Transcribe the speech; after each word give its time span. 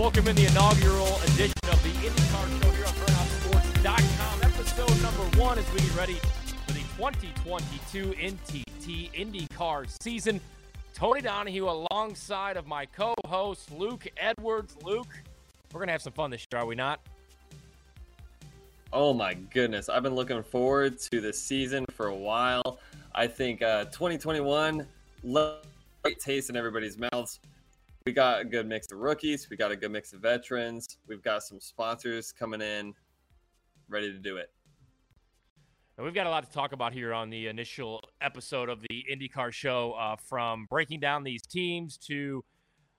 welcome 0.00 0.26
in 0.28 0.34
the 0.34 0.46
inaugural 0.46 1.14
edition 1.24 1.52
of 1.64 1.82
the 1.82 1.90
IndyCar 1.90 2.62
Show 2.62 2.70
here 2.70 2.86
on 2.86 2.94
BurnoutSports.com. 2.94 4.42
Episode 4.44 5.02
number 5.02 5.38
one 5.38 5.58
as 5.58 5.72
we 5.74 5.80
get 5.80 5.94
ready 5.94 6.14
for 6.14 6.72
the 6.72 6.80
2022 6.96 8.06
NTT 8.12 9.12
IndyCar 9.12 10.02
season. 10.02 10.40
Tony 10.94 11.20
Donohue 11.20 11.68
alongside 11.68 12.56
of 12.56 12.66
my 12.66 12.86
co-host 12.86 13.70
Luke 13.72 14.08
Edwards. 14.16 14.74
Luke, 14.82 15.20
we're 15.70 15.80
gonna 15.80 15.92
have 15.92 16.00
some 16.00 16.14
fun 16.14 16.30
this 16.30 16.46
year, 16.50 16.62
are 16.62 16.66
we 16.66 16.74
not? 16.74 17.00
Oh 18.94 19.12
my 19.12 19.34
goodness, 19.34 19.90
I've 19.90 20.02
been 20.02 20.14
looking 20.14 20.42
forward 20.42 20.98
to 21.12 21.20
this 21.20 21.38
season 21.42 21.84
for 21.94 22.06
a 22.06 22.16
while. 22.16 22.78
I 23.14 23.26
think 23.26 23.60
uh, 23.60 23.84
2021 23.84 24.86
great 26.02 26.18
taste 26.18 26.48
in 26.48 26.56
everybody's 26.56 26.96
mouths. 26.96 27.38
We 28.06 28.12
got 28.12 28.40
a 28.40 28.44
good 28.44 28.66
mix 28.66 28.90
of 28.92 28.98
rookies. 28.98 29.48
We 29.50 29.56
got 29.56 29.70
a 29.70 29.76
good 29.76 29.90
mix 29.90 30.12
of 30.12 30.20
veterans. 30.20 30.98
We've 31.06 31.22
got 31.22 31.42
some 31.42 31.60
sponsors 31.60 32.32
coming 32.32 32.62
in, 32.62 32.94
ready 33.88 34.10
to 34.10 34.18
do 34.18 34.36
it. 34.38 34.50
And 35.96 36.06
we've 36.06 36.14
got 36.14 36.26
a 36.26 36.30
lot 36.30 36.44
to 36.44 36.50
talk 36.50 36.72
about 36.72 36.94
here 36.94 37.12
on 37.12 37.28
the 37.28 37.48
initial 37.48 38.00
episode 38.22 38.70
of 38.70 38.80
the 38.80 39.04
IndyCar 39.12 39.52
show, 39.52 39.92
uh, 39.92 40.16
from 40.16 40.66
breaking 40.70 41.00
down 41.00 41.24
these 41.24 41.42
teams 41.42 41.98
to 42.08 42.42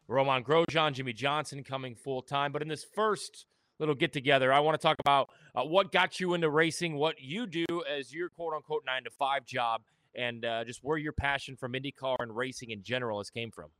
Romain 0.07 0.43
Grosjean, 0.43 0.93
Jimmie 0.93 1.13
Johnson 1.13 1.63
coming 1.63 1.95
full 1.95 2.21
time. 2.21 2.51
But 2.51 2.61
in 2.61 2.67
this 2.67 2.85
first 2.95 3.47
little 3.81 3.95
get 3.95 4.13
together. 4.13 4.53
I 4.53 4.59
want 4.59 4.79
to 4.79 4.81
talk 4.81 4.97
about 4.99 5.29
uh, 5.55 5.63
what 5.63 5.91
got 5.91 6.19
you 6.19 6.35
into 6.35 6.49
racing, 6.49 6.95
what 6.95 7.19
you 7.19 7.47
do 7.47 7.65
as 7.89 8.13
your 8.13 8.29
quote 8.29 8.53
unquote 8.53 8.83
nine 8.85 9.03
to 9.03 9.09
five 9.09 9.45
job, 9.45 9.81
and 10.15 10.45
uh, 10.45 10.63
just 10.63 10.81
where 10.83 10.97
your 10.97 11.11
passion 11.11 11.57
from 11.57 11.73
IndyCar 11.73 12.15
and 12.19 12.35
racing 12.35 12.69
in 12.69 12.83
general 12.83 13.19
has 13.19 13.29
came 13.29 13.51
from. 13.51 13.71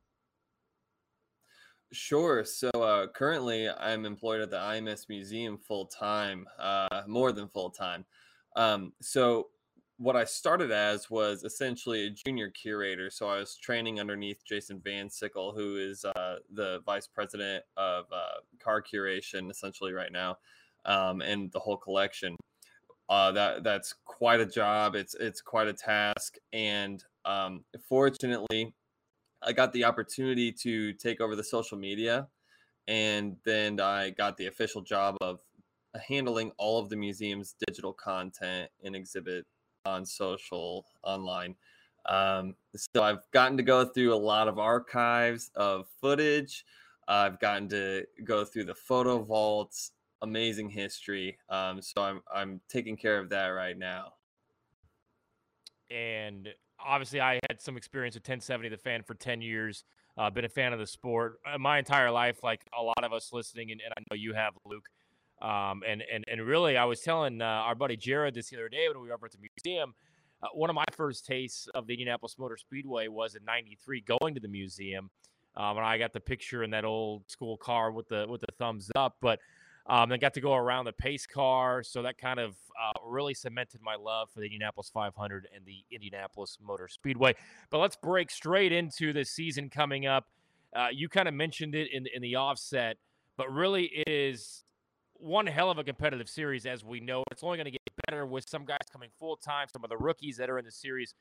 Sure. 1.92 2.42
So 2.44 2.70
uh, 2.70 3.06
currently, 3.08 3.68
I'm 3.68 4.06
employed 4.06 4.40
at 4.40 4.50
the 4.50 4.56
IMS 4.56 5.08
Museum 5.10 5.58
full 5.58 5.86
time, 5.86 6.46
uh, 6.58 7.02
more 7.06 7.32
than 7.32 7.48
full 7.48 7.70
time. 7.70 8.06
Um, 8.56 8.94
so 9.02 9.48
what 9.98 10.16
I 10.16 10.24
started 10.24 10.70
as 10.70 11.10
was 11.10 11.44
essentially 11.44 12.06
a 12.06 12.10
junior 12.10 12.48
curator. 12.48 13.10
So 13.10 13.28
I 13.28 13.38
was 13.38 13.56
training 13.56 14.00
underneath 14.00 14.42
Jason 14.44 14.80
Van 14.82 15.10
Sickle, 15.10 15.52
who 15.52 15.76
is 15.76 16.04
uh, 16.04 16.36
the 16.52 16.80
vice 16.86 17.06
president 17.06 17.62
of 17.76 18.06
uh, 18.10 18.40
car 18.58 18.82
curation 18.82 19.50
essentially 19.50 19.92
right 19.92 20.10
now, 20.10 20.38
um, 20.86 21.20
and 21.20 21.52
the 21.52 21.60
whole 21.60 21.76
collection. 21.76 22.36
Uh, 23.10 23.32
that 23.32 23.64
that's 23.64 23.94
quite 24.06 24.40
a 24.40 24.46
job. 24.46 24.94
It's 24.94 25.14
it's 25.14 25.42
quite 25.42 25.68
a 25.68 25.74
task, 25.74 26.36
and 26.54 27.04
um, 27.26 27.64
fortunately, 27.86 28.74
I 29.44 29.52
got 29.52 29.72
the 29.72 29.84
opportunity 29.84 30.52
to 30.52 30.92
take 30.94 31.20
over 31.20 31.36
the 31.36 31.44
social 31.44 31.78
media, 31.78 32.28
and 32.86 33.36
then 33.44 33.80
I 33.80 34.10
got 34.10 34.36
the 34.36 34.46
official 34.46 34.82
job 34.82 35.16
of 35.20 35.40
handling 36.08 36.52
all 36.58 36.78
of 36.78 36.88
the 36.88 36.96
museum's 36.96 37.54
digital 37.66 37.92
content 37.92 38.70
and 38.82 38.96
exhibit 38.96 39.46
on 39.84 40.06
social 40.06 40.86
online. 41.02 41.54
Um, 42.06 42.54
so 42.76 43.02
I've 43.02 43.30
gotten 43.32 43.56
to 43.56 43.62
go 43.62 43.84
through 43.84 44.14
a 44.14 44.16
lot 44.16 44.48
of 44.48 44.58
archives 44.58 45.50
of 45.54 45.86
footage. 46.00 46.64
I've 47.08 47.38
gotten 47.40 47.68
to 47.70 48.04
go 48.24 48.44
through 48.44 48.64
the 48.64 48.74
photo 48.74 49.22
vaults, 49.22 49.92
amazing 50.22 50.70
history. 50.70 51.38
Um, 51.48 51.82
so 51.82 52.02
I'm 52.02 52.22
I'm 52.32 52.60
taking 52.68 52.96
care 52.96 53.18
of 53.18 53.28
that 53.30 53.48
right 53.48 53.76
now. 53.76 54.14
And 55.90 56.48
obviously, 56.84 57.20
I 57.20 57.34
had 57.48 57.60
some 57.60 57.76
experience 57.76 58.14
with 58.14 58.22
1070 58.22 58.68
the 58.68 58.76
fan 58.76 59.02
for 59.02 59.14
10 59.14 59.42
years. 59.42 59.84
Uh, 60.18 60.28
been 60.28 60.44
a 60.44 60.48
fan 60.48 60.74
of 60.74 60.78
the 60.78 60.86
sport 60.86 61.38
uh, 61.50 61.56
my 61.56 61.78
entire 61.78 62.10
life, 62.10 62.42
like 62.42 62.60
a 62.78 62.82
lot 62.82 63.02
of 63.02 63.14
us 63.14 63.30
listening, 63.32 63.70
and, 63.72 63.80
and 63.82 63.94
I 63.96 64.00
know 64.10 64.14
you 64.14 64.34
have, 64.34 64.52
Luke. 64.66 64.86
Um, 65.40 65.82
and 65.86 66.04
and 66.12 66.24
and 66.30 66.46
really, 66.46 66.76
I 66.76 66.84
was 66.84 67.00
telling 67.00 67.42
uh, 67.42 67.44
our 67.44 67.74
buddy 67.74 67.96
Jared 67.96 68.34
this 68.34 68.50
the 68.50 68.56
other 68.56 68.68
day 68.68 68.86
when 68.88 69.02
we 69.02 69.08
were 69.08 69.14
over 69.14 69.26
at 69.26 69.32
the 69.32 69.38
museum. 69.38 69.94
Uh, 70.42 70.48
one 70.54 70.70
of 70.70 70.74
my 70.74 70.84
first 70.92 71.24
tastes 71.24 71.66
of 71.74 71.86
the 71.86 71.94
Indianapolis 71.94 72.36
Motor 72.38 72.56
Speedway 72.56 73.08
was 73.08 73.34
in 73.34 73.44
'93, 73.44 74.02
going 74.02 74.34
to 74.34 74.40
the 74.40 74.48
museum, 74.48 75.10
um, 75.56 75.78
and 75.78 75.86
I 75.86 75.98
got 75.98 76.12
the 76.12 76.20
picture 76.20 76.62
in 76.62 76.70
that 76.70 76.84
old 76.84 77.28
school 77.28 77.56
car 77.56 77.90
with 77.90 78.08
the 78.08 78.26
with 78.28 78.42
the 78.42 78.52
thumbs 78.58 78.90
up. 78.94 79.16
But 79.20 79.40
um, 79.86 80.12
I 80.12 80.16
got 80.16 80.34
to 80.34 80.40
go 80.40 80.54
around 80.54 80.84
the 80.84 80.92
pace 80.92 81.26
car, 81.26 81.82
so 81.82 82.02
that 82.02 82.16
kind 82.18 82.38
of 82.38 82.56
uh, 82.80 82.92
really 83.04 83.34
cemented 83.34 83.80
my 83.82 83.96
love 83.96 84.30
for 84.30 84.40
the 84.40 84.46
Indianapolis 84.46 84.90
500 84.92 85.48
and 85.54 85.64
the 85.66 85.84
Indianapolis 85.90 86.58
Motor 86.64 86.88
Speedway. 86.88 87.34
But 87.70 87.78
let's 87.78 87.96
break 87.96 88.30
straight 88.30 88.72
into 88.72 89.12
the 89.12 89.24
season 89.24 89.68
coming 89.70 90.06
up. 90.06 90.28
Uh, 90.74 90.88
you 90.92 91.08
kind 91.08 91.28
of 91.28 91.34
mentioned 91.34 91.74
it 91.74 91.92
in 91.92 92.06
in 92.14 92.22
the 92.22 92.36
offset, 92.36 92.96
but 93.36 93.52
really 93.52 93.84
it 93.86 94.08
is 94.08 94.64
one 95.14 95.46
hell 95.46 95.70
of 95.70 95.78
a 95.78 95.84
competitive 95.84 96.28
series, 96.28 96.66
as 96.66 96.84
we 96.84 97.00
know. 97.00 97.24
It's 97.30 97.42
only 97.42 97.56
going 97.56 97.66
to 97.66 97.70
get 97.70 97.80
better 98.06 98.26
with 98.26 98.48
some 98.48 98.64
guys 98.64 98.86
coming 98.90 99.10
full 99.18 99.36
time, 99.36 99.68
some 99.72 99.84
of 99.84 99.90
the 99.90 99.96
rookies 99.96 100.36
that 100.36 100.50
are 100.50 100.58
in 100.58 100.64
the 100.64 100.72
series. 100.72 101.14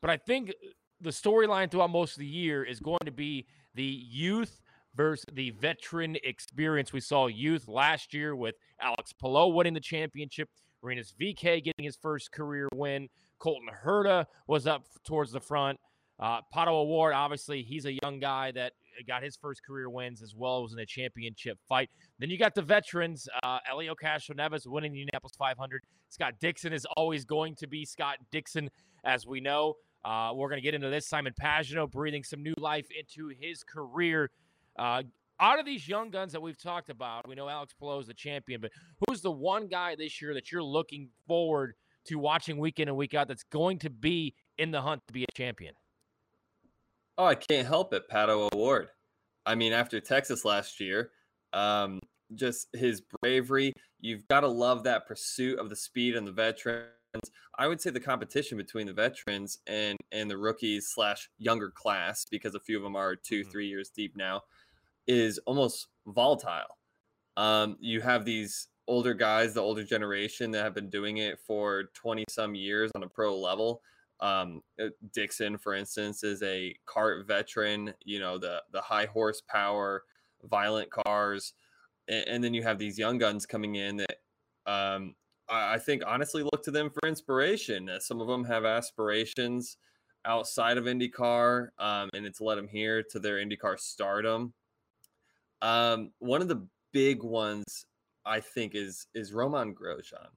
But 0.00 0.10
I 0.10 0.16
think 0.16 0.52
the 1.00 1.10
storyline 1.10 1.70
throughout 1.70 1.90
most 1.90 2.12
of 2.12 2.18
the 2.20 2.26
year 2.26 2.64
is 2.64 2.80
going 2.80 3.00
to 3.04 3.10
be 3.10 3.46
the 3.74 3.82
youth 3.82 4.60
versus 4.94 5.24
the 5.32 5.50
veteran 5.50 6.16
experience. 6.24 6.92
We 6.92 7.00
saw 7.00 7.26
youth 7.26 7.68
last 7.68 8.12
year 8.14 8.36
with 8.36 8.54
Alex 8.80 9.12
Palou 9.12 9.48
winning 9.54 9.74
the 9.74 9.80
championship, 9.80 10.48
Rinus 10.82 11.14
VeeKay 11.20 11.62
getting 11.62 11.84
his 11.84 11.96
first 11.96 12.32
career 12.32 12.68
win. 12.74 13.08
Colton 13.38 13.68
Herta 13.84 14.26
was 14.46 14.66
up 14.66 14.84
towards 15.04 15.32
the 15.32 15.40
front. 15.40 15.78
Uh, 16.18 16.40
Pato 16.54 16.68
O'Ward, 16.68 17.14
obviously, 17.14 17.62
he's 17.62 17.84
a 17.84 17.98
young 18.02 18.20
guy 18.20 18.52
that 18.52 18.72
got 19.08 19.22
his 19.22 19.36
first 19.36 19.64
career 19.64 19.90
wins 19.90 20.22
as 20.22 20.34
well 20.36 20.64
as 20.64 20.72
in 20.72 20.78
a 20.78 20.86
championship 20.86 21.58
fight. 21.68 21.90
Then 22.18 22.30
you 22.30 22.38
got 22.38 22.54
the 22.54 22.62
veterans, 22.62 23.28
uh, 23.42 23.58
Elio 23.68 23.94
Castro 23.94 24.34
Castroneves 24.34 24.66
winning 24.66 24.92
the 24.92 25.00
Indianapolis 25.00 25.34
500. 25.36 25.82
Scott 26.10 26.34
Dixon 26.40 26.72
is 26.72 26.86
always 26.96 27.24
going 27.24 27.56
to 27.56 27.66
be 27.66 27.84
Scott 27.84 28.18
Dixon, 28.30 28.70
as 29.04 29.26
we 29.26 29.40
know. 29.40 29.74
Uh, 30.04 30.32
we're 30.34 30.48
going 30.48 30.58
to 30.58 30.62
get 30.62 30.74
into 30.74 30.90
this. 30.90 31.08
Simon 31.08 31.32
Pagenaud 31.40 31.90
breathing 31.90 32.24
some 32.24 32.42
new 32.42 32.54
life 32.58 32.86
into 32.96 33.32
his 33.40 33.62
career. 33.62 34.30
Uh, 34.78 35.02
out 35.40 35.58
of 35.58 35.66
these 35.66 35.88
young 35.88 36.10
guns 36.10 36.32
that 36.32 36.40
we've 36.40 36.60
talked 36.60 36.88
about, 36.88 37.28
we 37.28 37.34
know 37.34 37.48
Alex 37.48 37.74
Palou 37.78 37.98
is 38.00 38.06
the 38.06 38.14
champion, 38.14 38.60
but 38.60 38.70
who's 39.06 39.22
the 39.22 39.30
one 39.30 39.66
guy 39.66 39.96
this 39.96 40.22
year 40.22 40.34
that 40.34 40.52
you're 40.52 40.62
looking 40.62 41.08
forward 41.26 41.74
to 42.06 42.16
watching 42.16 42.58
week 42.58 42.78
in 42.78 42.88
and 42.88 42.96
week 42.96 43.14
out 43.14 43.28
that's 43.28 43.44
going 43.44 43.78
to 43.80 43.90
be 43.90 44.34
in 44.58 44.70
the 44.70 44.80
hunt 44.80 45.02
to 45.08 45.12
be 45.12 45.24
a 45.24 45.32
champion? 45.34 45.74
Oh, 47.18 47.24
I 47.24 47.34
can't 47.34 47.66
help 47.66 47.92
it, 47.92 48.04
Pato 48.10 48.50
O'Ward. 48.52 48.88
I 49.44 49.54
mean, 49.54 49.72
after 49.72 50.00
Texas 50.00 50.44
last 50.44 50.80
year, 50.80 51.10
um, 51.52 51.98
just 52.34 52.68
his 52.72 53.02
bravery. 53.20 53.72
You've 54.00 54.26
got 54.28 54.40
to 54.40 54.48
love 54.48 54.84
that 54.84 55.06
pursuit 55.06 55.58
of 55.58 55.68
the 55.68 55.76
speed 55.76 56.16
and 56.16 56.26
the 56.26 56.32
veterans. 56.32 56.88
I 57.58 57.68
would 57.68 57.80
say 57.80 57.90
the 57.90 58.00
competition 58.00 58.56
between 58.56 58.86
the 58.86 58.94
veterans 58.94 59.58
and 59.66 59.98
and 60.12 60.30
the 60.30 60.38
rookies 60.38 60.88
slash 60.88 61.28
younger 61.38 61.70
class, 61.70 62.24
because 62.30 62.54
a 62.54 62.60
few 62.60 62.76
of 62.76 62.82
them 62.82 62.96
are 62.96 63.14
2 63.14 63.40
mm-hmm. 63.40 63.50
three 63.50 63.66
years 63.68 63.90
deep 63.90 64.16
now, 64.16 64.42
is 65.06 65.38
almost 65.46 65.88
volatile. 66.06 66.78
Um, 67.36 67.76
you 67.80 68.00
have 68.00 68.24
these 68.24 68.68
older 68.88 69.14
guys, 69.14 69.54
the 69.54 69.60
older 69.60 69.84
generation 69.84 70.50
that 70.50 70.64
have 70.64 70.74
been 70.74 70.90
doing 70.90 71.18
it 71.18 71.38
for 71.38 71.84
20 71.94 72.24
some 72.28 72.54
years 72.54 72.90
on 72.94 73.02
a 73.02 73.08
pro 73.08 73.38
level 73.38 73.82
um, 74.22 74.62
uh, 74.80 74.86
Dixon, 75.12 75.58
for 75.58 75.74
instance, 75.74 76.22
is 76.22 76.42
a 76.44 76.74
CART 76.86 77.26
veteran. 77.26 77.92
You 78.04 78.20
know 78.20 78.38
the 78.38 78.62
the 78.72 78.80
high 78.80 79.06
horsepower, 79.06 80.04
violent 80.44 80.90
cars, 80.90 81.54
and, 82.08 82.24
and 82.28 82.44
then 82.44 82.54
you 82.54 82.62
have 82.62 82.78
these 82.78 82.98
young 82.98 83.18
guns 83.18 83.44
coming 83.44 83.74
in 83.74 83.96
that 83.96 84.16
um, 84.66 85.16
I, 85.48 85.74
I, 85.74 85.78
think 85.78 86.04
honestly 86.06 86.44
look 86.44 86.62
to 86.62 86.70
them 86.70 86.88
for 86.88 87.08
inspiration. 87.08 87.88
Uh, 87.90 87.98
some 87.98 88.20
of 88.20 88.28
them 88.28 88.44
have 88.44 88.64
aspirations 88.64 89.76
outside 90.24 90.78
of 90.78 90.84
IndyCar, 90.84 91.70
um, 91.80 92.08
and 92.14 92.24
it's 92.24 92.40
led 92.40 92.58
them 92.58 92.68
here 92.68 93.02
to 93.02 93.18
their 93.18 93.44
IndyCar 93.44 93.78
stardom. 93.80 94.54
Um, 95.62 96.10
one 96.18 96.42
of 96.42 96.48
the 96.48 96.66
big 96.92 97.22
ones 97.22 97.86
I 98.26 98.40
think 98.40 98.74
is 98.74 99.06
is 99.14 99.32
Romain 99.32 99.74
Grosjean. 99.74 100.28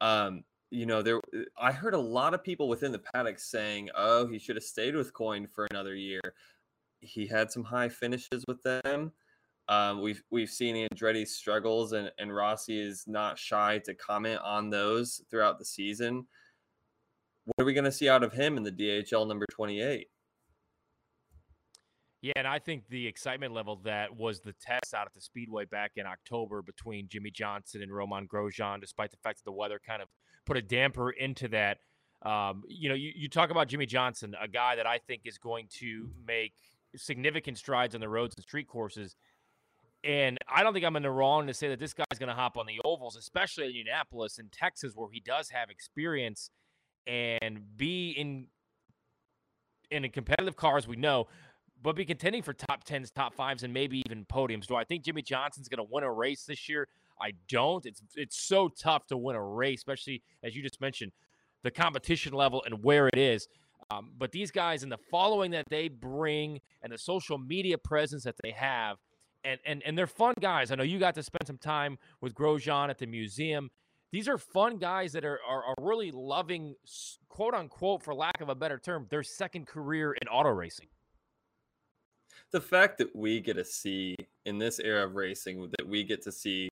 Um, 0.00 0.44
you 0.70 0.86
know, 0.86 1.02
there 1.02 1.16
uh, 1.16 1.42
I 1.58 1.72
heard 1.72 1.94
a 1.94 1.98
lot 1.98 2.34
of 2.34 2.44
people 2.44 2.68
within 2.68 2.92
the 2.92 3.00
paddock 3.00 3.38
saying, 3.38 3.88
"Oh, 3.96 4.26
he 4.26 4.38
should 4.38 4.56
have 4.56 4.64
stayed 4.64 4.94
with 4.94 5.12
Coyne 5.12 5.46
for 5.46 5.66
another 5.70 5.94
year." 5.94 6.20
He 7.00 7.26
had 7.26 7.50
some 7.50 7.64
high 7.64 7.88
finishes 7.88 8.44
with 8.46 8.62
them. 8.62 9.12
Um, 9.68 10.00
we've 10.00 10.22
we've 10.30 10.50
seen 10.50 10.88
Andretti's 10.88 11.34
struggles, 11.34 11.92
and 11.92 12.10
and 12.18 12.34
Rossi 12.34 12.80
is 12.80 13.04
not 13.06 13.38
shy 13.38 13.78
to 13.84 13.94
comment 13.94 14.40
on 14.44 14.70
those 14.70 15.22
throughout 15.30 15.58
the 15.58 15.64
season. 15.64 16.26
What 17.44 17.62
are 17.62 17.66
we 17.66 17.74
going 17.74 17.84
to 17.84 17.92
see 17.92 18.08
out 18.08 18.22
of 18.22 18.32
him 18.32 18.56
in 18.58 18.62
the 18.62 18.72
DHL 18.72 19.26
number 19.26 19.46
twenty 19.50 19.80
eight? 19.80 20.08
Yeah, 22.20 22.32
and 22.34 22.48
I 22.48 22.58
think 22.58 22.88
the 22.88 23.06
excitement 23.06 23.52
level 23.52 23.76
that 23.84 24.16
was 24.16 24.40
the 24.40 24.52
test 24.54 24.92
out 24.92 25.06
at 25.06 25.14
the 25.14 25.20
Speedway 25.20 25.66
back 25.66 25.92
in 25.96 26.04
October 26.04 26.62
between 26.62 27.08
Jimmie 27.08 27.30
Johnson 27.30 27.80
and 27.80 27.94
Romain 27.94 28.26
Grosjean, 28.26 28.80
despite 28.80 29.12
the 29.12 29.16
fact 29.18 29.38
that 29.38 29.44
the 29.44 29.52
weather 29.52 29.80
kind 29.84 30.02
of 30.02 30.08
put 30.44 30.56
a 30.56 30.62
damper 30.62 31.10
into 31.10 31.46
that. 31.48 31.78
Um, 32.22 32.64
you 32.66 32.88
know, 32.88 32.96
you, 32.96 33.12
you 33.14 33.28
talk 33.28 33.50
about 33.50 33.68
Jimmie 33.68 33.86
Johnson, 33.86 34.34
a 34.40 34.48
guy 34.48 34.74
that 34.74 34.86
I 34.86 34.98
think 34.98 35.22
is 35.26 35.38
going 35.38 35.68
to 35.78 36.10
make 36.26 36.54
significant 36.96 37.56
strides 37.56 37.94
on 37.94 38.00
the 38.00 38.08
roads 38.08 38.34
and 38.36 38.42
street 38.42 38.66
courses. 38.66 39.14
And 40.02 40.38
I 40.48 40.64
don't 40.64 40.72
think 40.72 40.84
I'm 40.84 40.96
in 40.96 41.04
the 41.04 41.10
wrong 41.10 41.46
to 41.46 41.54
say 41.54 41.68
that 41.68 41.78
this 41.78 41.94
guy's 41.94 42.18
going 42.18 42.28
to 42.28 42.34
hop 42.34 42.56
on 42.56 42.66
the 42.66 42.80
ovals, 42.84 43.16
especially 43.16 43.64
in 43.64 43.70
Indianapolis 43.70 44.38
and 44.38 44.50
Texas, 44.50 44.92
where 44.96 45.08
he 45.12 45.20
does 45.20 45.50
have 45.50 45.70
experience 45.70 46.50
and 47.06 47.76
be 47.76 48.10
in 48.10 48.46
in 49.90 50.04
a 50.04 50.08
competitive 50.08 50.56
cars. 50.56 50.86
We 50.86 50.96
know, 50.96 51.28
but 51.82 51.96
be 51.96 52.04
contending 52.04 52.42
for 52.42 52.52
top 52.52 52.84
tens, 52.84 53.10
top 53.10 53.34
fives, 53.34 53.62
and 53.62 53.72
maybe 53.72 54.02
even 54.06 54.24
podiums. 54.24 54.66
Do 54.66 54.76
I 54.76 54.84
think 54.84 55.04
Jimmie 55.04 55.22
Johnson's 55.22 55.68
going 55.68 55.84
to 55.84 55.90
win 55.90 56.04
a 56.04 56.12
race 56.12 56.44
this 56.44 56.68
year? 56.68 56.88
I 57.20 57.32
don't. 57.48 57.84
It's 57.86 58.02
it's 58.14 58.40
so 58.40 58.68
tough 58.68 59.06
to 59.08 59.16
win 59.16 59.36
a 59.36 59.42
race, 59.42 59.80
especially 59.80 60.22
as 60.42 60.54
you 60.54 60.62
just 60.62 60.80
mentioned, 60.80 61.12
the 61.62 61.70
competition 61.70 62.32
level 62.32 62.62
and 62.64 62.82
where 62.82 63.08
it 63.08 63.18
is. 63.18 63.48
Um, 63.90 64.10
but 64.18 64.32
these 64.32 64.50
guys 64.50 64.82
and 64.82 64.92
the 64.92 64.98
following 65.10 65.50
that 65.52 65.64
they 65.70 65.88
bring 65.88 66.60
and 66.82 66.92
the 66.92 66.98
social 66.98 67.38
media 67.38 67.78
presence 67.78 68.24
that 68.24 68.36
they 68.42 68.50
have, 68.52 68.98
and 69.44 69.58
and 69.64 69.82
and 69.84 69.96
they're 69.96 70.06
fun 70.06 70.34
guys. 70.40 70.70
I 70.70 70.74
know 70.74 70.82
you 70.82 70.98
got 70.98 71.14
to 71.14 71.22
spend 71.22 71.46
some 71.46 71.58
time 71.58 71.98
with 72.20 72.34
Grosjean 72.34 72.90
at 72.90 72.98
the 72.98 73.06
museum. 73.06 73.70
These 74.10 74.26
are 74.26 74.38
fun 74.38 74.78
guys 74.78 75.12
that 75.12 75.24
are, 75.26 75.38
are, 75.46 75.62
are 75.64 75.74
really 75.80 76.10
loving, 76.10 76.74
quote 77.28 77.52
unquote, 77.52 78.02
for 78.02 78.14
lack 78.14 78.40
of 78.40 78.48
a 78.48 78.54
better 78.54 78.78
term, 78.78 79.06
their 79.10 79.22
second 79.22 79.66
career 79.66 80.12
in 80.12 80.28
auto 80.28 80.48
racing. 80.48 80.88
The 82.50 82.60
fact 82.60 82.98
that 82.98 83.14
we 83.14 83.40
get 83.40 83.54
to 83.54 83.64
see 83.64 84.16
in 84.46 84.58
this 84.58 84.78
era 84.78 85.04
of 85.04 85.14
racing 85.14 85.70
that 85.78 85.86
we 85.86 86.02
get 86.02 86.22
to 86.22 86.32
see 86.32 86.68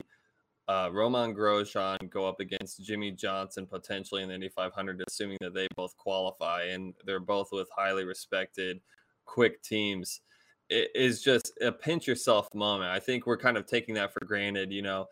uh, 0.69 0.91
Romain 0.93 1.35
Grosjean 1.35 2.11
go 2.11 2.27
up 2.27 2.41
against 2.41 2.83
Jimmie 2.83 3.13
Johnson 3.13 3.67
potentially 3.67 4.23
in 4.23 4.29
the 4.29 4.35
Indy 4.35 4.49
500, 4.49 5.03
assuming 5.07 5.39
that 5.41 5.55
they 5.55 5.69
both 5.77 5.97
qualify 5.97 6.65
and 6.65 6.95
they're 7.05 7.21
both 7.21 7.51
with 7.53 7.69
highly 7.77 8.05
respected, 8.05 8.81
quick 9.27 9.63
teams. 9.63 10.23
It 10.69 10.91
is 10.95 11.23
just 11.23 11.53
a 11.61 11.71
pinch 11.71 12.09
yourself 12.09 12.53
moment. 12.53 12.91
I 12.91 12.99
think 12.99 13.27
we're 13.27 13.37
kind 13.37 13.57
of 13.57 13.67
taking 13.67 13.95
that 13.95 14.13
for 14.13 14.25
granted. 14.25 14.73
You 14.73 14.83
know, 14.83 15.07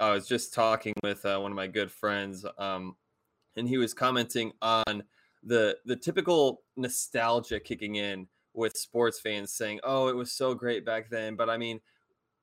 I 0.00 0.10
was 0.10 0.26
just 0.26 0.54
talking 0.54 0.94
with 1.02 1.24
uh, 1.26 1.38
one 1.38 1.52
of 1.52 1.56
my 1.56 1.66
good 1.66 1.90
friends, 1.90 2.46
um, 2.56 2.96
and 3.56 3.68
he 3.68 3.76
was 3.76 3.92
commenting 3.92 4.52
on 4.62 5.02
the 5.42 5.76
the 5.84 5.96
typical 5.96 6.62
nostalgia 6.76 7.60
kicking 7.60 7.96
in 7.96 8.26
with 8.54 8.76
sports 8.76 9.20
fans 9.20 9.52
saying, 9.52 9.80
"Oh, 9.82 10.08
it 10.08 10.16
was 10.16 10.32
so 10.32 10.54
great 10.54 10.84
back 10.84 11.10
then." 11.10 11.36
But 11.36 11.50
I 11.50 11.56
mean, 11.56 11.80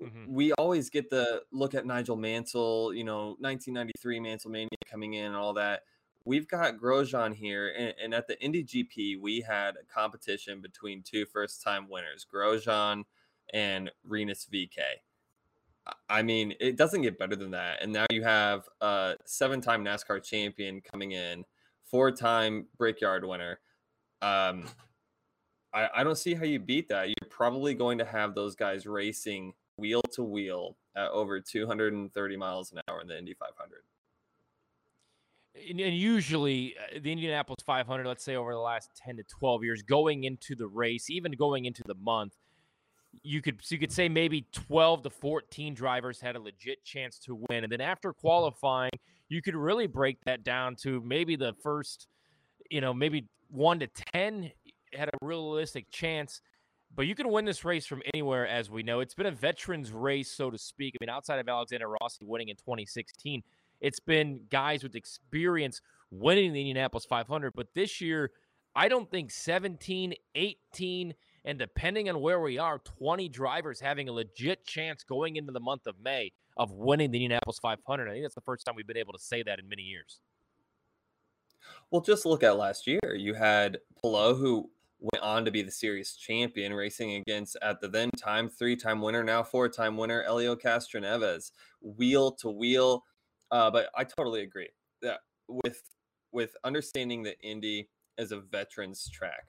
mm-hmm. 0.02 0.26
we 0.28 0.52
always 0.54 0.90
get 0.90 1.10
the 1.10 1.44
look 1.52 1.74
at 1.74 1.86
Nigel 1.86 2.16
Mansell, 2.16 2.94
you 2.94 3.04
know, 3.04 3.36
1993 3.40 4.20
Mansell 4.20 4.52
Mania 4.52 4.70
coming 4.86 5.14
in 5.14 5.26
and 5.26 5.36
all 5.36 5.54
that. 5.54 5.82
We've 6.24 6.48
got 6.48 6.78
Grosjean 6.78 7.34
here, 7.34 7.74
and, 7.76 7.96
and 8.02 8.14
at 8.14 8.28
the 8.28 8.40
Indy 8.44 8.64
GP, 8.64 9.20
we 9.20 9.42
had 9.42 9.76
a 9.76 9.86
competition 9.92 10.62
between 10.62 11.02
two 11.02 11.26
first-time 11.26 11.88
winners, 11.90 12.28
Grosjean 12.32 13.06
and 13.54 13.92
Rinus 14.08 14.48
VeeKay. 14.54 15.02
I 16.10 16.22
mean, 16.22 16.54
it 16.60 16.78
doesn't 16.78 17.02
get 17.02 17.18
better 17.18 17.36
than 17.36 17.52
that. 17.52 17.82
And 17.82 17.92
now 17.92 18.06
you 18.12 18.24
have 18.24 18.70
a 18.82 19.16
seven-time 19.26 19.84
NASCAR 19.84 20.24
champion 20.24 20.82
coming 20.82 21.14
in, 21.14 21.44
four-time 21.86 22.68
Brickyard 22.78 23.26
winner. 23.26 23.60
Um, 24.22 24.66
I, 25.74 25.88
I 25.98 26.04
don't 26.04 26.18
see 26.18 26.34
how 26.34 26.44
you 26.44 26.60
beat 26.60 26.90
that. 26.90 27.08
You're 27.08 27.30
probably 27.30 27.74
going 27.74 27.98
to 28.00 28.06
have 28.06 28.36
those 28.36 28.56
guys 28.56 28.86
racing 28.86 29.54
wheel 29.78 30.02
to 30.14 30.24
wheel 30.24 30.78
at 30.96 31.10
over 31.12 31.40
230 31.40 32.38
miles 32.38 32.72
an 32.72 32.82
hour 32.88 33.02
in 33.02 33.08
the 33.08 33.18
Indy 33.18 33.34
500. 33.34 33.82
And, 35.70 35.80
usually, 35.80 36.76
uh, 36.78 37.00
the 37.02 37.12
Indianapolis 37.12 37.60
500, 37.66 38.06
let's 38.06 38.24
say 38.24 38.36
over 38.36 38.54
the 38.54 38.60
last 38.60 38.90
10 38.96 39.18
to 39.18 39.24
12 39.24 39.64
years, 39.64 39.82
going 39.82 40.24
into 40.24 40.56
the 40.56 40.68
race, 40.68 41.10
even 41.10 41.34
going 41.34 41.66
into 41.66 41.84
the 41.86 41.96
month, 41.96 42.36
you 43.24 43.42
could 43.42 43.60
so 43.62 43.76
you 43.76 43.80
could 43.80 43.92
say 43.92 44.08
maybe 44.08 44.48
12 44.54 45.04
to 45.04 45.10
14 45.10 45.74
drivers 45.74 46.22
had 46.22 46.38
a 46.38 46.40
legit 46.40 46.84
chance 46.86 47.20
to 47.20 47.36
win, 47.50 47.66
and 47.66 47.72
then 47.72 47.82
after 47.82 48.14
qualifying, 48.14 48.92
you 49.28 49.42
could 49.42 49.56
really 49.56 49.86
break 49.86 50.18
that 50.26 50.44
down 50.46 50.78
to 50.78 51.02
maybe 51.02 51.36
the 51.36 51.54
first, 51.62 52.08
you 52.70 52.80
know, 52.80 52.94
maybe 52.94 53.28
one 53.50 53.80
to 53.80 53.88
10 54.14 54.52
had 54.94 55.10
a 55.10 55.26
realistic 55.26 55.90
chance. 55.92 56.42
But 56.94 57.08
you 57.08 57.16
can 57.16 57.30
win 57.30 57.46
this 57.46 57.64
race 57.64 57.86
from 57.86 58.02
anywhere, 58.14 58.46
as 58.46 58.70
we 58.70 58.84
know. 58.84 59.00
It's 59.00 59.14
been 59.14 59.28
a 59.28 59.32
veterans 59.32 59.92
race, 59.92 60.30
so 60.30 60.50
to 60.50 60.58
speak. 60.58 60.96
I 61.00 61.04
mean, 61.04 61.10
outside 61.10 61.40
of 61.40 61.48
Alexander 61.48 61.88
Rossi 62.02 62.26
winning 62.26 62.50
in 62.50 62.58
2016, 62.58 63.42
it's 63.80 64.00
been 64.00 64.42
guys 64.50 64.84
with 64.84 64.96
experience 64.96 65.82
winning 66.12 66.52
the 66.52 66.60
Indianapolis 66.60 67.06
500. 67.06 67.54
But 67.56 67.68
this 67.74 68.02
year, 68.02 68.32
I 68.76 68.90
don't 68.90 69.10
think 69.10 69.32
17, 69.32 70.14
18, 70.36 71.14
and 71.46 71.58
depending 71.58 72.10
on 72.10 72.20
where 72.20 72.42
we 72.42 72.58
are, 72.58 72.80
20 72.80 73.30
drivers 73.30 73.80
having 73.80 74.10
a 74.10 74.12
legit 74.12 74.66
chance 74.66 75.04
going 75.04 75.38
into 75.38 75.52
the 75.52 75.60
month 75.60 75.88
of 75.88 75.96
May 76.04 76.32
of 76.58 76.72
winning 76.72 77.12
the 77.12 77.24
Indianapolis 77.24 77.60
500. 77.60 78.08
I 78.08 78.12
think 78.12 78.26
that's 78.26 78.36
the 78.36 78.42
first 78.42 78.66
time 78.66 78.76
we've 78.76 78.86
been 78.86 78.98
able 78.98 79.14
to 79.14 79.20
say 79.20 79.44
that 79.44 79.60
in 79.60 79.68
many 79.68 79.84
years. 79.84 80.20
Well, 81.90 82.02
just 82.02 82.26
look 82.26 82.44
at 82.44 82.58
last 82.58 82.86
year. 82.86 83.16
You 83.16 83.34
had 83.34 83.80
Palou, 84.02 84.36
who 84.36 84.70
went 85.02 85.24
on 85.24 85.44
to 85.46 85.52
be 85.52 85.64
the 85.64 85.72
series 85.72 86.14
champion, 86.14 86.74
racing 86.74 87.14
against 87.14 87.58
at 87.62 87.82
the 87.82 87.88
then 87.88 88.12
time 88.12 88.48
three 88.48 88.76
time 88.76 89.02
winner, 89.02 89.24
now 89.24 89.44
four 89.44 89.68
time 89.68 89.98
winner 89.98 90.24
Helio 90.24 90.56
Castroneves, 90.56 91.52
wheel 91.82 92.32
to 92.34 92.50
wheel. 92.50 93.04
Uh, 93.50 93.70
but 93.70 93.90
I 93.98 94.04
totally 94.04 94.42
agree 94.42 94.70
that 95.02 95.22
with 95.48 95.82
with 96.32 96.56
understanding 96.64 97.24
that 97.24 97.36
Indy 97.44 97.90
is 98.18 98.32
a 98.32 98.40
veterans 98.40 99.10
track, 99.10 99.48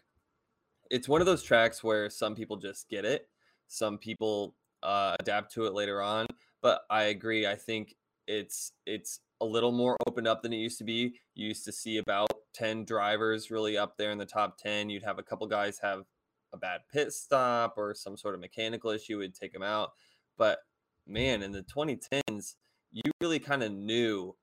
it's 0.90 1.08
one 1.08 1.20
of 1.20 1.26
those 1.26 1.42
tracks 1.42 1.84
where 1.84 2.08
some 2.10 2.34
people 2.34 2.56
just 2.56 2.88
get 2.88 3.04
it, 3.04 3.28
some 3.68 3.98
people 3.98 4.54
uh, 4.82 5.16
adapt 5.20 5.52
to 5.54 5.66
it 5.66 5.74
later 5.74 6.02
on. 6.02 6.26
But 6.62 6.82
I 6.90 7.04
agree. 7.04 7.46
I 7.46 7.56
think 7.56 7.94
it's 8.26 8.72
it's 8.86 9.20
a 9.40 9.44
little 9.44 9.72
more 9.72 9.96
opened 10.06 10.28
up 10.28 10.42
than 10.42 10.52
it 10.52 10.58
used 10.58 10.78
to 10.78 10.84
be. 10.84 11.14
You 11.34 11.48
used 11.48 11.64
to 11.66 11.72
see 11.72 11.98
about 11.98 12.31
10 12.54 12.84
drivers 12.84 13.50
really 13.50 13.76
up 13.76 13.96
there 13.96 14.10
in 14.10 14.18
the 14.18 14.26
top 14.26 14.58
10. 14.58 14.90
You'd 14.90 15.02
have 15.02 15.18
a 15.18 15.22
couple 15.22 15.46
guys 15.46 15.78
have 15.82 16.04
a 16.52 16.56
bad 16.56 16.80
pit 16.92 17.12
stop 17.12 17.74
or 17.76 17.94
some 17.94 18.16
sort 18.16 18.34
of 18.34 18.40
mechanical 18.40 18.90
issue 18.90 19.18
would 19.18 19.34
take 19.34 19.52
them 19.52 19.62
out. 19.62 19.92
But 20.36 20.58
man, 21.06 21.42
in 21.42 21.52
the 21.52 21.62
2010s, 21.62 22.56
you 22.92 23.02
really 23.20 23.38
kind 23.38 23.62
of 23.62 23.72
knew 23.72 24.36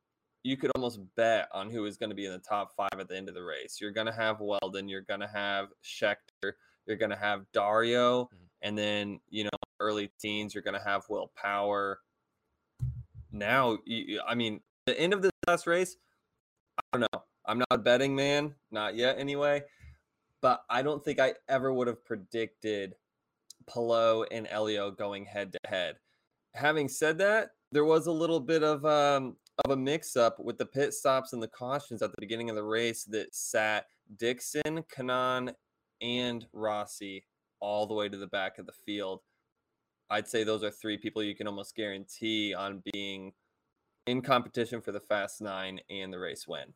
you 0.44 0.58
could 0.58 0.72
almost 0.75 1.00
bet 1.16 1.50
on 1.54 1.70
who 1.70 1.82
was 1.82 1.98
going 1.98 2.10
to 2.10 2.16
be 2.16 2.25
in 2.25 2.32
the 2.32 2.39
top 2.39 2.74
five 2.75 3.00
at 3.00 3.08
the 3.08 3.18
end 3.18 3.30
of 3.30 3.36
the 3.36 3.44
race. 3.44 3.80
You're 3.80 3.92
going 3.92 4.08
to 4.08 4.13
have 4.13 4.39
Weldon, 4.39 4.88
you're 4.88 5.01
going 5.01 5.20
to 5.20 5.28
have 5.28 5.68
Scheckter, 5.84 6.54
you're 6.86 6.98
going 6.98 7.12
to 7.12 7.18
have 7.18 7.46
Dario, 7.54 8.25
mm-hmm. 8.25 8.46
and 8.62 8.78
then, 8.78 9.20
you 9.30 9.44
know, 9.44 9.50
early 9.80 10.12
teens, 10.20 10.54
you're 10.54 10.63
going 10.63 10.80
to 10.80 10.86
have 10.86 11.04
Will 11.10 11.32
Power. 11.36 12.00
Now, 13.32 13.78
I 14.28 14.36
mean, 14.36 14.62
the 14.86 15.00
end 15.00 15.13
of 15.13 15.22
this 15.22 15.32
last 15.48 15.68
race, 15.68 15.98
I 16.78 16.98
don't 16.98 17.01
know. 17.01 17.24
I'm 17.50 17.58
not 17.58 17.68
a 17.72 17.77
betting 17.79 18.15
man, 18.15 18.53
not 18.70 18.96
yet 18.96 19.18
anyway. 19.18 19.63
But 20.39 20.62
I 20.70 20.84
don't 20.84 21.03
think 21.03 21.20
I 21.20 21.34
ever 21.50 21.74
would 21.74 21.88
have 21.88 22.06
predicted 22.06 22.94
Palou 23.65 24.24
and 24.32 24.48
Elio 24.51 24.91
going 24.91 25.25
head 25.25 25.51
to 25.53 25.60
head. 25.68 25.96
Having 26.53 26.89
said 26.89 27.18
that, 27.18 27.50
there 27.72 27.86
was 27.86 28.06
a 28.06 28.12
little 28.12 28.39
bit 28.39 28.62
of 28.62 28.86
um, 28.86 29.36
of 29.65 29.72
a 29.72 29.75
mix 29.75 30.15
up 30.15 30.39
with 30.39 30.60
the 30.60 30.65
pit 30.65 30.94
stops 30.94 31.34
and 31.34 31.41
the 31.41 31.48
cautions 31.48 32.03
at 32.03 32.12
the 32.12 32.22
beginning 32.22 32.51
of 32.51 32.56
the 32.56 32.63
race 32.63 33.03
that 33.06 33.34
sat 33.34 33.88
Dixon, 34.18 34.84
Kanaan, 34.96 35.51
and 36.01 36.46
Rossi 36.53 37.25
all 37.60 37.88
the 37.88 37.96
way 37.96 38.10
to 38.10 38.18
the 38.18 38.27
back 38.27 38.60
of 38.60 38.68
the 38.68 38.74
field. 38.86 39.22
I'd 40.12 40.27
say 40.27 40.44
those 40.44 40.63
are 40.63 40.72
three 40.72 40.98
people 40.98 41.24
you 41.24 41.36
can 41.36 41.48
almost 41.48 41.75
guarantee 41.75 42.53
on 42.53 42.84
being 42.94 43.34
in 44.06 44.22
competition 44.22 44.82
for 44.82 44.91
the 44.91 45.00
fast 45.00 45.41
nine 45.41 45.79
and 45.89 46.13
the 46.13 46.20
race 46.20 46.48
win 46.48 46.74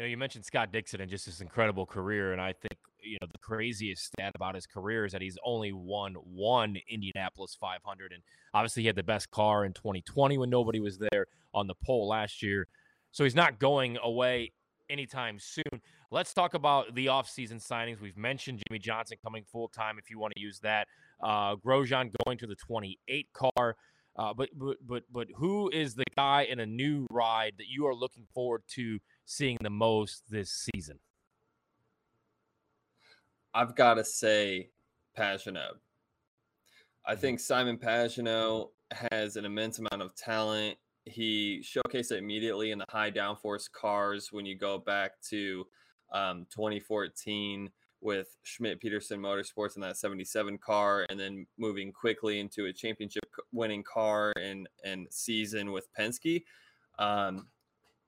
you 0.00 0.06
know, 0.06 0.08
you 0.08 0.16
mentioned 0.16 0.46
Scott 0.46 0.72
Dixon 0.72 1.02
and 1.02 1.10
just 1.10 1.26
his 1.26 1.42
incredible 1.42 1.84
career, 1.84 2.32
and 2.32 2.40
I 2.40 2.54
think 2.54 2.78
you 3.02 3.18
know 3.20 3.26
the 3.30 3.38
craziest 3.38 4.06
stat 4.06 4.32
about 4.34 4.54
his 4.54 4.66
career 4.66 5.04
is 5.04 5.12
that 5.12 5.20
he's 5.20 5.36
only 5.44 5.72
won 5.72 6.14
one 6.14 6.78
Indianapolis 6.88 7.54
500, 7.60 8.12
and 8.12 8.22
obviously 8.54 8.82
he 8.82 8.86
had 8.86 8.96
the 8.96 9.02
best 9.02 9.30
car 9.30 9.66
in 9.66 9.74
2020 9.74 10.38
when 10.38 10.48
nobody 10.48 10.80
was 10.80 10.96
there 10.96 11.26
on 11.52 11.66
the 11.66 11.74
pole 11.84 12.08
last 12.08 12.42
year, 12.42 12.66
so 13.12 13.24
he's 13.24 13.34
not 13.34 13.58
going 13.58 13.98
away 14.02 14.52
anytime 14.88 15.38
soon. 15.38 15.82
Let's 16.10 16.32
talk 16.32 16.54
about 16.54 16.94
the 16.94 17.06
offseason 17.06 17.62
signings. 17.62 18.00
We've 18.00 18.16
mentioned 18.16 18.62
Jimmie 18.66 18.78
Johnson 18.78 19.18
coming 19.22 19.44
full 19.52 19.68
time, 19.68 19.98
if 19.98 20.08
you 20.08 20.18
want 20.18 20.32
to 20.34 20.40
use 20.40 20.60
that. 20.60 20.88
Uh, 21.22 21.56
Grosjean 21.56 22.10
going 22.24 22.38
to 22.38 22.46
the 22.46 22.56
28 22.56 23.26
car. 23.34 23.76
Uh, 24.16 24.32
but 24.32 24.48
but 24.56 24.78
but 24.86 25.02
but 25.12 25.28
who 25.36 25.68
is 25.70 25.94
the 25.94 26.04
guy 26.16 26.46
in 26.50 26.58
a 26.58 26.66
new 26.66 27.06
ride 27.10 27.52
that 27.58 27.66
you 27.68 27.86
are 27.86 27.94
looking 27.94 28.26
forward 28.34 28.62
to 28.66 28.98
seeing 29.24 29.58
the 29.60 29.70
most 29.70 30.22
this 30.30 30.68
season? 30.72 30.98
I've 33.54 33.74
got 33.74 33.94
to 33.94 34.04
say, 34.04 34.70
Pagenaud. 35.18 35.76
I 37.06 37.12
mm-hmm. 37.12 37.20
think 37.20 37.40
Simon 37.40 37.78
Pagenaud 37.78 38.70
has 39.10 39.36
an 39.36 39.44
immense 39.44 39.78
amount 39.78 40.02
of 40.02 40.14
talent. 40.14 40.76
He 41.04 41.64
showcased 41.64 42.12
it 42.12 42.18
immediately 42.18 42.70
in 42.70 42.78
the 42.78 42.84
high 42.88 43.10
downforce 43.10 43.70
cars 43.70 44.28
when 44.30 44.46
you 44.46 44.56
go 44.56 44.78
back 44.78 45.20
to 45.30 45.66
um, 46.12 46.46
2014 46.50 47.70
with 48.00 48.36
Schmidt 48.42 48.80
Peterson 48.80 49.20
Motorsports 49.20 49.76
in 49.76 49.82
that 49.82 49.96
77 49.96 50.58
car 50.58 51.06
and 51.10 51.20
then 51.20 51.46
moving 51.58 51.92
quickly 51.92 52.40
into 52.40 52.66
a 52.66 52.72
championship 52.72 53.24
winning 53.52 53.82
car 53.82 54.32
and 54.40 54.68
and 54.84 55.06
season 55.10 55.72
with 55.72 55.88
Penske. 55.98 56.44
Um, 56.98 57.48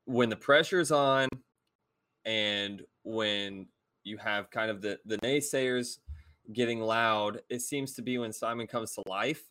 when 0.04 0.28
the 0.28 0.36
pressure's 0.36 0.90
on 0.90 1.28
and 2.24 2.82
when 3.04 3.66
you 4.04 4.16
have 4.18 4.50
kind 4.50 4.70
of 4.70 4.82
the 4.82 4.98
the 5.06 5.18
naysayers 5.18 5.98
getting 6.52 6.80
loud, 6.80 7.40
it 7.48 7.62
seems 7.62 7.94
to 7.94 8.02
be 8.02 8.18
when 8.18 8.32
Simon 8.32 8.66
comes 8.66 8.92
to 8.94 9.02
life. 9.06 9.42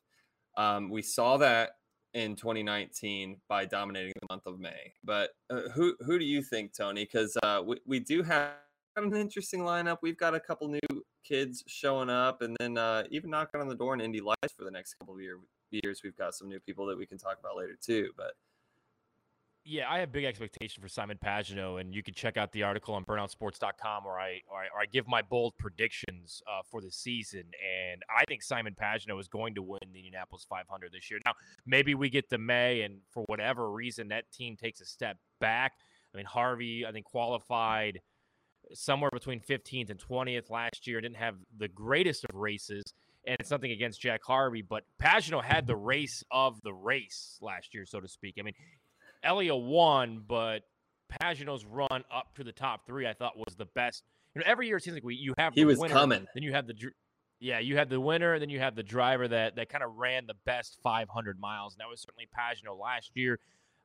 Um, 0.57 0.89
we 0.89 1.01
saw 1.01 1.37
that 1.37 1.71
in 2.13 2.35
2019 2.35 3.37
by 3.47 3.65
dominating 3.65 4.13
the 4.21 4.27
month 4.29 4.45
of 4.45 4.59
May. 4.59 4.93
But 5.03 5.31
uh, 5.49 5.69
who 5.73 5.95
who 6.05 6.19
do 6.19 6.25
you 6.25 6.41
think, 6.41 6.75
Tony? 6.75 7.03
Because 7.03 7.37
uh, 7.43 7.61
we 7.65 7.77
we 7.85 7.99
do 7.99 8.23
have 8.23 8.51
an 8.97 9.15
interesting 9.15 9.61
lineup. 9.61 9.99
We've 10.01 10.17
got 10.17 10.35
a 10.35 10.39
couple 10.39 10.67
new 10.67 11.03
kids 11.23 11.63
showing 11.67 12.09
up, 12.09 12.41
and 12.41 12.55
then 12.59 12.77
uh, 12.77 13.03
even 13.09 13.29
knocking 13.29 13.61
on 13.61 13.67
the 13.67 13.75
door 13.75 13.93
in 13.93 14.01
Indy 14.01 14.21
Lights 14.21 14.53
for 14.57 14.65
the 14.65 14.71
next 14.71 14.95
couple 14.95 15.15
of 15.15 15.21
year, 15.21 15.37
years. 15.71 16.01
We've 16.03 16.17
got 16.17 16.35
some 16.35 16.49
new 16.49 16.59
people 16.59 16.85
that 16.87 16.97
we 16.97 17.05
can 17.05 17.17
talk 17.17 17.37
about 17.39 17.57
later 17.57 17.77
too. 17.81 18.11
But 18.17 18.33
yeah, 19.63 19.83
I 19.87 19.99
have 19.99 20.11
big 20.11 20.25
expectation 20.25 20.81
for 20.81 20.89
Simon 20.89 21.19
Pagenaud, 21.23 21.81
and 21.81 21.93
you 21.93 22.01
can 22.01 22.15
check 22.15 22.35
out 22.35 22.51
the 22.51 22.63
article 22.63 22.95
on 22.95 23.05
burnoutsports.com 23.05 24.03
where 24.03 24.19
I, 24.19 24.41
or 24.49 24.57
I, 24.57 24.65
or 24.73 24.81
I 24.81 24.85
give 24.91 25.07
my 25.07 25.21
bold 25.21 25.53
predictions 25.59 26.41
uh, 26.47 26.61
for 26.69 26.81
the 26.81 26.91
season. 26.91 27.43
And 27.43 28.01
I 28.15 28.25
think 28.25 28.41
Simon 28.41 28.75
Pagenaud 28.79 29.19
is 29.19 29.27
going 29.27 29.53
to 29.55 29.61
win 29.61 29.79
the 29.93 29.99
Indianapolis 29.99 30.45
500 30.49 30.91
this 30.91 31.11
year. 31.11 31.19
Now, 31.25 31.33
maybe 31.65 31.93
we 31.93 32.09
get 32.09 32.29
to 32.31 32.39
May, 32.39 32.81
and 32.81 33.01
for 33.11 33.23
whatever 33.27 33.71
reason, 33.71 34.07
that 34.07 34.31
team 34.31 34.55
takes 34.55 34.81
a 34.81 34.85
step 34.85 35.17
back. 35.39 35.73
I 36.13 36.17
mean, 36.17 36.25
Harvey, 36.25 36.85
I 36.87 36.91
think, 36.91 37.05
qualified 37.05 37.99
somewhere 38.73 39.11
between 39.11 39.41
15th 39.41 39.91
and 39.91 39.99
20th 39.99 40.49
last 40.49 40.87
year, 40.87 41.01
didn't 41.01 41.17
have 41.17 41.35
the 41.55 41.67
greatest 41.67 42.25
of 42.25 42.35
races. 42.35 42.83
And 43.27 43.37
it's 43.39 43.51
nothing 43.51 43.71
against 43.71 44.01
Jack 44.01 44.21
Harvey, 44.25 44.63
but 44.63 44.83
Pagenaud 44.99 45.43
had 45.43 45.67
the 45.67 45.75
race 45.75 46.23
of 46.31 46.59
the 46.63 46.73
race 46.73 47.37
last 47.41 47.75
year, 47.75 47.85
so 47.85 47.99
to 47.99 48.07
speak. 48.07 48.35
I 48.39 48.41
mean, 48.41 48.55
Elio 49.23 49.57
won, 49.57 50.23
but 50.27 50.63
Pagenaud's 51.21 51.65
run 51.65 52.03
up 52.13 52.33
to 52.35 52.43
the 52.43 52.51
top 52.51 52.85
three, 52.85 53.07
I 53.07 53.13
thought 53.13 53.37
was 53.37 53.55
the 53.55 53.65
best. 53.65 54.03
You 54.35 54.41
know, 54.41 54.45
every 54.47 54.67
year 54.67 54.77
it 54.77 54.83
seems 54.83 54.95
like 54.95 55.03
we 55.03 55.15
you 55.15 55.33
have 55.37 55.53
he 55.53 55.65
was 55.65 55.77
winner, 55.77 55.93
coming. 55.93 56.25
Then 56.33 56.43
you 56.43 56.53
have 56.53 56.67
the 56.67 56.75
yeah, 57.39 57.59
you 57.59 57.75
had 57.75 57.89
the 57.89 57.99
winner, 57.99 58.33
and 58.33 58.41
then 58.41 58.49
you 58.49 58.59
have 58.59 58.75
the 58.75 58.83
driver 58.83 59.27
that 59.27 59.55
that 59.55 59.69
kind 59.69 59.83
of 59.83 59.95
ran 59.97 60.27
the 60.27 60.35
best 60.45 60.77
500 60.83 61.39
miles. 61.39 61.73
And 61.73 61.79
that 61.79 61.89
was 61.89 62.01
certainly 62.01 62.27
Pagenaud 62.37 62.79
last 62.79 63.11
year. 63.15 63.39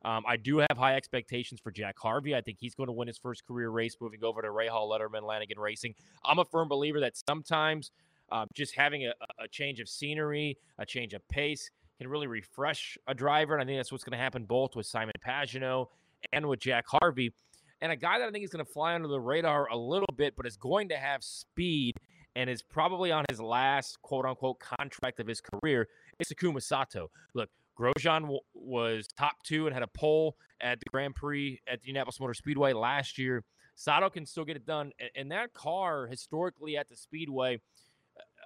Um, 0.05 0.25
I 0.26 0.37
do 0.37 0.59
have 0.59 0.76
high 0.76 0.95
expectations 0.95 1.61
for 1.61 1.71
Jack 1.71 1.99
Harvey. 1.99 2.37
I 2.37 2.40
think 2.40 2.59
he's 2.61 2.75
going 2.75 2.88
to 2.88 2.93
win 2.93 3.09
his 3.09 3.19
first 3.19 3.47
career 3.47 3.71
race, 3.71 3.97
moving 4.00 4.23
over 4.23 4.43
to 4.43 4.49
Rahal 4.49 4.88
Letterman 4.88 5.23
Lanigan 5.23 5.59
Racing. 5.59 5.95
I'm 6.25 6.38
a 6.38 6.45
firm 6.45 6.69
believer 6.69 7.00
that 7.00 7.14
sometimes 7.28 7.90
um, 8.31 8.47
just 8.55 8.76
having 8.76 9.07
a, 9.07 9.14
a 9.43 9.49
change 9.49 9.81
of 9.81 9.88
scenery, 9.88 10.59
a 10.78 10.87
change 10.87 11.14
of 11.14 11.26
pace, 11.28 11.71
can 11.98 12.08
really 12.08 12.26
refresh 12.26 12.98
a 13.06 13.14
driver. 13.14 13.54
And 13.54 13.62
I 13.62 13.66
think 13.66 13.78
that's 13.78 13.92
what's 13.92 14.04
going 14.04 14.16
to 14.16 14.22
happen 14.22 14.44
both 14.44 14.76
with 14.76 14.86
Simon 14.86 15.12
Pagenaud 15.26 15.88
and 16.32 16.46
with 16.46 16.60
Jack 16.60 16.84
Harvey. 16.88 17.32
And 17.80 17.92
a 17.92 17.96
guy 17.96 18.18
that 18.18 18.28
I 18.28 18.30
think 18.30 18.44
is 18.44 18.50
going 18.50 18.64
to 18.64 18.70
fly 18.70 18.94
under 18.94 19.08
the 19.08 19.20
radar 19.20 19.68
a 19.68 19.76
little 19.76 20.14
bit, 20.16 20.34
but 20.36 20.46
is 20.46 20.56
going 20.56 20.88
to 20.88 20.96
have 20.96 21.22
speed 21.22 21.96
and 22.34 22.50
is 22.50 22.62
probably 22.62 23.10
on 23.12 23.24
his 23.28 23.40
last 23.40 24.00
quote 24.02 24.24
unquote 24.24 24.58
contract 24.60 25.20
of 25.20 25.26
his 25.26 25.40
career 25.40 25.88
is 26.18 26.28
Takuma 26.28 26.62
Sato. 26.62 27.10
Look, 27.34 27.50
Grosjean 27.78 28.22
w- 28.22 28.40
was 28.54 29.06
top 29.18 29.42
two 29.44 29.66
and 29.66 29.74
had 29.74 29.82
a 29.82 29.88
pole 29.88 30.36
at 30.60 30.78
the 30.78 30.86
Grand 30.90 31.14
Prix 31.14 31.60
at 31.66 31.80
the 31.80 31.88
Indianapolis 31.88 32.20
Motor 32.20 32.34
Speedway 32.34 32.72
last 32.72 33.18
year. 33.18 33.44
Sato 33.74 34.08
can 34.08 34.24
still 34.24 34.44
get 34.44 34.56
it 34.56 34.66
done. 34.66 34.92
And 35.14 35.30
that 35.32 35.52
car, 35.52 36.06
historically 36.06 36.76
at 36.76 36.88
the 36.88 36.96
Speedway, 36.96 37.60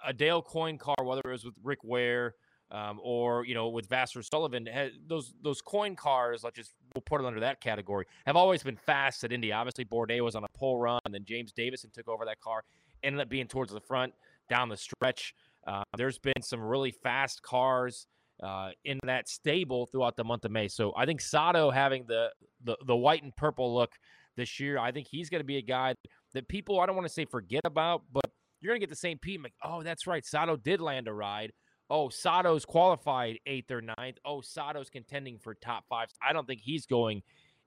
a 0.04 0.12
Dale 0.12 0.42
Coyne 0.42 0.78
car, 0.78 0.96
whether 1.02 1.22
it 1.24 1.30
was 1.30 1.44
with 1.44 1.54
Rick 1.62 1.84
Ware, 1.84 2.34
um, 2.70 3.00
or 3.02 3.44
you 3.44 3.54
know 3.54 3.68
with 3.68 3.88
Vasser 3.88 4.24
Sullivan, 4.24 4.68
those 5.06 5.34
those 5.42 5.60
Coyne 5.60 5.96
cars, 5.96 6.44
let's 6.44 6.56
just 6.56 6.72
we'll 6.94 7.02
put 7.02 7.20
it 7.20 7.26
under 7.26 7.40
that 7.40 7.60
category, 7.60 8.06
have 8.26 8.36
always 8.36 8.62
been 8.62 8.76
fast 8.76 9.24
at 9.24 9.32
Indy. 9.32 9.52
Obviously, 9.52 9.84
Bourdais 9.84 10.20
was 10.20 10.34
on 10.34 10.44
a 10.44 10.58
pole 10.58 10.78
run, 10.78 11.00
and 11.04 11.14
then 11.14 11.24
James 11.24 11.52
Davison 11.52 11.90
took 11.92 12.08
over 12.08 12.24
that 12.24 12.40
car, 12.40 12.64
ended 13.02 13.20
up 13.20 13.28
being 13.28 13.46
towards 13.46 13.72
the 13.72 13.80
front 13.80 14.12
down 14.48 14.68
the 14.68 14.76
stretch. 14.76 15.34
Uh, 15.66 15.82
there's 15.96 16.18
been 16.18 16.42
some 16.42 16.60
really 16.60 16.90
fast 16.90 17.42
cars 17.42 18.06
uh, 18.42 18.70
in 18.84 18.98
that 19.04 19.28
stable 19.28 19.86
throughout 19.86 20.16
the 20.16 20.24
month 20.24 20.44
of 20.44 20.50
May. 20.50 20.68
So 20.68 20.92
I 20.96 21.06
think 21.06 21.20
Sato 21.20 21.70
having 21.70 22.04
the 22.06 22.30
the, 22.64 22.76
the 22.86 22.96
white 22.96 23.22
and 23.22 23.34
purple 23.36 23.74
look 23.74 23.92
this 24.36 24.60
year, 24.60 24.78
I 24.78 24.92
think 24.92 25.08
he's 25.08 25.28
going 25.28 25.40
to 25.40 25.46
be 25.46 25.56
a 25.56 25.62
guy 25.62 25.94
that 26.34 26.46
people 26.48 26.78
I 26.80 26.86
don't 26.86 26.94
want 26.94 27.08
to 27.08 27.12
say 27.12 27.24
forget 27.24 27.62
about, 27.64 28.02
but 28.12 28.30
you're 28.60 28.70
going 28.70 28.80
to 28.80 28.86
get 28.86 28.90
the 28.90 28.96
same 28.96 29.18
Pete. 29.18 29.42
Like, 29.42 29.54
oh, 29.64 29.82
that's 29.82 30.06
right, 30.06 30.24
Sato 30.24 30.56
did 30.56 30.80
land 30.80 31.08
a 31.08 31.12
ride 31.12 31.52
oh, 31.90 32.08
Sato's 32.08 32.64
qualified 32.64 33.38
eighth 33.46 33.70
or 33.70 33.82
ninth. 33.82 34.18
Oh, 34.24 34.40
Sato's 34.40 34.88
contending 34.88 35.38
for 35.38 35.54
top 35.54 35.84
five. 35.88 36.08
I 36.26 36.32
don't 36.32 36.46
think 36.46 36.60
he's 36.60 36.86
going 36.86 37.22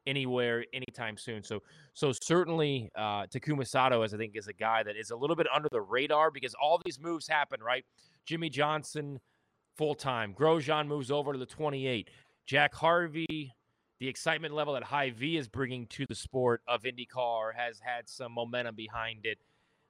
anywhere 0.08 0.66
anytime 0.74 1.18
soon. 1.18 1.44
So, 1.44 1.62
so 1.94 2.12
certainly 2.12 2.90
uh, 2.96 3.28
Takuma 3.28 3.68
Sato, 3.68 4.02
as 4.02 4.14
I 4.14 4.18
think, 4.18 4.36
is 4.36 4.48
a 4.48 4.54
guy 4.54 4.84
that 4.84 4.96
is 4.96 5.12
a 5.12 5.16
little 5.16 5.36
bit 5.36 5.48
under 5.54 5.70
the 5.72 5.82
radar 5.82 6.32
because 6.32 6.56
all 6.62 6.82
these 6.84 7.00
moves 7.00 7.28
happen, 7.28 7.62
right? 7.62 7.86
Jimmie 8.26 8.50
Johnson 8.50 9.20
full 9.78 9.96
time. 9.96 10.34
Grosjean 10.34 10.88
moves 10.88 11.12
over 11.12 11.34
to 11.34 11.40
the 11.40 11.46
28. 11.46 12.10
Jack 12.46 12.74
Harvey, 12.74 13.54
the 14.00 14.08
excitement 14.08 14.54
level 14.54 14.74
that 14.74 14.84
Hy-Vee 14.84 15.38
is 15.38 15.48
bringing 15.48 15.88
to 15.88 16.06
the 16.06 16.16
sport 16.16 16.62
of 16.68 16.84
IndyCar 16.84 17.52
has 17.56 17.80
had 17.80 18.10
some 18.10 18.34
momentum 18.34 18.76
behind 18.76 19.26
it. 19.26 19.38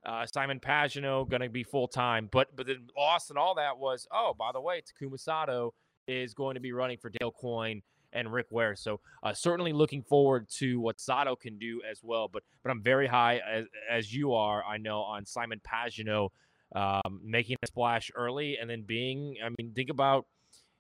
Uh, 0.06 0.26
Simon 0.26 0.60
Pagenaud 0.60 1.30
going 1.30 1.42
to 1.42 1.50
be 1.50 1.64
full 1.64 1.88
time, 1.88 2.28
but 2.32 2.56
but 2.56 2.68
then 2.68 2.88
Austin, 2.98 3.38
all 3.38 3.56
that 3.56 3.78
was 3.78 4.08
oh 4.12 4.34
by 4.38 4.52
the 4.52 4.62
way, 4.62 4.82
Takuma 4.82 5.20
Sato 5.20 5.74
is 6.08 6.34
going 6.34 6.56
to 6.56 6.60
be 6.60 6.74
running 6.74 6.98
for 6.98 7.10
Dale 7.10 7.32
Coyne 7.32 7.82
and 8.12 8.32
Rick 8.32 8.48
Ware. 8.52 8.76
So 8.76 9.00
uh, 9.24 9.34
certainly 9.34 9.74
looking 9.74 10.04
forward 10.04 10.48
to 10.58 10.80
what 10.80 11.00
Sato 11.00 11.36
can 11.36 11.58
do 11.58 11.82
as 11.90 12.02
well. 12.04 12.28
But 12.28 12.44
but 12.64 12.72
I'm 12.72 12.82
very 12.82 13.08
high 13.08 13.42
as, 13.50 13.66
as 13.90 14.14
you 14.14 14.34
are, 14.34 14.64
I 14.64 14.78
know, 14.78 15.00
on 15.00 15.26
Simon 15.26 15.62
Pagenaud 15.66 16.30
um, 16.76 17.22
making 17.24 17.58
a 17.64 17.68
splash 17.68 18.12
early 18.16 18.58
and 18.60 18.70
then 18.70 18.84
being. 18.84 19.38
I 19.44 19.50
mean, 19.58 19.74
think 19.74 19.90
about 19.90 20.26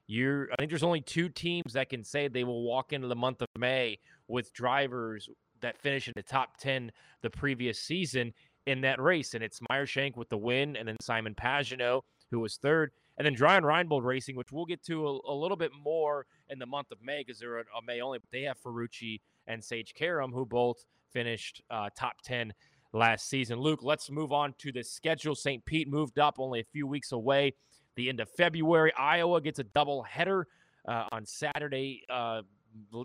you're. 0.08 0.50
I 0.52 0.56
think 0.58 0.72
there's 0.72 0.84
only 0.84 1.02
two 1.02 1.30
teams 1.30 1.74
that 1.74 1.90
can 1.90 2.04
say 2.04 2.28
they 2.28 2.44
will 2.44 2.64
walk 2.64 2.94
into 2.94 3.08
the 3.08 3.16
month 3.16 3.42
of 3.42 3.48
May 3.58 4.00
with 4.28 4.54
drivers 4.54 5.30
that 5.62 5.78
finish 5.78 6.08
in 6.08 6.14
the 6.16 6.24
top 6.24 6.58
ten 6.58 6.92
the 7.22 7.30
previous 7.30 7.80
season 7.80 8.34
in 8.66 8.82
that 8.82 9.02
race. 9.02 9.34
And 9.34 9.44
it's 9.44 9.60
Meyershank 9.72 10.16
with 10.16 10.30
the 10.30 10.38
win, 10.38 10.76
and 10.76 10.88
then 10.88 10.98
Simon 11.02 11.36
Pagenaud, 11.36 12.02
who 12.32 12.40
was 12.40 12.58
third, 12.58 12.92
and 13.18 13.26
then 13.26 13.34
Dreyer 13.34 13.62
Reinbold 13.62 14.04
Racing, 14.04 14.36
which 14.36 14.52
we'll 14.52 14.66
get 14.66 14.84
to 14.86 15.08
a, 15.08 15.32
a 15.32 15.36
little 15.36 15.58
bit 15.58 15.72
more 15.84 16.26
in 16.50 16.60
the 16.60 16.66
month 16.66 16.92
of 16.92 16.98
May 17.02 17.24
because 17.26 17.40
they're 17.40 17.60
a, 17.60 17.64
May 17.86 18.02
only. 18.02 18.20
But 18.20 18.30
they 18.32 18.44
have 18.44 18.58
Ferrucci 18.60 19.22
and 19.48 19.64
Sage 19.64 19.94
Karam, 19.94 20.32
who 20.32 20.46
both 20.46 20.84
finished 21.12 21.62
uh, 21.70 21.90
top 21.98 22.22
10 22.24 22.54
last 22.92 23.30
season. 23.30 23.60
Luke, 23.60 23.82
let's 23.84 24.10
move 24.10 24.32
on 24.32 24.54
to 24.60 24.72
the 24.72 24.84
schedule. 24.84 25.36
St. 25.36 25.64
Pete 25.66 25.88
moved 25.88 26.18
up 26.18 26.36
only 26.40 26.60
a 26.60 26.66
few 26.72 26.88
weeks 26.88 27.12
away. 27.12 27.54
The 27.96 28.10
end 28.10 28.20
of 28.20 28.30
February, 28.30 28.92
Iowa 28.98 29.42
gets 29.42 29.60
a 29.60 29.64
double 29.64 30.02
header 30.04 30.48
uh, 30.88 31.06
on 31.12 31.26
Saturday. 31.26 32.04
Uh, 32.10 32.42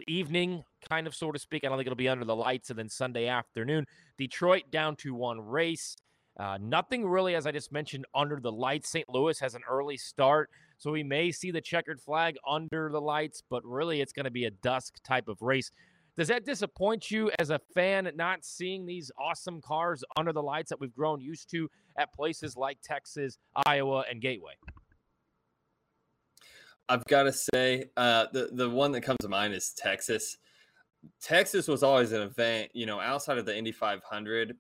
evening, 0.07 0.65
kind 0.89 1.07
of, 1.07 1.15
so 1.15 1.33
to 1.33 1.39
speak. 1.39 1.65
I 1.65 1.69
don't 1.69 1.79
think 1.79 1.87
it'll 1.87 1.97
be 1.97 2.09
under 2.09 2.25
the 2.25 2.37
lights. 2.37 2.71
And 2.71 2.79
then 2.79 2.89
Sunday 2.89 3.27
afternoon, 3.27 3.87
Detroit 4.17 4.65
down 4.71 4.97
to 4.97 5.15
one 5.15 5.41
race. 5.41 5.97
Uh, 6.39 6.59
nothing 6.61 7.07
really, 7.07 7.35
as 7.35 7.47
I 7.47 7.53
just 7.53 7.73
mentioned, 7.73 8.05
under 8.15 8.39
the 8.41 8.53
lights. 8.53 8.89
St. 8.89 9.09
Louis 9.09 9.39
has 9.41 9.55
an 9.55 9.63
early 9.69 9.97
start, 9.97 10.51
so 10.77 10.93
we 10.93 11.03
may 11.03 11.33
see 11.33 11.51
the 11.51 11.61
checkered 11.61 12.01
flag 12.01 12.37
under 12.49 12.91
the 12.93 13.01
lights, 13.01 13.43
but 13.51 13.65
really 13.65 14.01
it's 14.01 14.13
going 14.13 14.25
to 14.25 14.31
be 14.31 14.45
a 14.45 14.51
dusk 14.51 15.03
type 15.03 15.27
of 15.27 15.43
race. 15.43 15.73
Does 16.17 16.29
that 16.29 16.45
disappoint 16.45 17.11
you 17.11 17.31
as 17.39 17.51
a 17.51 17.61
fan 17.75 18.11
not 18.17 18.45
seeing 18.45 18.87
these 18.87 19.11
awesome 19.19 19.61
cars 19.61 20.03
under 20.17 20.33
the 20.33 20.43
lights 20.43 20.69
that 20.71 20.81
we've 20.81 20.95
grown 20.95 21.21
used 21.21 21.51
to 21.51 21.69
at 21.97 22.13
places 22.13 22.57
like 22.57 22.79
Texas, 22.83 23.39
Iowa, 23.67 24.05
and 24.11 24.21
Gateway? 24.21 24.55
I've 26.89 27.05
got 27.05 27.25
to 27.25 27.33
say, 27.33 27.91
uh, 27.97 28.27
the 28.33 28.49
the 28.53 28.69
one 28.69 28.93
that 28.93 29.03
comes 29.03 29.19
to 29.21 29.29
mind 29.29 29.55
is 29.55 29.73
Texas. 29.77 30.39
Texas 31.21 31.69
was 31.69 31.83
always 31.83 32.13
an 32.13 32.23
event, 32.23 32.71
you 32.75 32.87
know, 32.87 33.01
outside 33.01 33.39
of 33.39 33.47
the 33.47 33.57
Indy 33.57 33.73
500. 33.73 34.57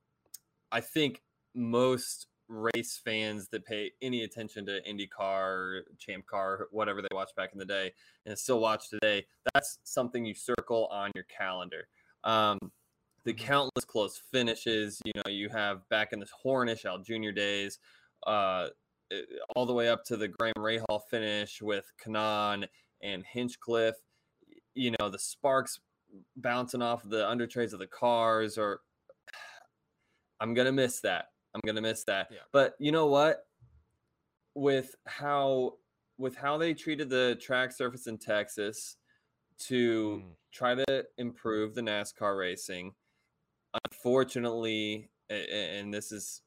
I 0.70 0.80
think 0.80 1.22
most 1.54 2.26
race 2.48 3.00
fans 3.04 3.48
that 3.48 3.64
pay 3.64 3.92
any 4.00 4.22
attention 4.22 4.64
to 4.66 4.80
IndyCar, 4.88 5.82
Champ 5.98 6.26
Car, 6.26 6.68
whatever 6.70 7.02
they 7.02 7.08
watched 7.12 7.36
back 7.36 7.50
in 7.52 7.58
the 7.58 7.64
day, 7.64 7.92
and 8.24 8.38
still 8.38 8.60
watch 8.60 8.88
today, 8.88 9.26
that's 9.52 9.78
something 9.84 10.24
you 10.24 10.34
circle 10.34 10.88
on 10.90 11.10
your 11.14 11.24
calendar. 11.24 11.88
Um, 12.24 12.58
the 13.24 13.34
mm-hmm. 13.34 13.46
countless 13.46 13.84
close 13.84 14.20
finishes, 14.30 15.00
you 15.04 15.12
know, 15.16 15.30
you 15.30 15.48
have 15.50 15.88
back 15.88 16.12
in 16.12 16.20
the 16.20 16.28
Hornish 16.44 16.84
Al 16.84 16.98
Jr. 16.98 17.32
days, 17.32 17.78
uh, 18.26 18.68
Eh, 19.10 19.22
all 19.56 19.66
the 19.66 19.72
way 19.72 19.88
up 19.88 20.04
to 20.04 20.16
the 20.16 20.28
Graham 20.28 20.54
Rahal 20.58 21.00
finish 21.10 21.62
with 21.62 21.90
Kanaan 22.02 22.66
and 23.02 23.24
Hinchcliffe. 23.24 23.96
You 24.74 24.94
know, 24.98 25.08
the 25.08 25.18
sparks 25.18 25.80
bouncing 26.36 26.82
off 26.82 27.02
the 27.04 27.28
under 27.28 27.46
trays 27.46 27.72
of 27.72 27.78
the 27.78 27.86
cars, 27.86 28.56
or 28.58 28.80
I'm 30.40 30.54
gonna 30.54 30.72
miss 30.72 31.00
that. 31.00 31.26
I'm 31.54 31.60
gonna 31.66 31.80
miss 31.82 32.04
that. 32.04 32.28
Yeah. 32.30 32.38
But 32.52 32.74
you 32.78 32.92
know 32.92 33.06
what? 33.06 33.46
With 34.54 34.94
how 35.06 35.74
with 36.18 36.36
how 36.36 36.58
they 36.58 36.74
treated 36.74 37.08
the 37.08 37.36
track 37.40 37.72
surface 37.72 38.06
in 38.06 38.18
Texas 38.18 38.96
to 39.66 40.22
Mm. 40.24 40.36
try 40.52 40.74
to 40.74 41.06
improve 41.18 41.74
the 41.74 41.80
NASCAR 41.80 42.36
racing, 42.38 42.94
unfortunately, 43.84 45.10
and 45.30 45.92
this 45.92 46.12
is 46.12 46.42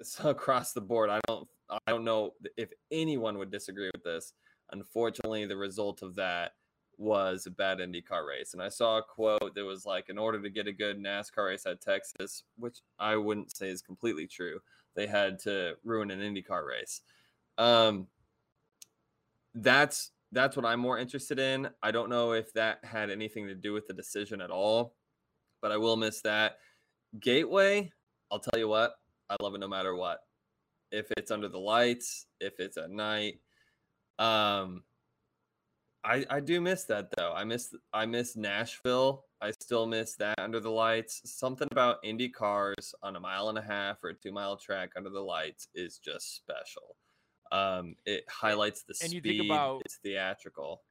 across 0.24 0.72
the 0.72 0.80
board. 0.80 1.10
I 1.10 1.20
don't 1.26 1.48
I 1.70 1.78
don't 1.88 2.04
know 2.04 2.32
if 2.56 2.70
anyone 2.90 3.38
would 3.38 3.50
disagree 3.50 3.90
with 3.94 4.02
this. 4.04 4.32
Unfortunately, 4.72 5.46
the 5.46 5.56
result 5.56 6.02
of 6.02 6.14
that 6.16 6.52
was 7.00 7.46
a 7.46 7.50
bad 7.50 7.78
IndyCar 7.78 8.26
race. 8.28 8.52
And 8.52 8.62
I 8.62 8.68
saw 8.68 8.98
a 8.98 9.02
quote 9.02 9.54
that 9.54 9.64
was 9.64 9.86
like, 9.86 10.10
in 10.10 10.18
order 10.18 10.40
to 10.40 10.50
get 10.50 10.68
a 10.68 10.72
good 10.72 11.02
NASCAR 11.02 11.46
race 11.46 11.64
at 11.64 11.80
Texas, 11.80 12.44
which 12.58 12.80
I 12.98 13.16
wouldn't 13.16 13.56
say 13.56 13.68
is 13.70 13.80
completely 13.80 14.26
true, 14.26 14.60
they 14.94 15.06
had 15.06 15.38
to 15.40 15.76
ruin 15.82 16.10
an 16.10 16.20
IndyCar 16.20 16.66
race. 16.66 17.00
Um, 17.56 18.06
that's 19.54 20.12
that's 20.32 20.56
what 20.56 20.66
I'm 20.66 20.78
more 20.78 20.98
interested 20.98 21.40
in. 21.40 21.70
I 21.82 21.90
don't 21.90 22.10
know 22.10 22.32
if 22.32 22.52
that 22.52 22.84
had 22.84 23.10
anything 23.10 23.48
to 23.48 23.54
do 23.54 23.72
with 23.72 23.88
the 23.88 23.94
decision 23.94 24.40
at 24.40 24.50
all, 24.50 24.94
but 25.60 25.72
I 25.72 25.76
will 25.76 25.96
miss 25.96 26.20
that. 26.20 26.58
Gateway, 27.18 27.90
I'll 28.30 28.38
tell 28.38 28.60
you 28.60 28.68
what, 28.68 28.92
I 29.28 29.36
love 29.42 29.54
it 29.54 29.58
no 29.58 29.66
matter 29.66 29.96
what. 29.96 30.20
If 30.92 31.10
it's 31.16 31.30
under 31.30 31.48
the 31.48 31.58
lights, 31.58 32.26
if 32.40 32.60
it's 32.60 32.76
at 32.76 32.90
night. 32.90 33.40
Um 34.18 34.82
I 36.04 36.24
I 36.30 36.40
do 36.40 36.60
miss 36.60 36.84
that 36.84 37.08
though. 37.16 37.32
I 37.34 37.44
miss 37.44 37.74
I 37.92 38.06
miss 38.06 38.36
Nashville. 38.36 39.24
I 39.42 39.50
still 39.52 39.86
miss 39.86 40.14
that 40.16 40.38
under 40.38 40.60
the 40.60 40.70
lights. 40.70 41.20
Something 41.24 41.68
about 41.70 41.98
Indy 42.02 42.28
cars 42.28 42.94
on 43.02 43.16
a 43.16 43.20
mile 43.20 43.48
and 43.48 43.58
a 43.58 43.62
half 43.62 44.02
or 44.02 44.10
a 44.10 44.14
two 44.14 44.32
mile 44.32 44.56
track 44.56 44.90
under 44.96 45.10
the 45.10 45.20
lights 45.20 45.68
is 45.74 45.98
just 45.98 46.36
special. 46.36 46.96
Um, 47.52 47.96
it 48.06 48.24
highlights 48.30 48.82
the 48.82 48.94
and 49.02 49.12
you 49.12 49.20
speed. 49.20 49.38
think 49.38 49.50
about- 49.50 49.82
it's 49.84 49.96
theatrical. 49.96 50.82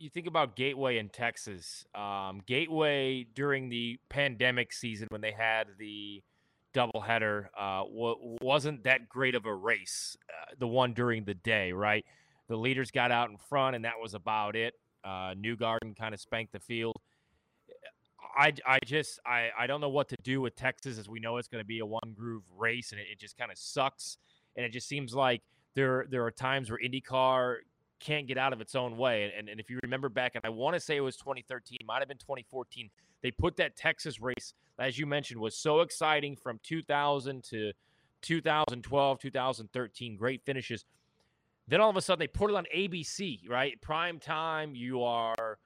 you 0.00 0.08
think 0.10 0.26
about 0.28 0.54
Gateway 0.54 0.98
in 0.98 1.08
Texas. 1.08 1.84
Um, 1.94 2.40
Gateway 2.46 3.24
during 3.34 3.68
the 3.68 3.98
pandemic 4.08 4.72
season 4.72 5.08
when 5.10 5.20
they 5.20 5.32
had 5.32 5.66
the 5.78 6.22
doubleheader 6.74 7.46
uh, 7.58 7.82
w- 7.84 8.36
wasn't 8.40 8.84
that 8.84 9.08
great 9.08 9.34
of 9.34 9.44
a 9.44 9.52
race. 9.54 10.16
Uh, 10.30 10.54
the 10.58 10.68
one 10.68 10.92
during 10.94 11.24
the 11.24 11.34
day, 11.34 11.72
right? 11.72 12.04
The 12.48 12.56
leaders 12.56 12.90
got 12.90 13.10
out 13.12 13.30
in 13.30 13.36
front, 13.36 13.76
and 13.76 13.84
that 13.84 13.94
was 14.00 14.14
about 14.14 14.56
it. 14.56 14.74
Uh, 15.04 15.34
Newgarden 15.34 15.96
kind 15.96 16.14
of 16.14 16.20
spanked 16.20 16.52
the 16.52 16.60
field. 16.60 16.96
I, 18.36 18.52
I 18.66 18.78
just 18.84 19.20
I, 19.26 19.48
I 19.58 19.66
don't 19.66 19.80
know 19.80 19.88
what 19.88 20.08
to 20.08 20.16
do 20.22 20.40
with 20.40 20.54
Texas 20.54 20.98
as 20.98 21.08
we 21.08 21.20
know 21.20 21.38
it's 21.38 21.48
going 21.48 21.62
to 21.62 21.66
be 21.66 21.78
a 21.78 21.86
one 21.86 22.14
groove 22.14 22.44
race 22.56 22.92
and 22.92 23.00
it, 23.00 23.06
it 23.12 23.18
just 23.18 23.36
kind 23.38 23.50
of 23.50 23.58
sucks 23.58 24.18
and 24.56 24.66
it 24.66 24.72
just 24.72 24.88
seems 24.88 25.14
like 25.14 25.42
there 25.74 26.06
there 26.10 26.24
are 26.24 26.30
times 26.30 26.70
where 26.70 26.78
IndyCar 26.84 27.56
can't 28.00 28.26
get 28.26 28.38
out 28.38 28.52
of 28.52 28.60
its 28.60 28.74
own 28.74 28.96
way. 28.96 29.32
And, 29.36 29.48
and 29.48 29.60
if 29.60 29.70
you 29.70 29.78
remember 29.82 30.08
back, 30.08 30.32
and 30.34 30.44
I 30.44 30.50
want 30.50 30.74
to 30.74 30.80
say 30.80 30.96
it 30.96 31.00
was 31.00 31.16
2013, 31.16 31.78
might 31.86 32.00
have 32.00 32.08
been 32.08 32.18
2014, 32.18 32.90
they 33.22 33.30
put 33.30 33.56
that 33.56 33.76
Texas 33.76 34.20
race, 34.20 34.54
as 34.78 34.98
you 34.98 35.06
mentioned, 35.06 35.40
was 35.40 35.56
so 35.56 35.80
exciting 35.80 36.36
from 36.36 36.60
2000 36.62 37.42
to 37.50 37.72
2012, 38.22 39.18
2013, 39.18 40.16
great 40.16 40.42
finishes. 40.44 40.84
Then 41.68 41.80
all 41.80 41.90
of 41.90 41.96
a 41.96 42.00
sudden 42.00 42.20
they 42.20 42.26
put 42.26 42.50
it 42.50 42.56
on 42.56 42.64
ABC, 42.74 43.48
right? 43.48 43.80
Prime 43.80 44.18
time. 44.18 44.74
You 44.74 45.02
are 45.02 45.58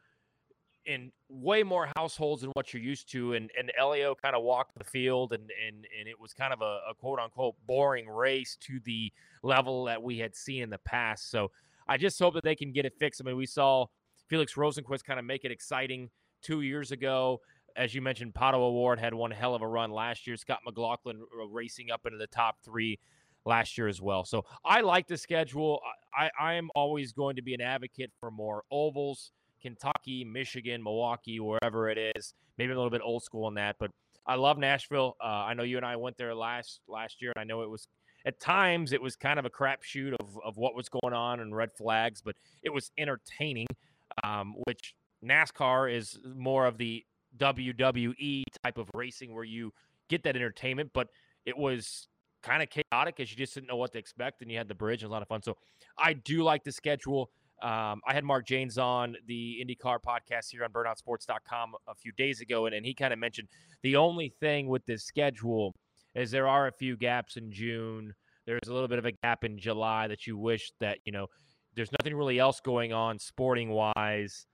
in 0.84 1.12
way 1.28 1.62
more 1.62 1.88
households 1.96 2.42
than 2.42 2.50
what 2.54 2.74
you're 2.74 2.82
used 2.82 3.10
to. 3.12 3.34
And 3.34 3.50
and 3.58 3.70
Elio 3.78 4.14
kind 4.14 4.34
of 4.34 4.42
walked 4.42 4.76
the 4.76 4.84
field 4.84 5.32
and 5.32 5.50
and 5.66 5.86
and 5.98 6.08
it 6.08 6.18
was 6.18 6.32
kind 6.32 6.52
of 6.52 6.60
a, 6.60 6.80
a 6.90 6.94
quote 6.94 7.18
unquote 7.18 7.54
boring 7.66 8.08
race 8.08 8.56
to 8.62 8.80
the 8.84 9.12
level 9.42 9.84
that 9.84 10.02
we 10.02 10.18
had 10.18 10.34
seen 10.34 10.62
in 10.62 10.70
the 10.70 10.78
past. 10.78 11.30
So 11.30 11.50
I 11.86 11.96
just 11.96 12.18
hope 12.18 12.34
that 12.34 12.44
they 12.44 12.56
can 12.56 12.72
get 12.72 12.84
it 12.84 12.94
fixed. 12.98 13.20
I 13.20 13.24
mean, 13.24 13.36
we 13.36 13.46
saw 13.46 13.86
Felix 14.28 14.54
Rosenqvist 14.54 15.04
kind 15.04 15.18
of 15.18 15.24
make 15.24 15.44
it 15.44 15.50
exciting 15.50 16.10
two 16.42 16.62
years 16.62 16.92
ago. 16.92 17.40
As 17.74 17.94
you 17.94 18.02
mentioned, 18.02 18.34
Pato 18.34 18.54
O'Ward 18.54 18.98
had 18.98 19.14
one 19.14 19.30
hell 19.30 19.54
of 19.54 19.62
a 19.62 19.66
run 19.66 19.90
last 19.90 20.26
year. 20.26 20.36
Scott 20.36 20.60
McLaughlin 20.64 21.22
uh, 21.40 21.46
racing 21.46 21.90
up 21.90 22.06
into 22.06 22.18
the 22.18 22.26
top 22.26 22.56
three 22.62 22.98
last 23.44 23.76
year 23.76 23.88
as 23.88 24.00
well. 24.00 24.24
So 24.24 24.44
I 24.64 24.80
like 24.80 25.06
the 25.06 25.16
schedule. 25.16 25.80
I, 26.16 26.30
I 26.38 26.54
am 26.54 26.70
always 26.74 27.12
going 27.12 27.36
to 27.36 27.42
be 27.42 27.54
an 27.54 27.60
advocate 27.60 28.10
for 28.20 28.30
more 28.30 28.62
ovals. 28.70 29.32
Kentucky, 29.60 30.24
Michigan, 30.24 30.82
Milwaukee, 30.82 31.38
wherever 31.40 31.88
it 31.88 31.98
is. 32.16 32.34
Maybe 32.58 32.72
a 32.72 32.76
little 32.76 32.90
bit 32.90 33.00
old 33.02 33.22
school 33.22 33.44
on 33.44 33.54
that, 33.54 33.76
but 33.78 33.90
I 34.26 34.34
love 34.34 34.58
Nashville. 34.58 35.16
Uh, 35.22 35.26
I 35.26 35.54
know 35.54 35.62
you 35.62 35.76
and 35.76 35.86
I 35.86 35.96
went 35.96 36.16
there 36.16 36.34
last 36.34 36.80
last 36.88 37.22
year, 37.22 37.32
and 37.34 37.40
I 37.40 37.44
know 37.44 37.62
it 37.62 37.70
was 37.70 37.88
at 38.26 38.38
times 38.38 38.92
it 38.92 39.00
was 39.00 39.16
kind 39.16 39.38
of 39.38 39.44
a 39.44 39.50
crapshoot 39.50 40.14
of 40.20 40.38
of 40.44 40.56
what 40.56 40.74
was 40.74 40.88
going 40.88 41.14
on 41.14 41.40
and 41.40 41.54
red 41.54 41.70
flags, 41.72 42.20
but 42.20 42.36
it 42.62 42.70
was 42.70 42.90
entertaining. 42.98 43.66
Um, 44.24 44.54
which 44.66 44.94
NASCAR 45.24 45.90
is 45.94 46.18
more 46.36 46.66
of 46.66 46.76
the 46.76 47.02
WWE 47.38 48.42
type 48.62 48.76
of 48.76 48.90
racing 48.94 49.34
where 49.34 49.44
you 49.44 49.72
get 50.08 50.22
that 50.24 50.36
entertainment, 50.36 50.90
but 50.92 51.08
it 51.46 51.56
was 51.56 52.08
kind 52.42 52.62
of 52.62 52.68
chaotic 52.70 53.20
as 53.20 53.30
you 53.30 53.36
just 53.36 53.54
didn't 53.54 53.68
know 53.68 53.76
what 53.76 53.92
to 53.92 53.98
expect, 53.98 54.42
and 54.42 54.50
you 54.50 54.58
had 54.58 54.68
the 54.68 54.74
bridge 54.74 55.02
and 55.02 55.10
a 55.10 55.12
lot 55.12 55.22
of 55.22 55.28
fun. 55.28 55.42
So 55.42 55.56
I 55.98 56.12
do 56.14 56.42
like 56.42 56.64
the 56.64 56.72
schedule. 56.72 57.30
Um, 57.62 58.00
I 58.06 58.12
had 58.12 58.24
Mark 58.24 58.46
Janes 58.46 58.76
on 58.76 59.16
the 59.26 59.64
IndyCar 59.64 59.98
podcast 60.04 60.50
here 60.50 60.64
on 60.64 60.70
burnoutsports.com 60.70 61.74
a 61.88 61.94
few 61.94 62.12
days 62.12 62.40
ago, 62.40 62.66
and, 62.66 62.74
and 62.74 62.84
he 62.84 62.94
kind 62.94 63.12
of 63.12 63.18
mentioned 63.18 63.48
the 63.82 63.96
only 63.96 64.34
thing 64.40 64.66
with 64.66 64.84
this 64.86 65.04
schedule 65.04 65.74
is 66.14 66.30
there 66.30 66.48
are 66.48 66.66
a 66.66 66.72
few 66.72 66.96
gaps 66.96 67.36
in 67.36 67.52
June. 67.52 68.12
There's 68.46 68.68
a 68.68 68.72
little 68.72 68.88
bit 68.88 68.98
of 68.98 69.06
a 69.06 69.12
gap 69.22 69.44
in 69.44 69.58
July 69.58 70.08
that 70.08 70.26
you 70.26 70.36
wish 70.36 70.72
that, 70.80 70.98
you 71.04 71.12
know, 71.12 71.28
there's 71.74 71.90
nothing 71.92 72.14
really 72.14 72.38
else 72.38 72.60
going 72.60 72.92
on 72.92 73.18
sporting 73.18 73.70
wise 73.70 74.46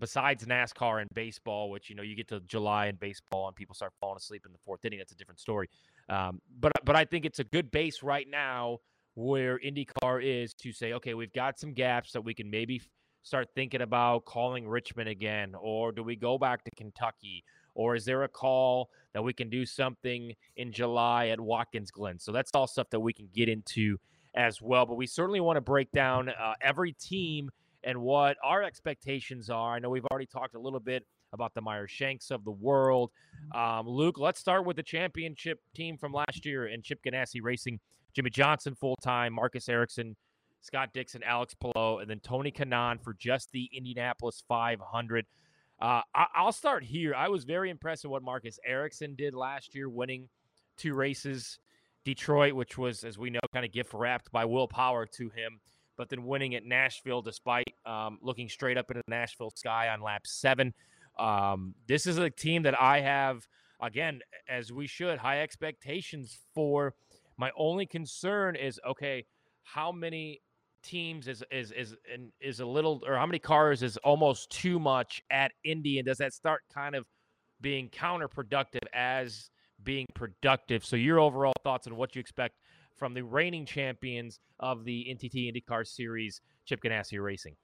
besides 0.00 0.44
NASCAR 0.44 1.00
and 1.00 1.10
baseball, 1.14 1.70
which, 1.70 1.88
you 1.88 1.94
know, 1.94 2.02
you 2.02 2.16
get 2.16 2.28
to 2.28 2.40
July 2.40 2.86
in 2.86 2.96
baseball 2.96 3.46
and 3.46 3.54
people 3.54 3.74
start 3.74 3.92
falling 4.00 4.16
asleep 4.16 4.44
in 4.46 4.52
the 4.52 4.58
fourth 4.64 4.84
inning. 4.84 4.98
That's 4.98 5.12
a 5.12 5.16
different 5.16 5.38
story. 5.38 5.68
Um, 6.08 6.40
but, 6.58 6.72
but 6.84 6.96
I 6.96 7.04
think 7.04 7.24
it's 7.24 7.38
a 7.38 7.44
good 7.44 7.70
base 7.70 8.02
right 8.02 8.26
now 8.28 8.78
where 9.14 9.58
IndyCar 9.58 10.24
is 10.24 10.54
to 10.54 10.72
say, 10.72 10.94
okay, 10.94 11.14
we've 11.14 11.32
got 11.32 11.58
some 11.58 11.72
gaps 11.72 12.12
that 12.12 12.22
we 12.22 12.34
can 12.34 12.50
maybe 12.50 12.80
start 13.22 13.48
thinking 13.54 13.82
about 13.82 14.24
calling 14.24 14.66
Richmond 14.66 15.08
again, 15.08 15.54
or 15.60 15.92
do 15.92 16.02
we 16.02 16.16
go 16.16 16.38
back 16.38 16.64
to 16.64 16.70
Kentucky, 16.70 17.44
or 17.74 17.94
is 17.94 18.04
there 18.04 18.22
a 18.22 18.28
call 18.28 18.88
that 19.12 19.22
we 19.22 19.32
can 19.32 19.50
do 19.50 19.66
something 19.66 20.32
in 20.56 20.72
July 20.72 21.28
at 21.28 21.38
Watkins 21.38 21.90
Glen? 21.90 22.18
So 22.18 22.32
that's 22.32 22.50
all 22.54 22.66
stuff 22.66 22.88
that 22.90 23.00
we 23.00 23.12
can 23.12 23.28
get 23.34 23.48
into 23.48 23.98
as 24.34 24.62
well. 24.62 24.86
But 24.86 24.96
we 24.96 25.06
certainly 25.06 25.40
want 25.40 25.58
to 25.58 25.60
break 25.60 25.90
down 25.92 26.30
uh, 26.30 26.54
every 26.62 26.92
team 26.92 27.50
and 27.84 28.00
what 28.00 28.36
our 28.44 28.62
expectations 28.62 29.50
are. 29.50 29.74
I 29.74 29.78
know 29.78 29.90
we've 29.90 30.06
already 30.10 30.26
talked 30.26 30.54
a 30.54 30.58
little 30.60 30.80
bit 30.80 31.04
about 31.32 31.54
the 31.54 31.60
Meyer 31.60 31.86
Shanks 31.86 32.30
of 32.30 32.44
the 32.44 32.50
world. 32.50 33.10
Um, 33.54 33.88
Luke, 33.88 34.18
let's 34.18 34.40
start 34.40 34.66
with 34.66 34.76
the 34.76 34.82
championship 34.82 35.60
team 35.74 35.96
from 35.96 36.12
last 36.12 36.44
year 36.44 36.66
and 36.66 36.82
Chip 36.82 37.00
Ganassi 37.06 37.40
Racing. 37.42 37.78
Jimmie 38.14 38.30
Johnson 38.30 38.74
full 38.74 38.96
time, 39.02 39.32
Marcus 39.32 39.68
Ericsson, 39.68 40.16
Scott 40.60 40.90
Dixon, 40.92 41.22
Alex 41.22 41.54
Palou, 41.54 41.98
and 41.98 42.10
then 42.10 42.18
Tony 42.20 42.50
Kanaan 42.50 43.00
for 43.02 43.14
just 43.14 43.52
the 43.52 43.70
Indianapolis 43.72 44.42
500. 44.48 45.24
Uh, 45.80 46.02
I- 46.14 46.26
I'll 46.34 46.52
start 46.52 46.84
here. 46.84 47.14
I 47.14 47.28
was 47.28 47.44
very 47.44 47.70
impressed 47.70 48.04
with 48.04 48.10
what 48.10 48.22
Marcus 48.22 48.58
Ericsson 48.66 49.14
did 49.14 49.34
last 49.34 49.74
year, 49.74 49.88
winning 49.88 50.28
two 50.76 50.94
races. 50.94 51.58
Detroit, 52.04 52.54
which 52.54 52.76
was, 52.78 53.04
as 53.04 53.18
we 53.18 53.28
know, 53.30 53.40
kind 53.52 53.64
of 53.64 53.72
gift 53.72 53.92
wrapped 53.94 54.32
by 54.32 54.44
Will 54.46 54.66
Power 54.66 55.06
to 55.06 55.28
him, 55.28 55.60
but 56.00 56.08
then 56.08 56.24
winning 56.24 56.54
at 56.54 56.64
Nashville 56.64 57.20
despite 57.20 57.74
um, 57.84 58.18
looking 58.22 58.48
straight 58.48 58.78
up 58.78 58.90
into 58.90 59.02
the 59.06 59.10
Nashville 59.10 59.52
sky 59.54 59.90
on 59.90 60.00
lap 60.00 60.26
seven. 60.26 60.72
Um, 61.18 61.74
this 61.86 62.06
is 62.06 62.16
a 62.16 62.30
team 62.30 62.62
that 62.62 62.80
I 62.80 63.02
have, 63.02 63.46
again, 63.82 64.20
as 64.48 64.72
we 64.72 64.86
should, 64.86 65.18
high 65.18 65.42
expectations 65.42 66.38
for. 66.54 66.94
My 67.36 67.50
only 67.54 67.84
concern 67.84 68.56
is 68.56 68.80
okay, 68.88 69.26
how 69.62 69.92
many 69.92 70.40
teams 70.82 71.28
is 71.28 71.44
is 71.52 71.70
is 71.72 71.94
is 72.40 72.60
a 72.60 72.66
little 72.66 73.02
or 73.06 73.16
how 73.16 73.26
many 73.26 73.38
cars 73.38 73.82
is 73.82 73.98
almost 73.98 74.48
too 74.48 74.80
much 74.80 75.22
at 75.30 75.52
Indy 75.64 75.98
and 75.98 76.06
does 76.06 76.16
that 76.16 76.32
start 76.32 76.62
kind 76.72 76.94
of 76.94 77.04
being 77.60 77.90
counterproductive 77.90 78.86
as 78.94 79.50
being 79.84 80.06
productive? 80.14 80.82
So 80.82 80.96
your 80.96 81.20
overall 81.20 81.52
thoughts 81.62 81.86
on 81.86 81.94
what 81.94 82.16
you 82.16 82.20
expect 82.20 82.54
from 83.00 83.14
the 83.14 83.22
reigning 83.22 83.64
champions 83.64 84.38
of 84.60 84.84
the 84.84 85.06
NTT 85.10 85.50
IndyCar 85.50 85.86
Series, 85.86 86.42
Chip 86.66 86.82
Ganassi 86.82 87.20
Racing. 87.20 87.56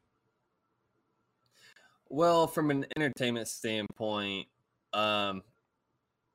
Well, 2.09 2.47
from 2.47 2.71
an 2.71 2.87
entertainment 2.97 3.47
standpoint, 3.47 4.49
um, 4.95 5.43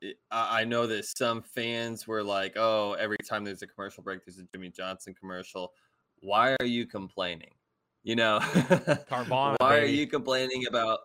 it- 0.00 0.20
I 0.30 0.60
I 0.60 0.64
know 0.64 0.86
that 0.86 1.04
some 1.04 1.42
fans 1.42 2.06
were 2.06 2.22
like, 2.22 2.52
"Oh, 2.56 2.92
every 2.92 3.16
time 3.28 3.42
there's 3.44 3.62
a 3.62 3.66
commercial 3.66 4.04
break, 4.04 4.24
there's 4.24 4.38
a 4.38 4.44
Jimmie 4.54 4.70
Johnson 4.70 5.14
commercial." 5.14 5.74
Why 6.20 6.56
are 6.60 6.66
you 6.66 6.86
complaining? 6.86 7.54
You 8.04 8.14
know, 8.16 8.38
Carvana, 8.40 9.56
why 9.60 9.78
are 9.78 9.84
you 9.84 10.06
complaining 10.06 10.66
about? 10.66 11.00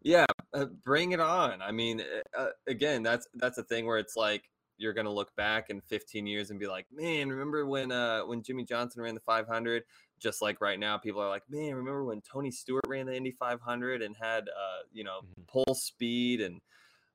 Yeah, 0.00 0.24
uh, 0.54 0.66
bring 0.66 1.12
it 1.12 1.20
on. 1.20 1.60
I 1.60 1.72
mean, 1.72 2.00
uh, 2.00 2.38
uh, 2.38 2.50
again, 2.66 3.02
that's 3.02 3.28
that's 3.34 3.58
a 3.58 3.64
thing 3.64 3.84
where 3.84 3.98
it's 3.98 4.16
like 4.16 4.48
you're 4.76 4.92
going 4.92 5.06
to 5.06 5.12
look 5.12 5.34
back 5.36 5.70
in 5.70 5.80
15 5.80 6.26
years 6.26 6.50
and 6.50 6.58
be 6.58 6.66
like, 6.66 6.86
man, 6.92 7.28
remember 7.30 7.66
when 7.66 7.92
uh 7.92 8.22
when 8.22 8.42
Jimmie 8.42 8.64
Johnson 8.64 9.02
ran 9.02 9.14
the 9.14 9.20
500? 9.20 9.84
Just 10.18 10.42
like 10.42 10.60
right 10.60 10.78
now, 10.78 10.96
people 10.98 11.20
are 11.20 11.28
like, 11.28 11.48
man, 11.48 11.74
remember 11.74 12.04
when 12.04 12.20
Tony 12.20 12.50
Stewart 12.50 12.84
ran 12.88 13.06
the 13.06 13.14
Indy 13.14 13.30
500 13.32 14.02
and 14.02 14.16
had 14.16 14.48
uh 14.48 14.82
you 14.92 15.04
know 15.04 15.20
Mhm. 15.22 15.46
pole 15.46 15.74
speed 15.74 16.40
and 16.40 16.60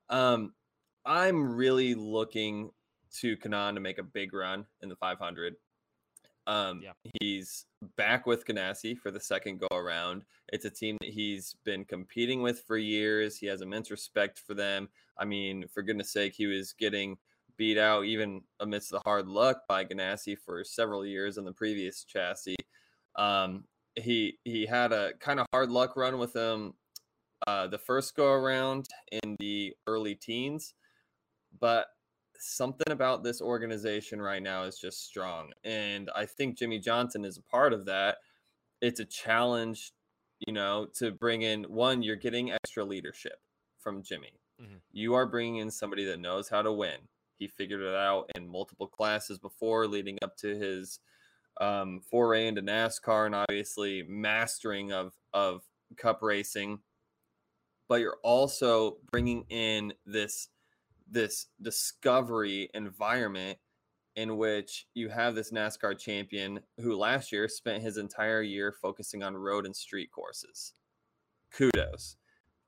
um 0.08 0.54
I'm 1.04 1.54
really 1.54 1.94
looking 1.94 2.70
to 3.20 3.36
Kanaan 3.38 3.74
to 3.74 3.80
make 3.80 3.98
a 3.98 4.02
big 4.02 4.34
run 4.34 4.66
in 4.82 4.88
the 4.88 4.96
500. 4.96 5.56
Um, 6.46 6.82
Yeah. 6.82 6.92
he's 7.20 7.66
back 7.96 8.26
with 8.26 8.44
Ganassi 8.44 8.96
for 8.96 9.10
the 9.10 9.20
second 9.20 9.60
go 9.60 9.68
around. 9.76 10.24
It's 10.52 10.64
a 10.64 10.70
team 10.70 10.96
that 11.00 11.10
he's 11.10 11.54
been 11.64 11.84
competing 11.84 12.42
with 12.42 12.62
for 12.64 12.76
years. 12.76 13.36
He 13.36 13.46
has 13.46 13.60
immense 13.62 13.90
respect 13.90 14.38
for 14.38 14.54
them. 14.54 14.88
I 15.16 15.24
mean, 15.24 15.66
for 15.68 15.82
goodness 15.82 16.12
sake, 16.12 16.34
he 16.34 16.46
was 16.46 16.72
getting 16.72 17.18
beat 17.60 17.76
out 17.76 18.06
even 18.06 18.40
amidst 18.60 18.90
the 18.90 19.02
hard 19.04 19.28
luck 19.28 19.58
by 19.68 19.84
Ganassi 19.84 20.34
for 20.34 20.64
several 20.64 21.04
years 21.04 21.36
in 21.36 21.44
the 21.44 21.52
previous 21.52 22.04
chassis. 22.04 22.56
Um, 23.16 23.64
he 23.96 24.38
he 24.44 24.64
had 24.64 24.92
a 24.92 25.12
kind 25.20 25.38
of 25.38 25.46
hard 25.52 25.70
luck 25.70 25.94
run 25.94 26.18
with 26.18 26.34
him 26.34 26.72
uh, 27.46 27.66
the 27.66 27.78
first 27.78 28.16
go 28.16 28.32
around 28.32 28.86
in 29.12 29.36
the 29.38 29.74
early 29.86 30.14
teens, 30.14 30.74
but 31.60 31.88
something 32.38 32.90
about 32.92 33.22
this 33.22 33.42
organization 33.42 34.22
right 34.22 34.42
now 34.42 34.62
is 34.62 34.78
just 34.78 35.04
strong. 35.06 35.50
And 35.62 36.10
I 36.16 36.24
think 36.26 36.56
Jimmie 36.56 36.78
Johnson 36.78 37.24
is 37.26 37.36
a 37.36 37.42
part 37.42 37.74
of 37.74 37.84
that. 37.86 38.18
It's 38.80 39.00
a 39.00 39.04
challenge, 39.04 39.92
you 40.46 40.54
know, 40.54 40.86
to 40.94 41.10
bring 41.10 41.42
in 41.42 41.64
one, 41.64 42.02
you're 42.02 42.16
getting 42.16 42.52
extra 42.52 42.84
leadership 42.84 43.40
from 43.78 44.02
Jimmie. 44.02 44.40
Mhm. 44.60 44.80
You 44.92 45.14
are 45.14 45.26
bringing 45.26 45.56
in 45.56 45.70
somebody 45.70 46.04
that 46.06 46.20
knows 46.20 46.48
how 46.48 46.62
to 46.62 46.72
win. 46.72 47.08
He 47.40 47.48
figured 47.48 47.80
it 47.80 47.94
out 47.94 48.30
in 48.36 48.46
multiple 48.46 48.86
classes 48.86 49.38
before, 49.38 49.88
leading 49.88 50.18
up 50.22 50.36
to 50.36 50.54
his 50.56 51.00
um, 51.58 52.02
foray 52.08 52.46
into 52.46 52.60
NASCAR 52.60 53.26
and 53.26 53.34
obviously 53.34 54.04
mastering 54.06 54.92
of 54.92 55.14
of 55.32 55.62
cup 55.96 56.20
racing. 56.22 56.78
But 57.88 58.00
you're 58.02 58.18
also 58.22 58.98
bringing 59.10 59.46
in 59.48 59.94
this 60.04 60.48
this 61.10 61.46
discovery 61.62 62.68
environment 62.74 63.58
in 64.16 64.36
which 64.36 64.86
you 64.92 65.08
have 65.08 65.34
this 65.34 65.50
NASCAR 65.50 65.98
champion 65.98 66.60
who 66.78 66.94
last 66.94 67.32
year 67.32 67.48
spent 67.48 67.82
his 67.82 67.96
entire 67.96 68.42
year 68.42 68.70
focusing 68.70 69.22
on 69.22 69.34
road 69.34 69.64
and 69.64 69.74
street 69.74 70.10
courses. 70.12 70.74
Kudos. 71.52 72.16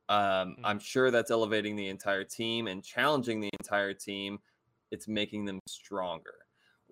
Um, 0.08 0.56
I'm 0.64 0.78
sure 0.78 1.10
that's 1.10 1.30
elevating 1.30 1.76
the 1.76 1.88
entire 1.88 2.24
team 2.24 2.68
and 2.68 2.82
challenging 2.82 3.40
the 3.40 3.50
entire 3.60 3.94
team. 3.94 4.38
It's 4.92 5.08
making 5.08 5.46
them 5.46 5.58
stronger. 5.66 6.34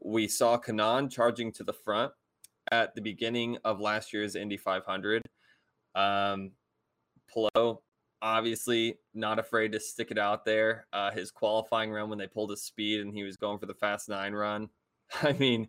We 0.03 0.27
saw 0.27 0.59
Kanaan 0.59 1.11
charging 1.11 1.53
to 1.53 1.63
the 1.63 1.73
front 1.73 2.13
at 2.73 2.95
the 2.97 3.01
beginning 3.01 3.59
of 3.65 3.79
last 3.79 4.13
year's 4.13 4.35
Indy 4.35 4.57
500. 4.57 5.23
Um, 5.95 6.53
obviously 8.23 8.97
not 9.15 9.39
afraid 9.39 9.73
to 9.73 9.81
stick 9.81 10.11
it 10.11 10.19
out 10.19 10.45
there. 10.45 10.87
Uh, 10.93 11.11
his 11.11 11.31
qualifying 11.31 11.91
run 11.91 12.09
when 12.09 12.19
they 12.19 12.27
pulled 12.27 12.51
his 12.51 12.63
speed 12.63 13.01
and 13.01 13.15
he 13.15 13.23
was 13.23 13.37
going 13.37 13.59
for 13.59 13.67
the 13.67 13.75
fast 13.75 14.09
nine 14.09 14.33
run. 14.33 14.69
I 15.23 15.33
mean, 15.35 15.69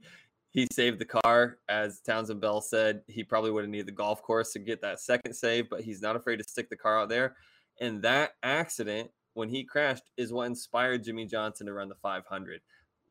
he 0.52 0.68
saved 0.72 1.00
the 1.00 1.06
car. 1.06 1.60
As 1.70 2.02
Townsend 2.02 2.42
Bell 2.42 2.62
said, 2.62 3.02
he 3.08 3.24
probably 3.24 3.52
would 3.52 3.64
have 3.64 3.70
needed 3.70 3.88
the 3.88 3.94
golf 3.94 4.22
course 4.22 4.52
to 4.54 4.60
get 4.60 4.82
that 4.82 5.00
second 5.00 5.34
save, 5.34 5.70
but 5.70 5.82
he's 5.82 6.02
not 6.02 6.16
afraid 6.16 6.38
to 6.38 6.44
stick 6.44 6.70
the 6.70 6.76
car 6.76 7.00
out 7.00 7.10
there. 7.10 7.36
And 7.80 8.02
that 8.04 8.32
accident, 8.44 9.12
when 9.34 9.50
he 9.50 9.64
crashed, 9.64 10.04
is 10.18 10.34
what 10.34 10.48
inspired 10.48 11.04
Jimmie 11.04 11.26
Johnson 11.26 11.68
to 11.68 11.74
run 11.74 11.90
the 11.90 11.96
500. 11.96 12.62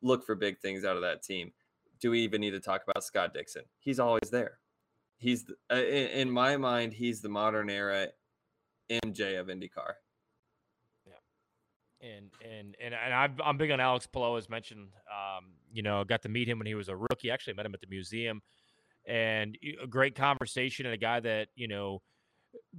Look 0.01 0.25
for 0.25 0.35
big 0.35 0.59
things 0.59 0.85
out 0.85 0.95
of 0.95 1.01
that 1.01 1.23
team. 1.23 1.51
Do 1.99 2.11
we 2.11 2.21
even 2.21 2.41
need 2.41 2.51
to 2.51 2.59
talk 2.59 2.81
about 2.87 3.03
Scott 3.03 3.33
Dixon? 3.33 3.63
He's 3.79 3.99
always 3.99 4.29
there. 4.31 4.57
He's, 5.17 5.45
the, 5.45 5.53
uh, 5.71 5.75
in, 5.75 6.07
in 6.07 6.31
my 6.31 6.57
mind, 6.57 6.93
he's 6.93 7.21
the 7.21 7.29
modern 7.29 7.69
era 7.69 8.07
MJ 8.91 9.39
of 9.39 9.47
IndyCar. 9.47 9.93
Yeah, 11.05 11.13
and 12.01 12.29
and 12.43 12.75
and, 12.83 12.93
and 12.93 13.13
I've, 13.13 13.39
I'm 13.43 13.57
big 13.57 13.71
on 13.71 13.79
Alex 13.79 14.07
Palou, 14.07 14.37
as 14.37 14.49
mentioned. 14.49 14.89
Um, 15.09 15.53
you 15.71 15.81
know, 15.81 16.03
got 16.03 16.23
to 16.23 16.29
meet 16.29 16.49
him 16.49 16.57
when 16.57 16.67
he 16.67 16.75
was 16.75 16.89
a 16.89 16.95
rookie. 16.95 17.31
Actually, 17.31 17.53
met 17.53 17.65
him 17.65 17.73
at 17.73 17.81
the 17.81 17.87
museum, 17.87 18.41
and 19.05 19.57
a 19.81 19.87
great 19.87 20.15
conversation. 20.15 20.85
And 20.85 20.93
a 20.93 20.97
guy 20.97 21.19
that 21.21 21.47
you 21.55 21.67
know, 21.67 22.01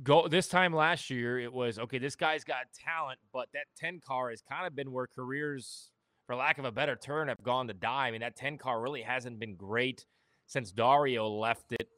go 0.03 0.29
this 0.29 0.49
time 0.49 0.73
last 0.73 1.11
year, 1.11 1.39
it 1.39 1.53
was 1.53 1.79
okay. 1.79 1.99
This 1.99 2.17
guy's 2.17 2.45
got 2.45 2.65
talent, 2.73 3.19
but 3.33 3.49
that 3.53 3.67
10 3.77 4.01
car 4.01 4.31
has 4.31 4.41
kind 4.41 4.67
of 4.67 4.75
been 4.75 4.93
where 4.93 5.07
careers, 5.07 5.91
for 6.27 6.35
lack 6.35 6.59
of 6.59 6.65
a 6.65 6.73
better 6.73 6.97
term, 6.97 7.29
have 7.29 7.43
gone 7.43 7.69
to 7.69 7.75
die. 7.75 8.09
I 8.09 8.11
mean, 8.11 8.21
that 8.21 8.37
10 8.37 8.59
car 8.59 8.81
really 8.81 9.03
hasn't 9.03 9.39
been 9.39 9.55
great 9.57 10.07
since 10.47 10.73
Dario 10.73 11.29
left 11.29 11.73
it 11.73 11.89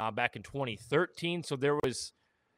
uh, 0.00 0.10
back 0.10 0.36
in 0.36 0.42
2013. 0.42 1.42
So 1.42 1.56
there 1.56 1.78
was, 1.82 2.12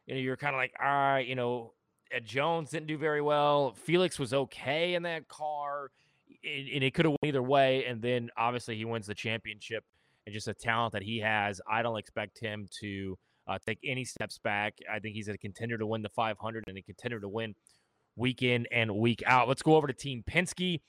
you 0.07 0.15
know, 0.15 0.21
you're 0.21 0.37
kind 0.37 0.55
of 0.55 0.59
like, 0.59 0.73
all 0.81 0.87
right, 0.87 1.27
you 1.27 1.35
know, 1.35 1.73
Ed 2.13 2.25
Jones 2.25 2.71
didn't 2.71 2.87
do 2.87 2.99
very 2.99 3.21
well. 3.21 3.75
Felix 3.75 4.19
was 4.19 4.33
okay 4.33 4.95
in 4.95 5.03
that 5.03 5.27
car, 5.29 5.91
and, 6.45 6.69
and 6.69 6.85
it 6.85 6.95
could 6.95 7.07
have 7.07 7.13
went 7.13 7.29
either 7.29 7.43
way. 7.43 7.85
And 7.87 8.01
then 8.01 8.31
obviously 8.37 8.77
he 8.77 8.85
wins 8.85 9.07
the 9.07 9.15
championship, 9.15 9.85
and 10.27 10.33
just 10.33 10.47
the 10.47 10.55
talent 10.55 10.93
that 10.93 11.03
he 11.03 11.19
has, 11.19 11.61
I 11.69 11.83
don't 11.83 11.99
expect 11.99 12.39
him 12.39 12.69
to 12.81 13.19
uh, 13.47 13.59
take 13.67 13.79
any 13.85 14.05
steps 14.05 14.39
back. 14.39 14.79
I 14.91 14.99
think 14.99 15.15
he's 15.15 15.29
a 15.29 15.39
contender 15.39 15.79
to 15.79 15.87
win 15.87 16.03
the 16.03 16.09
500 16.09 16.65
and 16.67 16.79
a 16.79 16.83
contender 16.83 17.21
to 17.21 17.29
win 17.29 17.55
week 18.17 18.43
in 18.43 18.67
and 18.73 18.95
week 18.97 19.23
out. 19.27 19.49
Let's 19.49 19.63
go 19.63 19.77
over 19.77 19.87
to 19.87 19.93
Team 19.93 20.23
Penske. 20.29 20.81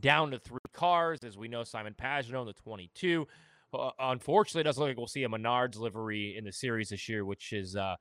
Down 0.00 0.32
to 0.32 0.38
three 0.38 0.58
cars, 0.74 1.20
as 1.24 1.38
we 1.38 1.48
know, 1.48 1.64
Simon 1.64 1.94
Pagenaud 1.98 2.42
in 2.42 2.46
the 2.46 2.52
22. 2.52 3.26
Uh, 3.72 3.90
unfortunately, 3.98 4.60
it 4.60 4.64
doesn't 4.64 4.80
look 4.80 4.90
like 4.90 4.98
we'll 4.98 5.06
see 5.06 5.24
a 5.24 5.28
Menards 5.28 5.78
livery 5.78 6.36
in 6.36 6.44
the 6.44 6.52
series 6.52 6.90
this 6.90 7.08
year, 7.08 7.24
which 7.24 7.54
is 7.54 7.74
uh, 7.74 7.96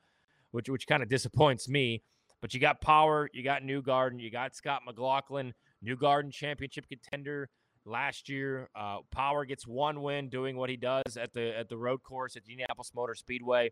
which 0.51 0.69
which 0.69 0.86
kind 0.86 1.01
of 1.01 1.08
disappoints 1.08 1.69
me. 1.69 2.03
But 2.41 2.53
you 2.53 2.60
got 2.60 2.82
Power, 2.82 3.30
you 3.34 3.41
got 3.41 3.63
Newgarden, 3.63 4.19
you 4.19 4.30
got 4.30 4.53
Scott 4.53 4.82
McLaughlin, 4.86 5.53
Newgarden 5.86 6.32
championship 6.32 6.88
contender 6.89 7.49
last 7.88 8.30
year. 8.30 8.69
Uh, 8.76 8.97
Power 9.12 9.45
gets 9.45 9.65
one 9.65 10.02
win 10.02 10.30
doing 10.30 10.58
what 10.58 10.69
he 10.69 10.78
does 10.78 11.17
at 11.17 11.34
the 11.34 11.58
at 11.58 11.69
the 11.69 11.78
road 11.78 12.04
course 12.04 12.36
at 12.36 12.43
Indianapolis 12.43 12.91
Motor 12.95 13.15
Speedway. 13.15 13.71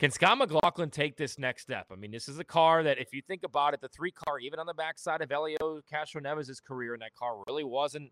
Can 0.00 0.10
Scott 0.10 0.38
McLaughlin 0.38 0.90
take 0.90 1.16
this 1.16 1.38
next 1.38 1.62
step? 1.62 1.86
I 1.92 1.94
mean, 1.94 2.10
this 2.10 2.28
is 2.28 2.40
a 2.40 2.44
car 2.44 2.82
that, 2.82 2.98
if 2.98 3.12
you 3.12 3.22
think 3.22 3.44
about 3.44 3.74
it, 3.74 3.80
the 3.80 3.88
three 3.88 4.10
car, 4.10 4.40
even 4.40 4.58
on 4.58 4.66
the 4.66 4.74
backside 4.74 5.22
of 5.22 5.30
Elio 5.30 5.82
Castroneves' 5.90 6.62
career, 6.62 6.94
and 6.94 7.02
that 7.02 7.14
car 7.14 7.36
really 7.46 7.62
wasn't 7.62 8.10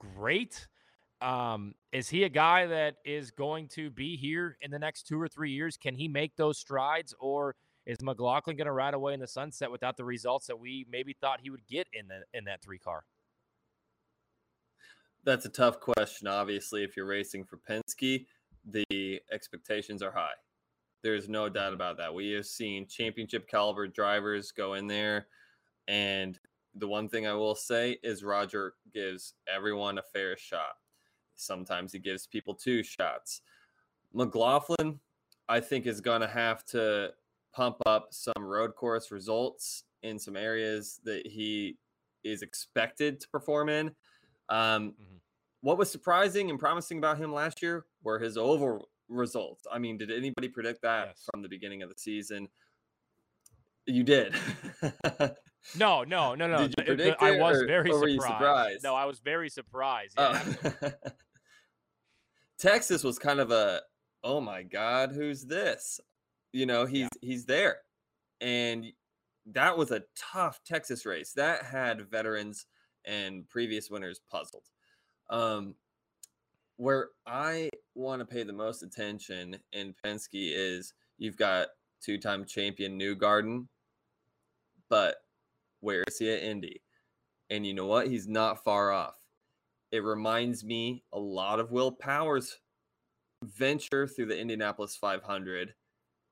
great. 0.00 0.66
Um, 1.20 1.74
is 1.92 2.08
he 2.08 2.24
a 2.24 2.30
guy 2.30 2.66
that 2.66 2.96
is 3.04 3.30
going 3.30 3.68
to 3.68 3.90
be 3.90 4.16
here 4.16 4.56
in 4.62 4.70
the 4.70 4.78
next 4.78 5.06
two 5.06 5.20
or 5.20 5.28
three 5.28 5.52
years? 5.52 5.76
Can 5.76 5.94
he 5.94 6.08
make 6.08 6.34
those 6.36 6.58
strides, 6.58 7.14
or 7.20 7.56
is 7.84 8.00
McLaughlin 8.00 8.56
going 8.56 8.66
to 8.66 8.72
ride 8.72 8.94
away 8.94 9.12
in 9.12 9.20
the 9.20 9.28
sunset 9.28 9.70
without 9.70 9.98
the 9.98 10.04
results 10.04 10.46
that 10.46 10.58
we 10.58 10.86
maybe 10.90 11.12
thought 11.20 11.40
he 11.42 11.50
would 11.50 11.66
get 11.68 11.86
in 11.92 12.08
the 12.08 12.22
in 12.36 12.44
that 12.44 12.62
three 12.62 12.78
car? 12.78 13.04
That's 15.24 15.46
a 15.46 15.50
tough 15.50 15.78
question. 15.78 16.26
Obviously, 16.26 16.82
if 16.82 16.96
you're 16.96 17.06
racing 17.06 17.44
for 17.44 17.58
Penske, 17.58 18.26
the 18.64 19.20
expectations 19.30 20.02
are 20.02 20.10
high. 20.10 20.34
There's 21.02 21.28
no 21.28 21.48
doubt 21.48 21.72
about 21.72 21.96
that. 21.98 22.12
We 22.12 22.32
have 22.32 22.46
seen 22.46 22.86
championship 22.86 23.48
caliber 23.48 23.86
drivers 23.86 24.52
go 24.52 24.74
in 24.74 24.86
there. 24.86 25.26
And 25.88 26.38
the 26.74 26.88
one 26.88 27.08
thing 27.08 27.26
I 27.26 27.34
will 27.34 27.54
say 27.54 27.98
is 28.02 28.24
Roger 28.24 28.74
gives 28.92 29.34
everyone 29.52 29.98
a 29.98 30.02
fair 30.02 30.36
shot. 30.36 30.76
Sometimes 31.36 31.92
he 31.92 31.98
gives 31.98 32.26
people 32.26 32.54
two 32.54 32.82
shots. 32.82 33.42
McLaughlin, 34.12 35.00
I 35.48 35.60
think, 35.60 35.86
is 35.86 36.00
going 36.00 36.20
to 36.20 36.28
have 36.28 36.64
to 36.66 37.10
pump 37.52 37.76
up 37.86 38.08
some 38.10 38.42
road 38.44 38.74
course 38.74 39.10
results 39.10 39.84
in 40.02 40.18
some 40.18 40.36
areas 40.36 41.00
that 41.04 41.26
he 41.26 41.76
is 42.24 42.42
expected 42.42 43.20
to 43.20 43.28
perform 43.28 43.68
in. 43.68 43.90
Um, 44.52 44.92
Mhm. 44.92 45.20
What 45.62 45.78
was 45.78 45.90
surprising 45.90 46.50
and 46.50 46.58
promising 46.58 46.98
about 46.98 47.18
him 47.18 47.32
last 47.32 47.62
year 47.62 47.86
were 48.02 48.18
his 48.18 48.36
oval 48.36 48.90
results. 49.08 49.64
I 49.70 49.78
mean, 49.78 49.96
did 49.96 50.10
anybody 50.10 50.48
predict 50.48 50.82
that 50.82 51.08
Yes. 51.08 51.24
from 51.30 51.40
the 51.42 51.48
beginning 51.48 51.82
of 51.82 51.88
the 51.88 51.94
season? 51.96 52.48
You 53.86 54.02
did. 54.04 54.34
No, 55.76 56.02
no, 56.02 56.34
no, 56.34 56.48
no. 56.48 56.58
Did 56.66 56.74
you 56.76 56.84
predict 56.84 57.22
I 57.22 57.38
was 57.38 57.62
or- 57.62 57.66
very 57.68 57.88
or 57.88 58.00
surprised. 58.00 58.22
surprised? 58.22 58.82
No, 58.82 58.96
I 58.96 59.04
was 59.04 59.20
very 59.20 59.48
surprised. 59.48 60.14
Yeah, 60.18 60.42
Oh. 60.72 60.90
Texas 62.58 63.04
was 63.04 63.18
kind 63.18 63.38
of 63.38 63.52
a 63.52 63.80
oh 64.24 64.40
my 64.40 64.64
god, 64.64 65.12
who's 65.12 65.44
this? 65.44 66.00
You 66.52 66.66
know, 66.66 66.84
he's 66.84 67.08
he's 67.20 67.46
there. 67.46 67.78
And 68.40 68.86
that 69.46 69.76
was 69.78 69.92
a 69.92 70.02
tough 70.16 70.60
Texas 70.64 71.06
race. 71.06 71.32
That 71.34 71.62
had 71.64 72.10
veterans 72.10 72.66
and 73.04 73.48
previous 73.48 73.90
winners 73.90 74.20
puzzled. 74.30 74.68
Um 75.30 75.74
where 76.76 77.10
I 77.26 77.70
want 77.94 78.20
to 78.20 78.26
pay 78.26 78.42
the 78.42 78.52
most 78.52 78.82
attention 78.82 79.56
in 79.72 79.94
Penske 80.04 80.28
is 80.32 80.94
you've 81.18 81.36
got 81.36 81.68
two-time 82.02 82.44
champion 82.44 82.98
Newgarden, 82.98 83.68
but 84.88 85.16
where 85.80 86.02
is 86.08 86.18
he 86.18 86.30
at 86.32 86.42
Indy? 86.42 86.82
And 87.50 87.66
you 87.66 87.74
know 87.74 87.86
what? 87.86 88.08
He's 88.08 88.26
not 88.26 88.64
far 88.64 88.90
off. 88.90 89.14
It 89.92 90.02
reminds 90.02 90.64
me 90.64 91.04
a 91.12 91.18
lot 91.18 91.60
of 91.60 91.70
Will 91.70 91.92
Powers' 91.92 92.58
venture 93.42 94.06
through 94.06 94.26
the 94.26 94.38
Indianapolis 94.38 94.96
500. 94.96 95.74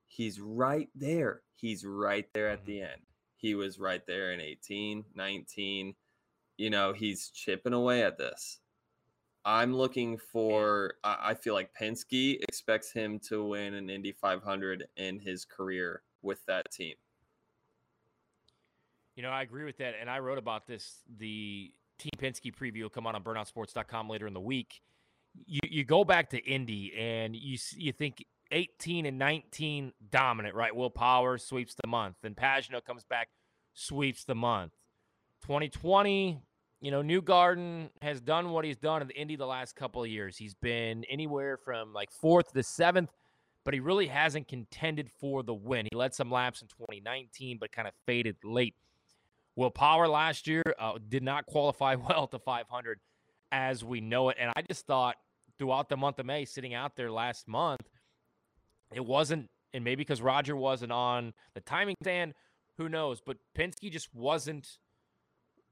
He's 0.07 0.39
right 0.39 0.89
there. 0.95 1.43
He's 1.53 1.85
right 1.85 2.25
there 2.33 2.49
at 2.49 2.65
the 2.65 2.81
end. 2.81 3.01
He 3.37 3.55
was 3.55 3.79
right 3.79 4.05
there 4.07 4.33
in 4.33 4.41
18, 4.41 5.05
19. 5.15 5.95
You 6.61 6.69
know, 6.69 6.93
he's 6.93 7.31
chipping 7.31 7.73
away 7.73 8.03
at 8.03 8.19
this. 8.19 8.59
I'm 9.43 9.75
looking 9.75 10.19
for, 10.19 10.93
I 11.03 11.33
feel 11.33 11.55
like 11.55 11.71
Penske 11.73 12.37
expects 12.43 12.91
him 12.91 13.17
to 13.29 13.43
win 13.43 13.73
an 13.73 13.89
Indy 13.89 14.11
500 14.11 14.85
in 14.95 15.19
his 15.19 15.43
career 15.43 16.03
with 16.21 16.45
that 16.45 16.71
team. 16.71 16.93
You 19.15 19.23
know, 19.23 19.31
I 19.31 19.41
agree 19.41 19.63
with 19.63 19.79
that. 19.79 19.95
And 19.99 20.07
I 20.07 20.19
wrote 20.19 20.37
about 20.37 20.67
this. 20.67 20.99
The 21.17 21.73
Team 21.97 22.11
Penske 22.19 22.53
preview 22.55 22.83
will 22.83 22.89
come 22.89 23.07
out 23.07 23.15
on 23.15 23.23
burnoutsports.com 23.23 24.07
later 24.07 24.27
in 24.27 24.35
the 24.35 24.39
week. 24.39 24.81
You, 25.47 25.61
you 25.67 25.83
go 25.83 26.03
back 26.03 26.29
to 26.29 26.37
Indy 26.45 26.93
and 26.95 27.35
you, 27.35 27.57
you 27.75 27.91
think 27.91 28.23
18 28.51 29.07
and 29.07 29.17
19 29.17 29.93
dominant, 30.11 30.53
right? 30.53 30.75
Will 30.75 30.91
Power 30.91 31.39
sweeps 31.39 31.73
the 31.81 31.87
month. 31.87 32.17
Then 32.21 32.35
Pagenaud 32.35 32.85
comes 32.85 33.03
back, 33.03 33.29
sweeps 33.73 34.25
the 34.25 34.35
month. 34.35 34.73
2020, 35.41 36.43
you 36.81 36.89
know, 36.89 37.03
Newgarden 37.03 37.89
has 38.01 38.19
done 38.19 38.49
what 38.49 38.65
he's 38.65 38.77
done 38.77 39.03
in 39.03 39.07
the 39.07 39.13
Indy 39.13 39.35
the 39.35 39.45
last 39.45 39.75
couple 39.75 40.03
of 40.03 40.09
years. 40.09 40.35
He's 40.35 40.55
been 40.55 41.03
anywhere 41.05 41.57
from 41.57 41.93
like 41.93 42.11
fourth 42.11 42.53
to 42.53 42.63
seventh, 42.63 43.11
but 43.63 43.75
he 43.75 43.79
really 43.79 44.07
hasn't 44.07 44.47
contended 44.47 45.09
for 45.19 45.43
the 45.43 45.53
win. 45.53 45.87
He 45.91 45.95
led 45.95 46.15
some 46.15 46.31
laps 46.31 46.63
in 46.63 46.67
2019, 46.67 47.59
but 47.59 47.71
kind 47.71 47.87
of 47.87 47.93
faded 48.07 48.35
late. 48.43 48.75
Will 49.55 49.69
Power 49.69 50.07
last 50.07 50.47
year 50.47 50.63
uh, 50.79 50.93
did 51.07 51.21
not 51.21 51.45
qualify 51.45 51.95
well 52.09 52.25
to 52.27 52.39
500 52.39 52.99
as 53.51 53.83
we 53.83 54.01
know 54.01 54.29
it. 54.29 54.37
And 54.39 54.51
I 54.55 54.63
just 54.63 54.87
thought 54.87 55.17
throughout 55.59 55.87
the 55.87 55.97
month 55.97 56.17
of 56.17 56.25
May, 56.25 56.45
sitting 56.45 56.73
out 56.73 56.95
there 56.95 57.11
last 57.11 57.47
month, 57.47 57.81
it 58.91 59.05
wasn't, 59.05 59.49
and 59.73 59.83
maybe 59.83 59.97
because 59.97 60.21
Roger 60.21 60.55
wasn't 60.55 60.91
on 60.91 61.33
the 61.53 61.61
timing 61.61 61.95
stand, 62.01 62.33
who 62.77 62.89
knows? 62.89 63.21
But 63.23 63.37
Penske 63.55 63.91
just 63.91 64.13
wasn't 64.15 64.79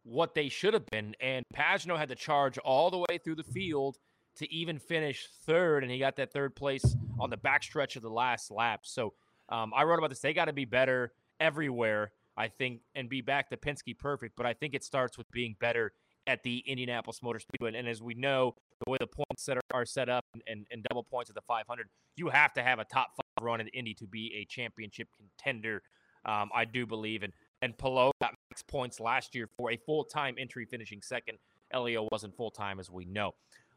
what 0.09 0.33
they 0.33 0.49
should 0.49 0.73
have 0.73 0.85
been. 0.87 1.15
And 1.19 1.45
Pagenaud 1.55 1.97
had 1.97 2.09
to 2.09 2.15
charge 2.15 2.57
all 2.57 2.89
the 2.89 2.97
way 2.97 3.19
through 3.23 3.35
the 3.35 3.43
field 3.43 3.97
to 4.37 4.51
even 4.51 4.79
finish 4.79 5.27
third, 5.45 5.83
and 5.83 5.91
he 5.91 5.99
got 5.99 6.15
that 6.15 6.33
third 6.33 6.55
place 6.55 6.95
on 7.19 7.29
the 7.29 7.37
backstretch 7.37 7.95
of 7.95 8.01
the 8.01 8.09
last 8.09 8.51
lap. 8.51 8.81
So 8.83 9.13
um, 9.49 9.71
I 9.75 9.83
wrote 9.83 9.99
about 9.99 10.09
this. 10.09 10.19
They 10.19 10.33
got 10.33 10.45
to 10.45 10.53
be 10.53 10.65
better 10.65 11.13
everywhere, 11.39 12.11
I 12.37 12.47
think, 12.47 12.81
and 12.95 13.09
be 13.09 13.21
back 13.21 13.49
to 13.49 13.57
Penske 13.57 13.97
perfect. 13.97 14.35
But 14.35 14.45
I 14.45 14.53
think 14.53 14.73
it 14.73 14.83
starts 14.83 15.17
with 15.17 15.29
being 15.31 15.55
better 15.59 15.91
at 16.25 16.43
the 16.43 16.63
Indianapolis 16.65 17.21
Motor 17.21 17.39
Speedway. 17.39 17.77
And 17.77 17.87
as 17.87 18.01
we 18.01 18.13
know, 18.13 18.55
the 18.85 18.91
way 18.91 18.97
the 18.99 19.07
points 19.07 19.43
set 19.43 19.57
are, 19.73 19.85
set 19.85 20.09
up 20.09 20.25
and, 20.47 20.65
and, 20.71 20.83
double 20.89 21.03
points 21.03 21.29
at 21.29 21.35
the 21.35 21.41
500, 21.41 21.87
you 22.15 22.29
have 22.29 22.53
to 22.53 22.63
have 22.63 22.79
a 22.79 22.85
top 22.85 23.09
five 23.15 23.43
run 23.43 23.61
in 23.61 23.67
Indy 23.69 23.93
to 23.95 24.05
be 24.05 24.33
a 24.35 24.45
championship 24.45 25.07
contender. 25.17 25.81
Um, 26.25 26.49
I 26.53 26.65
do 26.65 26.85
believe. 26.85 27.23
And 27.23 27.33
and 27.61 27.77
Palou 27.77 28.11
got 28.21 28.35
points 28.67 28.99
last 28.99 29.35
year 29.35 29.47
for 29.57 29.71
a 29.71 29.77
full 29.77 30.03
time 30.03 30.35
entry, 30.37 30.65
finishing 30.65 31.01
second. 31.01 31.37
Elio 31.71 32.07
wasn't 32.11 32.35
full 32.35 32.51
time, 32.51 32.79
as 32.79 32.89
we 32.89 33.05
know. 33.05 33.33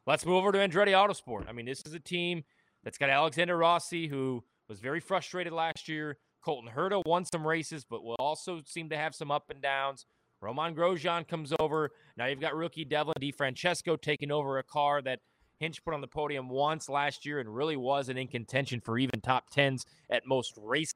Let's 0.07 0.27
move 0.27 0.37
over 0.37 0.53
to 0.53 0.59
Andretti 0.59 0.93
Autosport. 0.93 1.49
I 1.49 1.53
mean, 1.53 1.67
this 1.67 1.83
is 1.87 1.95
a 1.95 2.01
team 2.01 2.43
that's 2.83 2.99
got 2.99 3.11
Alexander 3.11 3.57
Rossi, 3.57 4.09
who 4.09 4.43
was 4.69 4.81
very 4.81 5.01
frustrated 5.01 5.53
last 5.53 5.89
year. 5.89 6.19
Colton 6.43 6.71
Herta 6.75 7.03
won 7.07 7.25
some 7.25 7.47
races, 7.47 7.85
but 7.89 8.03
will 8.03 8.17
also 8.19 8.61
seem 8.67 8.89
to 8.89 8.97
have 8.97 9.15
some 9.15 9.31
up 9.31 9.51
and 9.51 9.63
downs. 9.63 10.07
Romain 10.41 10.75
Grosjean 10.75 11.29
comes 11.29 11.53
over. 11.61 11.91
Now 12.17 12.27
you've 12.27 12.41
got 12.41 12.57
rookie 12.57 12.85
Devlin 12.85 13.15
DeFrancesco 13.21 14.01
taking 14.01 14.33
over 14.33 14.59
a 14.59 14.65
car 14.65 15.01
that 15.03 15.21
Hinch 15.61 15.85
put 15.85 15.95
on 15.95 16.01
the 16.01 16.09
podium 16.09 16.49
once 16.49 16.89
last 16.89 17.25
year 17.25 17.39
and 17.39 17.55
really 17.55 17.77
wasn't 17.77 18.19
in 18.19 18.27
contention 18.27 18.81
for 18.81 18.99
even 18.99 19.21
top 19.21 19.51
tens 19.51 19.87
at 20.11 20.27
most 20.27 20.55
races. 20.61 20.95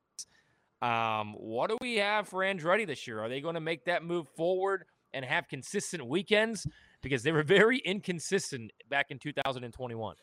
Um, 0.83 1.35
what 1.39 1.71
do 1.71 1.79
we 1.81 1.97
have 1.97 2.29
for 2.29 2.41
Andretti 2.41 2.87
this 2.87 3.07
year? 3.07 3.21
Are 3.21 3.29
they 3.29 3.41
going 3.41 3.55
to 3.55 3.61
make 3.61 3.85
that 3.87 4.05
move 4.05 4.29
forward 4.37 4.85
and 5.15 5.25
have 5.25 5.49
consistent 5.49 6.07
weekends? 6.07 6.67
Because 7.03 7.23
they 7.23 7.33
were 7.33 7.43
very 7.45 7.79
inconsistent 7.79 8.73
back 8.89 9.07
in 9.11 9.19
2021. 9.19 10.17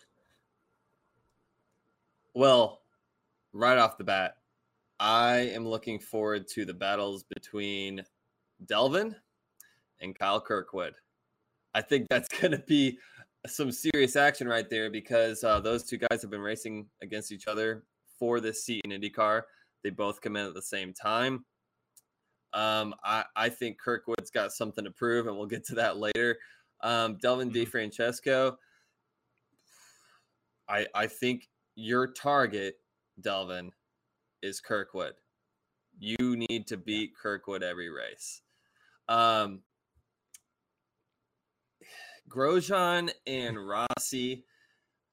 Well, 2.35 2.81
right 3.51 3.77
off 3.77 3.97
the 3.97 4.03
bat, 4.03 4.37
I 4.99 5.51
am 5.53 5.67
looking 5.67 5.99
forward 5.99 6.47
to 6.49 6.65
the 6.65 6.73
battles 6.73 7.23
between 7.23 8.03
Delvin 8.65 9.15
and 10.01 10.17
Kyle 10.17 10.41
Kirkwood. 10.41 10.93
I 11.73 11.81
think 11.81 12.07
that's 12.09 12.27
going 12.41 12.51
to 12.51 12.63
be 12.67 12.99
some 13.47 13.71
serious 13.71 14.15
action 14.15 14.47
right 14.47 14.69
there 14.69 14.89
because 14.89 15.43
uh, 15.43 15.59
those 15.59 15.83
two 15.83 15.97
guys 15.97 16.21
have 16.21 16.31
been 16.31 16.41
racing 16.41 16.87
against 17.01 17.31
each 17.31 17.47
other 17.47 17.83
for 18.17 18.39
this 18.39 18.63
seat 18.63 18.81
in 18.85 18.91
IndyCar. 18.91 19.41
They 19.83 19.89
both 19.89 20.21
come 20.21 20.35
in 20.35 20.45
at 20.45 20.53
the 20.53 20.61
same 20.61 20.93
time. 20.93 21.45
Um, 22.53 22.93
I, 23.03 23.25
I 23.35 23.49
think 23.49 23.79
Kirkwood's 23.79 24.29
got 24.29 24.53
something 24.53 24.85
to 24.85 24.91
prove, 24.91 25.27
and 25.27 25.35
we'll 25.35 25.47
get 25.47 25.65
to 25.67 25.75
that 25.75 25.97
later. 25.97 26.37
Um, 26.81 27.17
Devlin 27.21 27.51
mm-hmm. 27.51 27.77
DeFrancesco, 27.77 28.55
I, 30.69 30.85
I 30.93 31.07
think 31.07 31.49
your 31.75 32.07
target, 32.07 32.75
Delvin, 33.19 33.71
is 34.41 34.59
Kirkwood. 34.59 35.13
You 35.99 36.35
need 36.35 36.67
to 36.67 36.77
beat 36.77 37.15
Kirkwood 37.15 37.63
every 37.63 37.89
race. 37.89 38.41
Um, 39.07 39.61
Grosjean 42.29 43.11
and 43.25 43.57
Rossi. 43.97 44.45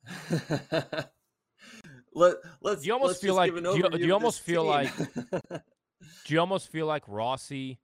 Let 2.15 2.37
let's. 2.61 2.85
You 2.85 2.93
almost 2.93 3.21
feel 3.21 3.35
like? 3.35 3.55
Do 3.55 3.77
you, 3.77 3.89
do 3.91 3.99
you 3.99 4.13
almost 4.13 4.41
feel 4.41 4.63
team. 4.63 4.71
like? 4.71 4.97
do 6.25 6.35
you 6.35 6.41
almost 6.41 6.71
feel 6.71 6.87
like 6.87 7.05
Rossi 7.07 7.79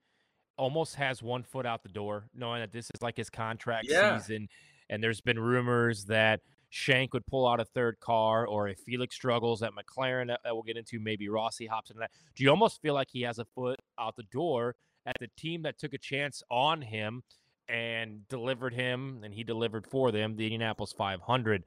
almost 0.59 0.97
has 0.97 1.23
one 1.23 1.43
foot 1.43 1.67
out 1.67 1.83
the 1.83 1.89
door, 1.89 2.29
knowing 2.35 2.61
that 2.61 2.73
this 2.73 2.87
is 2.95 3.03
like 3.03 3.17
his 3.17 3.31
contract 3.31 3.87
yeah. 3.89 4.19
season, 4.19 4.49
and 4.91 5.03
there's 5.03 5.21
been 5.21 5.39
rumors 5.39 6.05
that 6.07 6.41
Shank 6.71 7.15
would 7.15 7.27
pull 7.27 7.47
out 7.47 7.61
a 7.61 7.65
third 7.65 8.01
car, 8.01 8.47
or 8.47 8.69
if 8.69 8.79
Felix 8.81 9.15
struggles 9.15 9.63
at 9.63 9.73
McLaren, 9.73 10.29
that, 10.29 10.41
that 10.45 10.55
we'll 10.55 10.63
get 10.63 10.77
into, 10.77 10.99
maybe 10.99 11.29
Rossi 11.29 11.67
hops 11.67 11.91
into 11.91 12.01
that. 12.01 12.11
Do 12.35 12.45
you 12.45 12.51
almost 12.51 12.83
feel 12.83 12.95
like 12.95 13.09
he 13.11 13.23
has 13.23 13.39
a 13.39 13.45
foot 13.45 13.81
out 13.99 14.17
the 14.17 14.25
door 14.25 14.75
at 15.07 15.17
the 15.21 15.29
team 15.37 15.63
that 15.63 15.79
took 15.79 15.95
a 15.95 15.99
chance 15.99 16.43
on 16.51 16.83
him 16.83 17.23
and 17.69 18.27
delivered 18.29 18.75
him, 18.75 19.23
and 19.25 19.33
he 19.33 19.45
delivered 19.45 19.87
for 19.87 20.11
them 20.11 20.37
the 20.37 20.45
Indianapolis 20.45 20.93
500? 20.93 21.65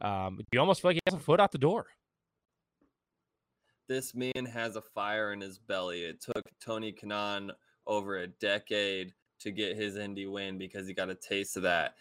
Um, 0.00 0.40
you 0.52 0.60
almost 0.60 0.82
feel 0.82 0.90
like 0.90 0.96
he 0.96 1.00
has 1.06 1.14
a 1.14 1.22
foot 1.22 1.40
out 1.40 1.52
the 1.52 1.58
door? 1.58 1.86
this 3.88 4.14
man 4.14 4.44
has 4.52 4.76
a 4.76 4.82
fire 4.82 5.32
in 5.32 5.40
his 5.40 5.58
belly. 5.58 6.04
It 6.04 6.20
took 6.20 6.44
Tony 6.60 6.92
Kanaan 6.92 7.50
over 7.86 8.18
a 8.18 8.26
decade 8.26 9.14
to 9.40 9.50
get 9.50 9.76
his 9.76 9.96
Indy 9.96 10.26
win 10.26 10.58
because 10.58 10.86
he 10.86 10.94
got 10.94 11.10
a 11.10 11.14
taste 11.14 11.56
of 11.56 11.62
that. 11.62 11.94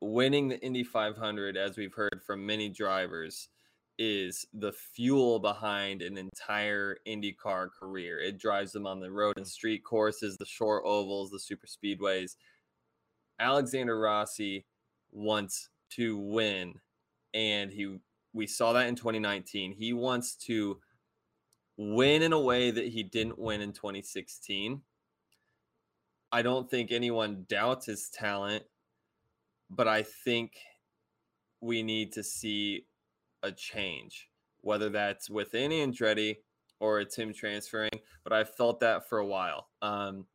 Winning 0.00 0.48
the 0.48 0.60
Indy 0.60 0.82
500, 0.82 1.56
as 1.56 1.76
we've 1.76 1.94
heard 1.94 2.20
from 2.26 2.44
many 2.44 2.68
drivers, 2.68 3.48
is 3.96 4.44
the 4.52 4.72
fuel 4.72 5.38
behind 5.38 6.02
an 6.02 6.18
entire 6.18 6.96
IndyCar 7.06 7.68
career. 7.70 8.18
It 8.18 8.38
drives 8.38 8.72
them 8.72 8.86
on 8.86 8.98
the 8.98 9.10
road 9.10 9.36
and 9.36 9.46
street 9.46 9.84
courses, 9.84 10.36
the 10.36 10.44
short 10.44 10.82
ovals, 10.84 11.30
the 11.30 11.38
super 11.38 11.68
speedways. 11.68 12.34
Alexander 13.38 13.98
Rossi 13.98 14.66
wants 15.12 15.68
to 15.90 16.18
win, 16.18 16.74
and 17.34 17.70
he 17.70 17.98
we 18.32 18.46
saw 18.46 18.72
that 18.72 18.88
in 18.88 18.96
2019. 18.96 19.72
He 19.72 19.92
wants 19.92 20.34
to 20.46 20.78
win 21.76 22.22
in 22.22 22.32
a 22.32 22.40
way 22.40 22.70
that 22.70 22.88
he 22.88 23.02
didn't 23.02 23.38
win 23.38 23.60
in 23.60 23.72
2016. 23.72 24.80
I 26.32 26.42
don't 26.42 26.68
think 26.68 26.90
anyone 26.90 27.46
doubts 27.48 27.86
his 27.86 28.08
talent, 28.08 28.64
but 29.70 29.86
I 29.86 30.02
think 30.02 30.56
we 31.60 31.82
need 31.82 32.12
to 32.12 32.24
see 32.24 32.86
a 33.42 33.52
change, 33.52 34.28
whether 34.62 34.88
that's 34.88 35.30
within 35.30 35.70
Andretti 35.70 36.38
or 36.80 37.00
it's 37.00 37.16
him 37.16 37.32
transferring. 37.32 37.90
But 38.24 38.32
I've 38.32 38.54
felt 38.54 38.80
that 38.80 39.08
for 39.08 39.18
a 39.18 39.26
while. 39.26 39.68
Um, 39.80 40.26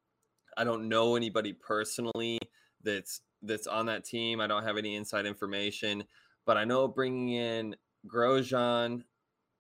I 0.58 0.64
don't 0.64 0.88
know 0.88 1.16
anybody 1.16 1.54
personally 1.54 2.40
that's 2.84 3.22
that's 3.42 3.68
on 3.68 3.86
that 3.88 4.06
team. 4.06 4.42
I 4.42 4.48
don't 4.48 4.64
have 4.64 4.78
any 4.78 4.96
inside 4.96 5.26
information, 5.26 6.04
but 6.50 6.58
I 6.58 6.66
know 6.66 6.88
bringing 6.88 7.30
in 7.30 7.76
Grosjean 8.08 9.04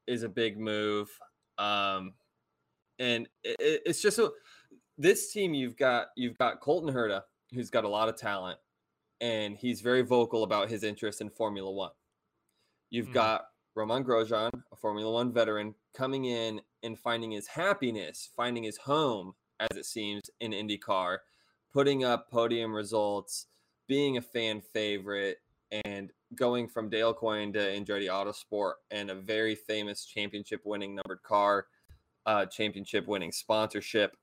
is 0.07 0.23
a 0.23 0.27
big 0.27 0.57
move. 0.57 1.07
Um, 1.59 2.15
and 2.97 3.27
it, 3.43 3.83
it's 3.85 4.01
just 4.01 4.17
a, 4.17 4.31
this 4.97 5.31
team 5.31 5.53
you've 5.53 5.77
got 5.77 6.07
you've 6.17 6.39
got 6.39 6.61
Colton 6.61 6.91
Herta, 6.91 7.21
who's 7.53 7.69
got 7.69 7.83
a 7.83 7.87
lot 7.87 8.09
of 8.09 8.17
talent, 8.17 8.57
and 9.21 9.55
he's 9.55 9.81
very 9.81 10.01
vocal 10.01 10.43
about 10.43 10.67
his 10.67 10.83
interest 10.83 11.21
in 11.21 11.29
Formula 11.29 11.69
One. 11.69 11.91
You've 12.89 13.05
mm-hmm. 13.05 13.13
got 13.13 13.45
Romain 13.75 14.03
Grosjean, 14.03 14.49
a 14.71 14.75
Formula 14.75 15.13
One 15.13 15.31
veteran, 15.31 15.75
coming 15.93 16.25
in 16.25 16.59
and 16.81 16.97
finding 16.97 17.29
his 17.29 17.45
happiness, 17.45 18.31
finding 18.35 18.63
his 18.63 18.77
home, 18.77 19.33
as 19.59 19.77
it 19.77 19.85
seems, 19.85 20.23
in 20.39 20.53
IndyCar. 20.53 21.17
putting 21.71 22.03
up 22.03 22.31
podium 22.31 22.73
results, 22.73 23.45
being 23.87 24.17
a 24.17 24.21
fan 24.23 24.59
favorite, 24.73 25.37
and 25.71 26.11
going 26.35 26.67
from 26.67 26.89
Dale 26.89 27.13
Coyne 27.13 27.53
to 27.53 27.59
Andretti 27.59 28.07
Autosport 28.07 28.73
and 28.91 29.09
a 29.09 29.15
very 29.15 29.55
famous 29.55 30.05
championship 30.05 30.61
winning 30.65 30.95
numbered 30.95 31.23
car, 31.23 31.67
uh, 32.25 32.45
championship 32.45 33.07
winning 33.07 33.31
sponsorship 33.31 34.15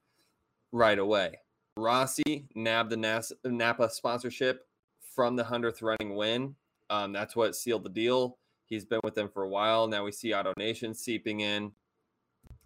right 0.73 0.99
away. 0.99 1.39
Rossi 1.77 2.49
nabbed 2.55 2.91
the 2.91 2.97
NAS- 2.97 3.33
Napa 3.45 3.91
sponsorship 3.91 4.67
from 5.15 5.37
the 5.37 5.45
100th 5.45 5.83
running 5.83 6.17
win. 6.17 6.55
Um, 6.91 7.13
that's 7.13 7.37
what 7.37 7.57
sealed 7.57 7.85
the 7.85 7.91
deal. 7.91 8.39
He's 8.67 8.85
been 8.85 9.01
with 9.05 9.15
them 9.15 9.29
for 9.29 9.43
a 9.43 9.49
while. 9.49 9.87
Now 9.87 10.05
we 10.05 10.13
see 10.13 10.35
Auto 10.35 10.53
Nation 10.59 10.95
seeping 10.95 11.41
in. 11.41 11.73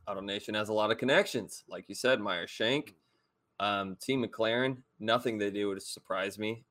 Auto 0.07 0.21
Nation 0.21 0.55
has 0.55 0.69
a 0.69 0.73
lot 0.73 0.91
of 0.91 0.99
connections. 0.99 1.65
Like 1.69 1.85
you 1.89 1.95
said, 1.95 2.21
Meyer 2.21 2.47
Shank, 2.47 2.95
um, 3.59 3.97
Team 4.01 4.25
McLaren, 4.25 4.79
nothing 4.99 5.39
they 5.39 5.51
do 5.51 5.69
would 5.69 5.83
surprise 5.83 6.39
me. 6.39 6.65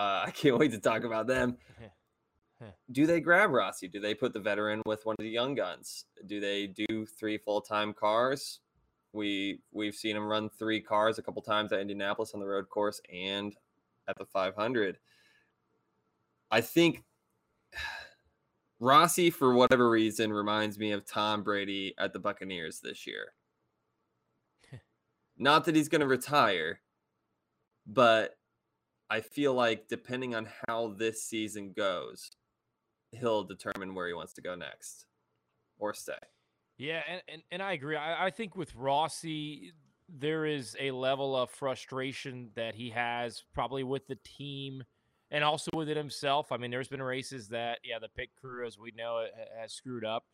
Uh, 0.00 0.22
I 0.26 0.30
can't 0.30 0.58
wait 0.58 0.72
to 0.72 0.78
talk 0.78 1.04
about 1.04 1.26
them. 1.26 1.58
do 2.92 3.06
they 3.06 3.20
grab 3.20 3.50
Rossi? 3.50 3.86
Do 3.88 4.00
they 4.00 4.14
put 4.14 4.32
the 4.32 4.40
veteran 4.40 4.82
with 4.86 5.04
one 5.04 5.16
of 5.18 5.22
the 5.22 5.30
young 5.30 5.54
guns? 5.54 6.06
Do 6.26 6.40
they 6.40 6.66
do 6.66 7.06
three 7.06 7.36
full 7.36 7.60
time 7.60 7.92
cars? 7.92 8.60
We 9.12 9.60
we've 9.72 9.94
seen 9.94 10.16
him 10.16 10.26
run 10.26 10.48
three 10.48 10.80
cars 10.80 11.18
a 11.18 11.22
couple 11.22 11.42
times 11.42 11.72
at 11.72 11.80
Indianapolis 11.80 12.32
on 12.32 12.40
the 12.40 12.46
road 12.46 12.68
course 12.68 13.00
and 13.12 13.54
at 14.08 14.16
the 14.16 14.24
500. 14.24 14.98
I 16.50 16.60
think 16.60 17.04
Rossi, 18.80 19.28
for 19.30 19.52
whatever 19.52 19.90
reason, 19.90 20.32
reminds 20.32 20.78
me 20.78 20.92
of 20.92 21.04
Tom 21.04 21.42
Brady 21.42 21.94
at 21.98 22.14
the 22.14 22.18
Buccaneers 22.18 22.80
this 22.80 23.06
year. 23.06 23.34
Not 25.36 25.64
that 25.66 25.76
he's 25.76 25.88
going 25.88 26.00
to 26.00 26.06
retire, 26.06 26.80
but 27.86 28.36
I 29.10 29.20
feel 29.20 29.52
like 29.54 29.88
depending 29.88 30.34
on 30.34 30.48
how 30.68 30.94
this 30.96 31.24
season 31.24 31.72
goes, 31.76 32.30
he'll 33.10 33.42
determine 33.42 33.94
where 33.94 34.06
he 34.06 34.14
wants 34.14 34.32
to 34.34 34.40
go 34.40 34.54
next 34.54 35.06
or 35.78 35.92
stay. 35.94 36.12
Yeah, 36.78 37.02
and, 37.08 37.20
and, 37.28 37.42
and 37.50 37.62
I 37.62 37.72
agree. 37.72 37.96
I, 37.96 38.26
I 38.26 38.30
think 38.30 38.56
with 38.56 38.74
Rossi, 38.74 39.72
there 40.08 40.46
is 40.46 40.76
a 40.80 40.92
level 40.92 41.36
of 41.36 41.50
frustration 41.50 42.50
that 42.54 42.74
he 42.74 42.90
has 42.90 43.42
probably 43.52 43.82
with 43.82 44.06
the 44.06 44.18
team 44.24 44.84
and 45.30 45.44
also 45.44 45.70
with 45.74 45.88
it 45.88 45.96
himself. 45.96 46.52
I 46.52 46.56
mean, 46.56 46.70
there's 46.70 46.88
been 46.88 47.02
races 47.02 47.48
that, 47.48 47.78
yeah, 47.84 47.98
the 47.98 48.08
pit 48.08 48.30
crew, 48.40 48.66
as 48.66 48.78
we 48.78 48.92
know, 48.96 49.26
has 49.60 49.72
screwed 49.72 50.04
up. 50.04 50.24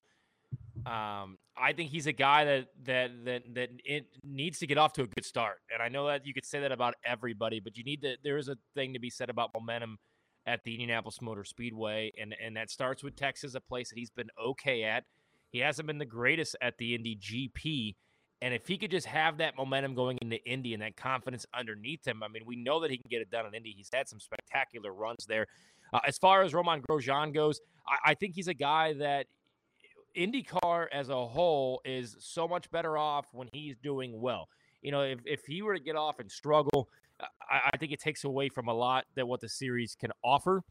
Um, 0.87 1.39
I 1.57 1.73
think 1.73 1.91
he's 1.91 2.07
a 2.07 2.13
guy 2.13 2.45
that 2.45 2.69
that 2.85 3.11
that 3.25 3.43
that 3.55 3.71
it 3.85 4.07
needs 4.23 4.61
to 4.61 4.69
get 4.69 4.79
off 4.79 4.93
to 4.95 5.03
a 5.03 5.07
good 5.07 5.25
start. 5.25 5.59
And 5.73 5.83
I 5.83 5.89
know 5.89 6.07
that 6.07 6.25
you 6.25 6.33
could 6.33 6.45
say 6.45 6.61
that 6.61 6.71
about 6.71 6.95
everybody, 7.05 7.59
but 7.59 7.77
you 7.77 7.83
need 7.83 8.03
to. 8.03 8.17
There 8.23 8.39
is 8.39 8.49
a 8.49 8.57
thing 8.75 8.93
to 8.93 9.01
be 9.01 9.11
said 9.11 9.29
about 9.29 9.51
momentum 9.53 9.99
at 10.47 10.63
the 10.63 10.75
Indianapolis 10.75 11.21
Motor 11.21 11.43
Speedway, 11.43 12.13
and 12.21 12.37
and 12.41 12.57
that 12.57 12.71
starts 12.71 13.03
with 13.03 13.17
Texas, 13.17 13.57
a 13.57 13.61
place 13.61 13.89
that 13.89 13.99
he's 13.99 14.11
been 14.11 14.29
okay 14.41 14.85
at. 14.85 15.05
He 15.51 15.59
hasn't 15.59 15.89
been 15.89 15.99
the 15.99 16.05
greatest 16.05 16.55
at 16.63 16.79
the 16.79 16.95
Indy 16.95 17.17
GP, 17.17 17.97
and 18.43 18.55
if 18.55 18.69
he 18.69 18.79
could 18.79 18.93
just 18.93 19.07
have 19.07 19.39
that 19.39 19.57
momentum 19.57 19.95
going 19.95 20.19
into 20.23 20.37
Indy 20.45 20.73
and 20.73 20.83
that 20.83 20.97
confidence 20.97 21.47
underneath 21.53 22.07
him, 22.07 22.23
I 22.23 22.29
mean, 22.29 22.43
we 22.47 22.55
know 22.55 22.81
that 22.81 22.93
he 22.93 22.99
can 22.99 23.09
get 23.11 23.23
it 23.23 23.31
done 23.31 23.47
in 23.47 23.55
Indy. 23.55 23.75
He's 23.77 23.91
had 23.93 24.09
some 24.09 24.21
spectacular 24.21 24.93
runs 24.93 25.27
there. 25.27 25.47
Uh, 25.93 26.01
as 26.07 26.17
far 26.19 26.43
as 26.43 26.55
Romain 26.55 26.83
Grosjean 26.89 27.35
goes, 27.35 27.61
I, 27.89 28.11
I 28.11 28.15
think 28.15 28.35
he's 28.35 28.49
a 28.49 28.55
guy 28.55 28.93
that 28.95 29.27
IndyCar 30.17 30.87
as 30.93 31.09
a 31.09 31.27
whole 31.27 31.81
is 31.85 32.17
so 32.19 32.49
much 32.49 32.71
better 32.71 32.97
off 32.97 33.27
when 33.33 33.49
he's 33.53 33.77
doing 33.77 34.21
well. 34.21 34.49
You 34.83 34.93
know, 34.93 35.03
if, 35.03 35.21
if 35.25 35.45
he 35.47 35.63
were 35.63 35.75
to 35.75 35.81
get 35.81 35.97
off 35.97 36.19
and 36.19 36.31
struggle, 36.31 36.89
I, 37.21 37.71
I 37.73 37.77
think 37.77 37.93
it 37.93 38.01
takes 38.01 38.25
away 38.25 38.49
from 38.49 38.69
a 38.69 38.75
lot 38.75 39.05
that 39.15 39.27
what 39.27 39.41
the 39.41 39.49
series 39.49 39.97
can 39.99 40.11
offer. 40.25 40.63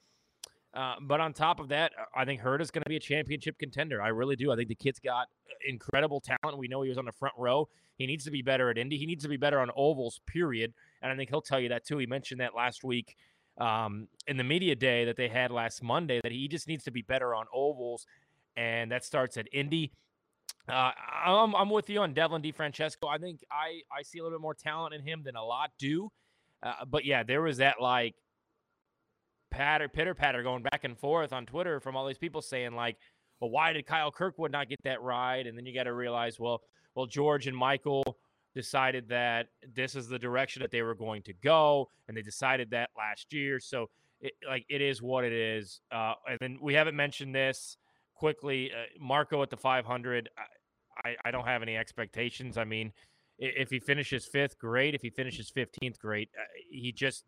Uh, 0.73 0.95
but 1.01 1.21
on 1.21 1.31
top 1.31 1.59
of 1.59 1.69
that, 1.69 1.93
I 2.15 2.25
think 2.25 2.41
Herta 2.41 2.61
is 2.61 2.69
going 2.69 2.83
to 2.83 2.89
be 2.89 2.97
a 2.97 2.99
championship 2.99 3.57
contender. 3.57 4.01
I 4.01 4.09
really 4.09 4.35
do. 4.35 4.51
I 4.51 4.57
think 4.57 4.67
the 4.67 4.75
kid's 4.75 4.99
got 4.99 5.27
incredible 5.65 6.21
talent. 6.21 6.57
We 6.57 6.67
know 6.67 6.81
he 6.81 6.89
was 6.89 6.97
on 6.97 7.05
the 7.05 7.13
front 7.13 7.33
row. 7.37 7.69
He 7.97 8.05
needs 8.05 8.25
to 8.25 8.31
be 8.31 8.41
better 8.41 8.69
at 8.69 8.77
Indy. 8.77 8.97
He 8.97 9.05
needs 9.05 9.23
to 9.23 9.29
be 9.29 9.37
better 9.37 9.61
on 9.61 9.69
ovals, 9.75 10.19
period. 10.27 10.73
And 11.01 11.11
I 11.11 11.15
think 11.15 11.29
he'll 11.29 11.41
tell 11.41 11.61
you 11.61 11.69
that 11.69 11.85
too. 11.85 11.97
He 11.97 12.05
mentioned 12.05 12.41
that 12.41 12.53
last 12.53 12.83
week 12.83 13.15
um, 13.57 14.09
in 14.27 14.35
the 14.35 14.43
media 14.43 14.75
day 14.75 15.05
that 15.05 15.15
they 15.15 15.29
had 15.29 15.49
last 15.49 15.81
Monday 15.81 16.19
that 16.23 16.31
he 16.31 16.49
just 16.49 16.67
needs 16.67 16.83
to 16.83 16.91
be 16.91 17.01
better 17.01 17.33
on 17.33 17.45
ovals, 17.53 18.05
and 18.55 18.91
that 18.91 19.03
starts 19.03 19.37
at 19.37 19.47
Indy. 19.51 19.91
Uh, 20.67 20.91
I'm, 21.25 21.55
I'm 21.55 21.69
with 21.69 21.89
you 21.89 21.99
on 22.01 22.13
Devlin 22.13 22.41
DeFrancesco. 22.41 23.07
I 23.09 23.17
think 23.17 23.41
I, 23.51 23.81
I 23.95 24.01
see 24.01 24.19
a 24.19 24.23
little 24.23 24.37
bit 24.37 24.41
more 24.41 24.55
talent 24.55 24.93
in 24.93 25.01
him 25.01 25.21
than 25.23 25.35
a 25.35 25.43
lot 25.43 25.71
do. 25.77 26.11
Uh, 26.63 26.85
but 26.89 27.05
yeah, 27.05 27.23
there 27.23 27.41
was 27.41 27.57
that 27.57 27.79
like 27.79 28.15
patter, 29.51 29.87
pitter 29.87 30.15
patter 30.15 30.41
going 30.41 30.63
back 30.63 30.83
and 30.83 30.97
forth 30.97 31.33
on 31.33 31.45
Twitter 31.45 31.79
from 31.79 31.95
all 31.95 32.07
these 32.07 32.17
people 32.17 32.41
saying 32.41 32.73
like, 32.73 32.97
well, 33.39 33.51
why 33.51 33.73
did 33.73 33.85
Kyle 33.85 34.11
Kirkwood 34.11 34.51
not 34.51 34.69
get 34.69 34.81
that 34.83 35.01
ride? 35.01 35.45
And 35.45 35.57
then 35.57 35.65
you 35.65 35.73
got 35.73 35.83
to 35.83 35.93
realize, 35.93 36.39
well, 36.39 36.61
well, 36.95 37.05
George 37.05 37.47
and 37.47 37.55
Michael 37.55 38.17
decided 38.55 39.09
that 39.09 39.47
this 39.75 39.95
is 39.95 40.07
the 40.07 40.17
direction 40.17 40.61
that 40.61 40.71
they 40.71 40.81
were 40.81 40.95
going 40.95 41.21
to 41.23 41.33
go, 41.43 41.89
and 42.07 42.15
they 42.15 42.21
decided 42.21 42.69
that 42.71 42.89
last 42.97 43.33
year. 43.33 43.59
So, 43.59 43.89
it, 44.21 44.31
like, 44.47 44.65
it 44.69 44.81
is 44.81 45.01
what 45.01 45.25
it 45.25 45.33
is. 45.33 45.81
Uh, 45.91 46.13
and 46.29 46.37
then 46.39 46.57
we 46.61 46.73
haven't 46.73 46.95
mentioned 46.95 47.35
this 47.35 47.77
quickly. 48.15 48.71
Uh, 48.71 48.85
Marco 48.99 49.41
at 49.41 49.49
the 49.49 49.57
500. 49.57 50.29
I, 51.03 51.15
I 51.23 51.31
don't 51.31 51.45
have 51.45 51.61
any 51.61 51.77
expectations. 51.77 52.57
I 52.57 52.63
mean, 52.63 52.91
if 53.37 53.69
he 53.69 53.79
finishes 53.79 54.25
fifth, 54.25 54.57
great. 54.57 54.95
If 54.95 55.01
he 55.01 55.09
finishes 55.09 55.51
15th, 55.55 55.99
great. 55.99 56.29
Uh, 56.37 56.43
he 56.69 56.91
just, 56.91 57.25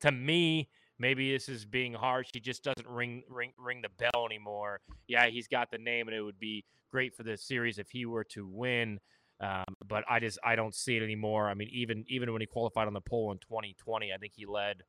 to 0.00 0.10
me, 0.10 0.68
maybe 0.98 1.32
this 1.32 1.48
is 1.48 1.64
being 1.64 1.92
harsh. 1.92 2.28
He 2.32 2.40
just 2.40 2.64
doesn't 2.64 2.88
ring 2.88 3.22
ring 3.28 3.52
ring 3.58 3.82
the 3.82 3.90
bell 3.98 4.26
anymore. 4.26 4.80
Yeah, 5.06 5.26
he's 5.28 5.48
got 5.48 5.70
the 5.70 5.78
name, 5.78 6.08
and 6.08 6.16
it 6.16 6.22
would 6.22 6.38
be 6.38 6.64
great 6.90 7.14
for 7.14 7.22
the 7.22 7.36
series 7.36 7.78
if 7.78 7.90
he 7.90 8.06
were 8.06 8.24
to 8.24 8.46
win. 8.46 8.98
Um, 9.40 9.64
but 9.86 10.04
I 10.08 10.20
just 10.20 10.38
I 10.44 10.56
don't 10.56 10.74
see 10.74 10.96
it 10.96 11.02
anymore. 11.02 11.48
I 11.48 11.54
mean, 11.54 11.68
even 11.72 12.04
even 12.08 12.32
when 12.32 12.40
he 12.40 12.46
qualified 12.46 12.86
on 12.86 12.94
the 12.94 13.00
pole 13.00 13.32
in 13.32 13.38
2020, 13.38 14.12
I 14.12 14.16
think 14.18 14.32
he 14.36 14.46
led 14.46 14.82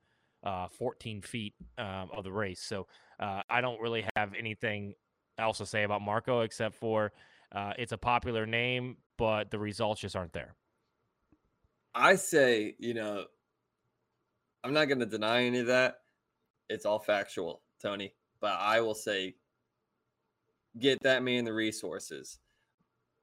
uh, 0.43 0.67
14 0.77 1.21
feet 1.21 1.53
um, 1.77 2.09
of 2.15 2.23
the 2.23 2.31
race. 2.31 2.61
So 2.61 2.87
uh, 3.19 3.41
I 3.49 3.61
don't 3.61 3.79
really 3.79 4.05
have 4.15 4.33
anything 4.37 4.93
else 5.37 5.57
to 5.59 5.65
say 5.65 5.83
about 5.83 6.01
Marco 6.01 6.41
except 6.41 6.75
for 6.75 7.11
uh, 7.53 7.73
it's 7.77 7.91
a 7.91 7.97
popular 7.97 8.45
name, 8.45 8.97
but 9.17 9.51
the 9.51 9.59
results 9.59 10.01
just 10.01 10.15
aren't 10.15 10.33
there. 10.33 10.55
I 11.93 12.15
say, 12.15 12.75
you 12.79 12.93
know, 12.93 13.25
I'm 14.63 14.73
not 14.73 14.85
going 14.85 14.99
to 14.99 15.05
deny 15.05 15.43
any 15.43 15.59
of 15.59 15.67
that. 15.67 15.95
It's 16.69 16.85
all 16.85 16.99
factual, 16.99 17.61
Tony. 17.81 18.13
But 18.39 18.53
I 18.59 18.79
will 18.81 18.95
say, 18.95 19.35
get 20.79 20.97
that 21.03 21.23
man 21.23 21.43
the 21.43 21.53
resources. 21.53 22.39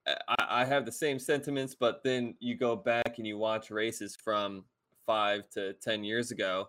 I, 0.06 0.36
I 0.38 0.64
have 0.64 0.84
the 0.84 0.92
same 0.92 1.18
sentiments, 1.18 1.74
but 1.78 2.02
then 2.04 2.34
you 2.40 2.56
go 2.56 2.76
back 2.76 3.14
and 3.18 3.26
you 3.26 3.38
watch 3.38 3.70
races 3.70 4.16
from 4.22 4.64
five 5.06 5.48
to 5.50 5.72
10 5.74 6.04
years 6.04 6.30
ago, 6.30 6.66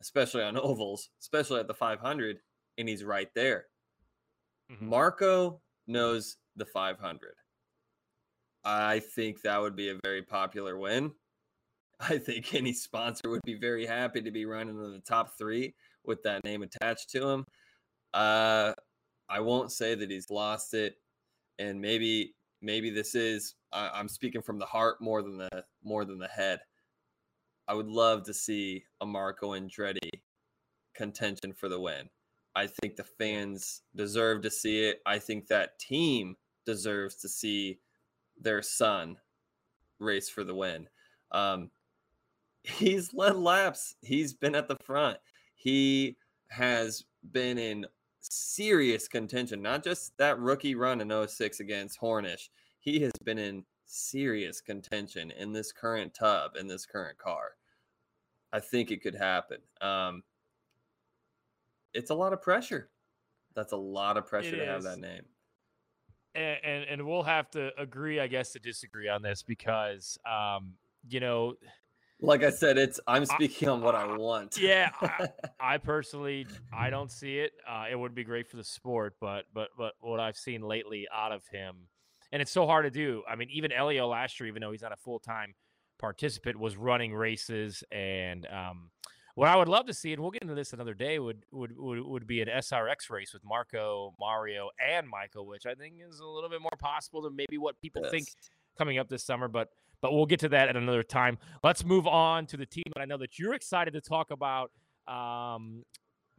especially 0.00 0.42
on 0.42 0.56
ovals, 0.58 1.10
especially 1.20 1.60
at 1.60 1.66
the 1.66 1.74
500, 1.74 2.38
and 2.76 2.88
he's 2.88 3.04
right 3.04 3.28
there. 3.34 3.66
Mm-hmm. 4.72 4.88
Marco 4.88 5.60
knows 5.86 6.36
the 6.56 6.66
500. 6.66 7.32
I 8.64 9.00
think 9.00 9.42
that 9.42 9.60
would 9.60 9.76
be 9.76 9.90
a 9.90 9.98
very 10.02 10.22
popular 10.22 10.76
win. 10.78 11.12
I 12.00 12.18
think 12.18 12.54
any 12.54 12.72
sponsor 12.72 13.30
would 13.30 13.42
be 13.44 13.54
very 13.54 13.86
happy 13.86 14.20
to 14.22 14.30
be 14.30 14.44
running 14.44 14.76
in 14.76 14.92
the 14.92 15.00
top 15.00 15.36
three 15.38 15.74
with 16.04 16.22
that 16.24 16.44
name 16.44 16.62
attached 16.62 17.10
to 17.10 17.28
him. 17.28 17.44
Uh, 18.14 18.72
I 19.28 19.40
won't 19.40 19.72
say 19.72 19.94
that 19.94 20.10
he's 20.10 20.30
lost 20.30 20.74
it, 20.74 20.94
and 21.58 21.80
maybe 21.80 22.34
maybe 22.62 22.90
this 22.90 23.14
is 23.14 23.54
I, 23.72 24.00
am 24.00 24.08
speaking 24.08 24.42
from 24.42 24.58
the 24.58 24.66
heart 24.66 24.96
more 25.00 25.22
than 25.22 25.38
the 25.38 25.64
more 25.82 26.04
than 26.04 26.18
the 26.18 26.28
head. 26.28 26.60
I 27.66 27.74
would 27.74 27.88
love 27.88 28.24
to 28.24 28.34
see 28.34 28.84
a 29.00 29.06
Marco 29.06 29.50
Andretti 29.50 30.10
contention 30.94 31.52
for 31.52 31.68
the 31.68 31.78
win. 31.78 32.08
I 32.58 32.66
think 32.66 32.96
the 32.96 33.04
fans 33.04 33.82
deserve 33.94 34.42
to 34.42 34.50
see 34.50 34.80
it. 34.80 35.00
I 35.06 35.20
think 35.20 35.46
that 35.46 35.78
team 35.78 36.34
deserves 36.66 37.14
to 37.20 37.28
see 37.28 37.78
their 38.36 38.62
son 38.62 39.18
race 40.00 40.28
for 40.28 40.42
the 40.42 40.56
win. 40.56 40.88
Um, 41.30 41.70
he's 42.64 43.14
led 43.14 43.36
laps. 43.36 43.94
He's 44.02 44.34
been 44.34 44.56
at 44.56 44.66
the 44.66 44.76
front. 44.84 45.18
He 45.54 46.16
has 46.48 47.04
been 47.30 47.58
in 47.58 47.86
serious 48.18 49.06
contention, 49.06 49.62
not 49.62 49.84
just 49.84 50.18
that 50.18 50.40
rookie 50.40 50.74
run 50.74 51.00
in 51.00 51.28
06 51.28 51.60
against 51.60 52.00
Hornish. 52.00 52.48
He 52.80 52.98
has 53.02 53.12
been 53.24 53.38
in 53.38 53.66
serious 53.86 54.60
contention 54.60 55.30
in 55.30 55.52
this 55.52 55.70
current 55.70 56.12
tub, 56.12 56.56
in 56.58 56.66
this 56.66 56.86
current 56.86 57.18
car. 57.18 57.52
I 58.52 58.58
think 58.58 58.90
it 58.90 59.00
could 59.00 59.14
happen. 59.14 59.58
Um, 59.80 60.24
it's 61.94 62.10
a 62.10 62.14
lot 62.14 62.32
of 62.32 62.42
pressure. 62.42 62.90
That's 63.54 63.72
a 63.72 63.76
lot 63.76 64.16
of 64.16 64.26
pressure 64.26 64.54
it 64.54 64.58
to 64.58 64.62
is. 64.62 64.68
have 64.68 64.82
that 64.84 65.00
name. 65.00 65.22
And, 66.34 66.58
and, 66.62 66.84
and 66.84 67.06
we'll 67.06 67.22
have 67.22 67.50
to 67.50 67.70
agree, 67.78 68.20
I 68.20 68.26
guess, 68.26 68.52
to 68.52 68.58
disagree 68.58 69.08
on 69.08 69.22
this 69.22 69.42
because, 69.42 70.18
um, 70.26 70.74
you 71.08 71.20
know, 71.20 71.54
like 72.20 72.42
I 72.42 72.50
said, 72.50 72.78
it's 72.78 72.98
I'm 73.06 73.24
speaking 73.26 73.68
I, 73.68 73.72
on 73.72 73.80
what 73.80 73.94
I 73.94 74.16
want. 74.16 74.58
yeah, 74.58 74.90
I, 75.00 75.28
I, 75.60 75.78
personally 75.78 76.46
I 76.72 76.90
don't 76.90 77.10
see 77.10 77.38
it. 77.38 77.52
Uh, 77.68 77.84
it 77.90 77.96
would 77.96 78.14
be 78.14 78.24
great 78.24 78.48
for 78.48 78.56
the 78.56 78.64
sport, 78.64 79.14
but 79.20 79.44
but 79.54 79.68
but 79.76 79.94
what 80.00 80.18
I've 80.18 80.36
seen 80.36 80.62
lately 80.62 81.06
out 81.14 81.32
of 81.32 81.46
him, 81.46 81.76
and 82.32 82.42
it's 82.42 82.50
so 82.50 82.66
hard 82.66 82.84
to 82.86 82.90
do. 82.90 83.22
I 83.28 83.36
mean, 83.36 83.48
even 83.52 83.70
Elio 83.70 84.08
last 84.08 84.40
year, 84.40 84.48
even 84.48 84.60
though 84.60 84.72
he's 84.72 84.82
not 84.82 84.92
a 84.92 84.96
full 84.96 85.20
time 85.20 85.54
participant, 85.98 86.58
was 86.58 86.76
running 86.76 87.14
races, 87.14 87.84
and 87.92 88.46
um, 88.46 88.90
what 89.38 89.48
I 89.48 89.54
would 89.54 89.68
love 89.68 89.86
to 89.86 89.94
see, 89.94 90.12
and 90.12 90.20
we'll 90.20 90.32
get 90.32 90.42
into 90.42 90.56
this 90.56 90.72
another 90.72 90.94
day, 90.94 91.20
would 91.20 91.44
would 91.52 91.78
would, 91.78 92.00
would 92.00 92.26
be 92.26 92.42
an 92.42 92.48
SRX 92.48 93.08
race 93.08 93.32
with 93.32 93.44
Marco, 93.44 94.12
Mario, 94.18 94.70
and 94.84 95.08
Michael, 95.08 95.46
which 95.46 95.64
I 95.64 95.74
think 95.74 95.94
is 96.04 96.18
a 96.18 96.26
little 96.26 96.50
bit 96.50 96.60
more 96.60 96.76
possible 96.80 97.22
than 97.22 97.36
maybe 97.36 97.56
what 97.56 97.80
people 97.80 98.02
yes. 98.02 98.10
think 98.10 98.28
coming 98.76 98.98
up 98.98 99.08
this 99.08 99.22
summer, 99.22 99.46
but 99.46 99.68
but 100.00 100.12
we'll 100.12 100.26
get 100.26 100.40
to 100.40 100.48
that 100.48 100.68
at 100.68 100.76
another 100.76 101.04
time. 101.04 101.38
Let's 101.62 101.84
move 101.84 102.08
on 102.08 102.46
to 102.46 102.56
the 102.56 102.66
team 102.66 102.82
that 102.96 103.00
I 103.00 103.04
know 103.04 103.16
that 103.18 103.38
you're 103.38 103.54
excited 103.54 103.92
to 103.92 104.00
talk 104.00 104.32
about, 104.32 104.72
um, 105.06 105.84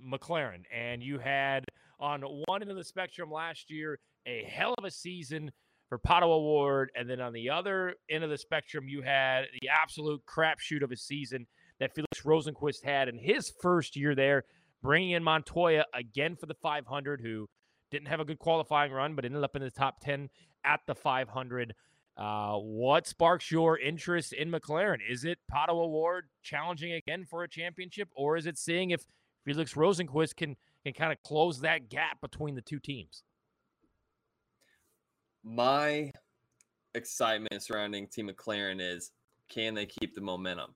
McLaren. 0.06 0.64
And 0.74 1.02
you 1.02 1.20
had 1.20 1.64
on 2.02 2.22
one 2.22 2.62
end 2.62 2.70
of 2.70 2.76
the 2.76 2.84
spectrum 2.84 3.32
last 3.32 3.72
year 3.72 3.97
a 4.26 4.43
hell 4.43 4.76
of 4.78 4.84
a 4.84 4.91
season 4.91 5.52
for 5.88 6.00
Pato 6.00 6.24
O'Ward, 6.24 6.91
and 6.95 7.10
then 7.10 7.22
on 7.22 7.32
the 7.32 7.50
other 7.50 7.95
end 8.10 8.26
of 8.26 8.30
the 8.30 8.38
spectrum, 8.38 8.89
you 8.89 9.02
had 9.02 9.45
the 9.62 9.70
absolute 9.70 10.22
crapshoot 10.26 10.84
of 10.84 10.91
a 10.91 10.97
season 10.97 11.47
that 11.80 11.93
Felix 11.93 12.21
Rosenqvist 12.25 12.84
had 12.84 13.07
in 13.07 13.17
his 13.17 13.51
first 13.61 13.95
year 13.95 14.15
there, 14.15 14.43
bringing 14.82 15.11
in 15.11 15.23
Montoya 15.23 15.86
again 15.93 16.36
for 16.36 16.45
the 16.45 16.55
500, 16.55 17.21
who 17.21 17.47
didn't 17.91 18.07
have 18.07 18.19
a 18.19 18.25
good 18.25 18.39
qualifying 18.39 18.91
run, 18.91 19.15
but 19.15 19.25
ended 19.25 19.43
up 19.43 19.55
in 19.55 19.61
the 19.61 19.71
top 19.71 19.99
10 20.01 20.30
at 20.63 20.82
the 20.88 20.95
500. 20.95 21.73
Uh, 22.17 22.55
what 22.57 23.07
sparks 23.07 23.49
your 23.49 23.80
interest 23.80 24.34
in 24.34 24.51
McLaren? 24.51 24.97
Is 25.09 25.23
it 25.23 25.39
Pato 25.51 25.69
O'Ward 25.69 26.25
challenging 26.43 26.93
again 26.93 27.25
for 27.30 27.43
a 27.43 27.49
championship, 27.49 28.09
or 28.15 28.36
is 28.36 28.45
it 28.45 28.57
seeing 28.57 28.91
if 28.91 29.05
Felix 29.45 29.73
Rosenqvist 29.73 30.36
can 30.36 30.55
can 30.84 30.93
kind 30.93 31.11
of 31.11 31.21
close 31.23 31.61
that 31.61 31.89
gap 31.89 32.19
between 32.21 32.55
the 32.55 32.61
two 32.61 32.80
teams? 32.80 33.23
My 35.43 36.11
excitement 36.93 37.63
surrounding 37.63 38.07
Team 38.07 38.30
McLaren 38.30 38.82
is 38.82 39.11
can 39.49 39.73
they 39.73 39.86
keep 39.86 40.13
the 40.13 40.21
momentum? 40.21 40.75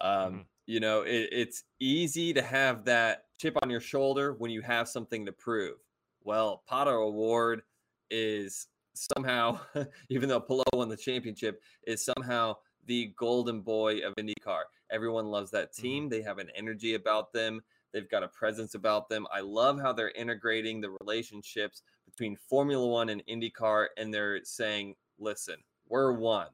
Um, 0.00 0.10
mm-hmm. 0.12 0.38
You 0.66 0.80
know, 0.80 1.02
it, 1.02 1.28
it's 1.32 1.64
easy 1.80 2.32
to 2.34 2.42
have 2.42 2.84
that 2.84 3.24
chip 3.38 3.56
on 3.62 3.70
your 3.70 3.80
shoulder 3.80 4.34
when 4.38 4.50
you 4.50 4.62
have 4.62 4.88
something 4.88 5.26
to 5.26 5.32
prove. 5.32 5.76
Well, 6.24 6.62
Pato 6.68 7.06
O'Ward 7.06 7.62
is 8.10 8.66
somehow, 8.94 9.60
even 10.08 10.28
though 10.28 10.40
Palou 10.40 10.64
won 10.72 10.88
the 10.88 10.96
championship, 10.96 11.60
is 11.86 12.04
somehow 12.04 12.56
the 12.86 13.12
golden 13.18 13.60
boy 13.60 13.98
of 13.98 14.14
IndyCar. 14.16 14.62
Everyone 14.90 15.26
loves 15.26 15.50
that 15.52 15.72
team. 15.72 16.04
Mm-hmm. 16.04 16.10
They 16.10 16.22
have 16.22 16.38
an 16.38 16.50
energy 16.56 16.94
about 16.94 17.32
them. 17.32 17.60
They've 17.92 18.08
got 18.08 18.22
a 18.22 18.28
presence 18.28 18.74
about 18.74 19.08
them. 19.08 19.26
I 19.32 19.40
love 19.40 19.80
how 19.80 19.92
they're 19.92 20.10
integrating 20.10 20.80
the 20.80 20.90
relationships 21.00 21.82
between 22.04 22.36
Formula 22.36 22.86
One 22.86 23.08
and 23.08 23.22
IndyCar, 23.26 23.86
and 23.96 24.12
they're 24.12 24.44
saying, 24.44 24.94
"Listen, 25.18 25.56
we're 25.88 26.12
one. 26.12 26.48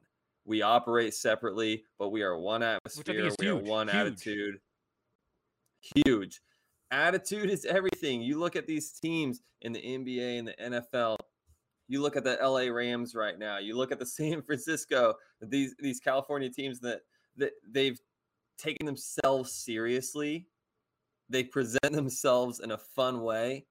We 0.45 0.61
operate 0.61 1.13
separately, 1.13 1.83
but 1.97 2.09
we 2.09 2.21
are 2.21 2.37
one 2.37 2.63
atmosphere. 2.63 3.23
We 3.23 3.31
huge. 3.39 3.47
are 3.47 3.55
one 3.55 3.87
huge. 3.87 3.95
attitude. 3.95 4.55
Huge." 5.81 6.41
Attitude 6.91 7.49
is 7.49 7.65
everything. 7.65 8.21
You 8.21 8.39
look 8.39 8.55
at 8.55 8.67
these 8.67 8.91
teams 8.91 9.41
in 9.61 9.73
the 9.73 9.81
NBA 9.81 10.39
and 10.39 10.47
the 10.47 10.53
NFL, 10.61 11.17
you 11.87 12.01
look 12.01 12.15
at 12.15 12.23
the 12.23 12.37
LA 12.41 12.71
Rams 12.71 13.15
right 13.15 13.37
now. 13.37 13.57
You 13.57 13.75
look 13.75 13.91
at 13.91 13.99
the 13.99 14.05
San 14.17 14.41
Francisco, 14.41 15.15
these 15.41 15.75
these 15.79 15.99
California 15.99 16.49
teams 16.49 16.79
that 16.81 17.01
that 17.37 17.53
they've 17.69 17.99
taken 18.57 18.85
themselves 18.85 19.51
seriously. 19.51 20.47
They 21.29 21.43
present 21.43 21.93
themselves 21.93 22.59
in 22.59 22.71
a 22.71 22.77
fun 22.77 23.21
way, 23.21 23.65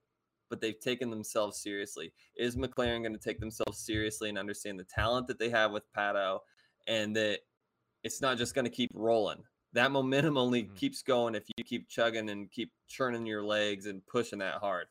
but 0.50 0.60
they've 0.60 0.78
taken 0.80 1.10
themselves 1.10 1.62
seriously. 1.62 2.12
Is 2.36 2.56
McLaren 2.56 3.02
going 3.02 3.12
to 3.12 3.18
take 3.18 3.38
themselves 3.40 3.78
seriously 3.78 4.30
and 4.30 4.38
understand 4.38 4.80
the 4.80 4.84
talent 4.84 5.26
that 5.28 5.38
they 5.38 5.50
have 5.50 5.70
with 5.70 5.84
Pato 5.96 6.40
and 6.86 7.14
that 7.16 7.40
it's 8.04 8.20
not 8.20 8.38
just 8.38 8.54
going 8.54 8.64
to 8.64 8.70
keep 8.70 8.90
rolling? 8.94 9.42
That 9.72 9.90
momentum 9.90 10.36
only 10.36 10.64
mm-hmm. 10.64 10.74
keeps 10.74 11.02
going 11.02 11.34
if 11.34 11.44
you 11.56 11.64
keep 11.64 11.88
chugging 11.88 12.30
and 12.30 12.50
keep 12.50 12.70
churning 12.88 13.26
your 13.26 13.42
legs 13.42 13.86
and 13.86 14.06
pushing 14.06 14.38
that 14.40 14.56
hard. 14.56 14.86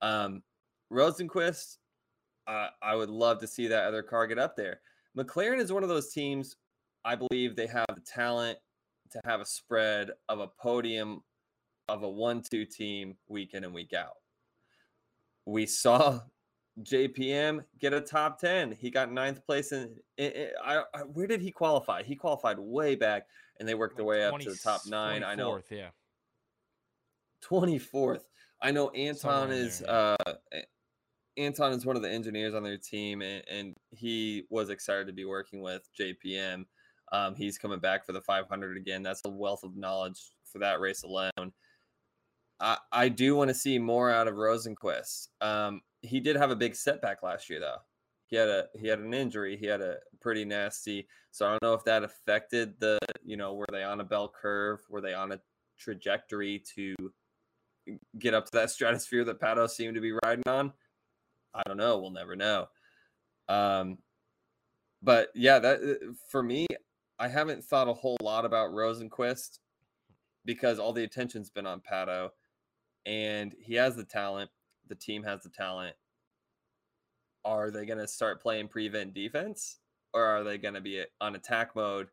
Um, 0.00 0.42
Rosenqvist, 0.92 1.76
uh, 2.46 2.68
I 2.82 2.94
would 2.94 3.10
love 3.10 3.40
to 3.40 3.46
see 3.46 3.66
that 3.68 3.84
other 3.84 4.02
car 4.02 4.26
get 4.26 4.38
up 4.38 4.56
there. 4.56 4.80
McLaren 5.16 5.58
is 5.58 5.72
one 5.72 5.82
of 5.82 5.88
those 5.88 6.12
teams. 6.12 6.56
I 7.04 7.16
believe 7.16 7.54
they 7.54 7.66
have 7.66 7.86
the 7.94 8.00
talent 8.00 8.58
to 9.10 9.20
have 9.24 9.40
a 9.40 9.46
spread 9.46 10.10
of 10.28 10.40
a 10.40 10.48
podium 10.60 11.22
of 11.88 12.02
a 12.02 12.08
one-two 12.08 12.64
team 12.64 13.16
week 13.28 13.54
in 13.54 13.64
and 13.64 13.74
week 13.74 13.92
out. 13.92 14.14
We 15.46 15.66
saw 15.66 16.20
JPM 16.82 17.64
get 17.78 17.92
a 17.92 18.00
top 18.00 18.38
ten. 18.38 18.72
He 18.72 18.90
got 18.90 19.12
ninth 19.12 19.44
place 19.46 19.72
in. 19.72 19.96
in, 20.18 20.32
in 20.32 20.48
I, 20.64 20.82
I, 20.94 20.98
where 21.00 21.26
did 21.26 21.40
he 21.40 21.50
qualify? 21.50 22.02
He 22.02 22.16
qualified 22.16 22.58
way 22.58 22.96
back, 22.96 23.26
and 23.58 23.68
they 23.68 23.74
worked 23.74 23.96
their 23.96 24.04
way 24.04 24.28
20, 24.28 24.34
up 24.34 24.40
to 24.40 24.50
the 24.50 24.62
top 24.62 24.80
nine. 24.86 25.22
I 25.22 25.34
know. 25.34 25.60
Yeah. 25.70 25.90
Twenty 27.40 27.78
fourth. 27.78 28.28
I 28.60 28.70
know 28.70 28.90
Anton 28.90 29.50
is. 29.50 29.80
There, 29.80 29.88
yeah. 29.88 30.16
uh, 30.52 30.60
Anton 31.36 31.72
is 31.72 31.84
one 31.84 31.96
of 31.96 32.02
the 32.02 32.10
engineers 32.10 32.54
on 32.54 32.62
their 32.62 32.78
team, 32.78 33.22
and, 33.22 33.42
and 33.50 33.76
he 33.90 34.44
was 34.50 34.70
excited 34.70 35.06
to 35.06 35.12
be 35.12 35.24
working 35.24 35.62
with 35.62 35.88
JPM. 35.98 36.64
Um, 37.12 37.34
he's 37.34 37.58
coming 37.58 37.80
back 37.80 38.06
for 38.06 38.12
the 38.12 38.20
500 38.20 38.76
again. 38.76 39.02
That's 39.02 39.22
a 39.24 39.30
wealth 39.30 39.62
of 39.62 39.76
knowledge 39.76 40.20
for 40.44 40.58
that 40.60 40.80
race 40.80 41.02
alone. 41.02 41.52
I, 42.60 42.78
I 42.92 43.08
do 43.08 43.34
want 43.36 43.48
to 43.48 43.54
see 43.54 43.78
more 43.78 44.10
out 44.10 44.28
of 44.28 44.34
Rosenqvist. 44.34 45.28
Um, 45.40 45.80
he 46.04 46.20
did 46.20 46.36
have 46.36 46.50
a 46.50 46.56
big 46.56 46.76
setback 46.76 47.22
last 47.22 47.48
year, 47.48 47.60
though. 47.60 47.78
He 48.26 48.36
had 48.36 48.48
a 48.48 48.66
he 48.74 48.88
had 48.88 49.00
an 49.00 49.14
injury. 49.14 49.56
He 49.56 49.66
had 49.66 49.80
a 49.80 49.96
pretty 50.20 50.44
nasty. 50.44 51.06
So 51.30 51.46
I 51.46 51.50
don't 51.50 51.62
know 51.62 51.74
if 51.74 51.84
that 51.84 52.02
affected 52.02 52.74
the 52.78 52.98
you 53.24 53.36
know 53.36 53.54
were 53.54 53.66
they 53.70 53.82
on 53.82 54.00
a 54.00 54.04
bell 54.04 54.32
curve? 54.40 54.80
Were 54.88 55.00
they 55.00 55.14
on 55.14 55.32
a 55.32 55.40
trajectory 55.78 56.62
to 56.74 56.94
get 58.18 58.34
up 58.34 58.46
to 58.46 58.52
that 58.52 58.70
stratosphere 58.72 59.24
that 59.24 59.40
Pato 59.40 59.68
seemed 59.68 59.94
to 59.94 60.00
be 60.00 60.16
riding 60.24 60.46
on? 60.46 60.72
I 61.54 61.62
don't 61.66 61.76
know. 61.76 61.98
We'll 61.98 62.10
never 62.10 62.34
know. 62.34 62.68
Um, 63.48 63.98
but 65.02 65.28
yeah, 65.34 65.58
that 65.58 65.80
uh, 65.82 66.12
for 66.28 66.42
me, 66.42 66.66
I 67.18 67.28
haven't 67.28 67.62
thought 67.62 67.88
a 67.88 67.94
whole 67.94 68.16
lot 68.22 68.44
about 68.44 68.70
Rosenqvist 68.70 69.58
because 70.44 70.78
all 70.78 70.92
the 70.92 71.04
attention's 71.04 71.50
been 71.50 71.66
on 71.66 71.80
Pato, 71.80 72.30
and 73.06 73.54
he 73.60 73.74
has 73.74 73.96
the 73.96 74.04
talent. 74.04 74.50
The 74.88 74.94
team 74.94 75.22
has 75.24 75.42
the 75.42 75.48
talent. 75.48 75.96
Are 77.44 77.70
they 77.70 77.86
going 77.86 77.98
to 77.98 78.08
start 78.08 78.42
playing 78.42 78.68
prevent 78.68 79.14
defense, 79.14 79.78
or 80.12 80.24
are 80.24 80.44
they 80.44 80.58
going 80.58 80.74
to 80.74 80.80
be 80.80 81.04
on 81.20 81.34
attack 81.34 81.76
mode 81.76 82.08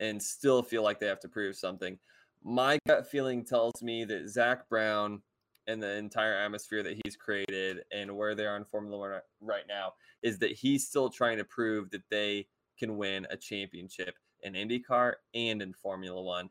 and 0.00 0.22
still 0.22 0.62
feel 0.62 0.82
like 0.82 1.00
they 1.00 1.06
have 1.06 1.20
to 1.20 1.28
prove 1.28 1.56
something? 1.56 1.98
My 2.42 2.78
gut 2.86 3.10
feeling 3.10 3.44
tells 3.44 3.82
me 3.82 4.04
that 4.04 4.28
Zak 4.28 4.68
Brown 4.68 5.22
and 5.66 5.82
the 5.82 5.96
entire 5.96 6.34
atmosphere 6.34 6.82
that 6.82 7.00
he's 7.04 7.16
created 7.16 7.84
and 7.92 8.16
where 8.16 8.34
they 8.34 8.46
are 8.46 8.56
in 8.56 8.64
Formula 8.64 8.98
One 8.98 9.20
right 9.40 9.64
now 9.68 9.92
is 10.22 10.38
that 10.38 10.52
he's 10.52 10.86
still 10.86 11.10
trying 11.10 11.38
to 11.38 11.44
prove 11.44 11.90
that 11.90 12.08
they 12.10 12.46
can 12.78 12.96
win 12.96 13.26
a 13.30 13.36
championship 13.36 14.14
in 14.42 14.54
IndyCar 14.54 15.14
and 15.34 15.62
in 15.62 15.72
Formula 15.74 16.20
One. 16.20 16.50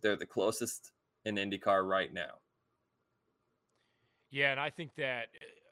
They're 0.00 0.16
the 0.16 0.26
closest 0.26 0.92
in 1.24 1.36
IndyCar 1.36 1.88
right 1.88 2.12
now. 2.12 2.34
Yeah, 4.30 4.50
and 4.50 4.60
I 4.60 4.70
think 4.70 4.94
that, 4.96 5.28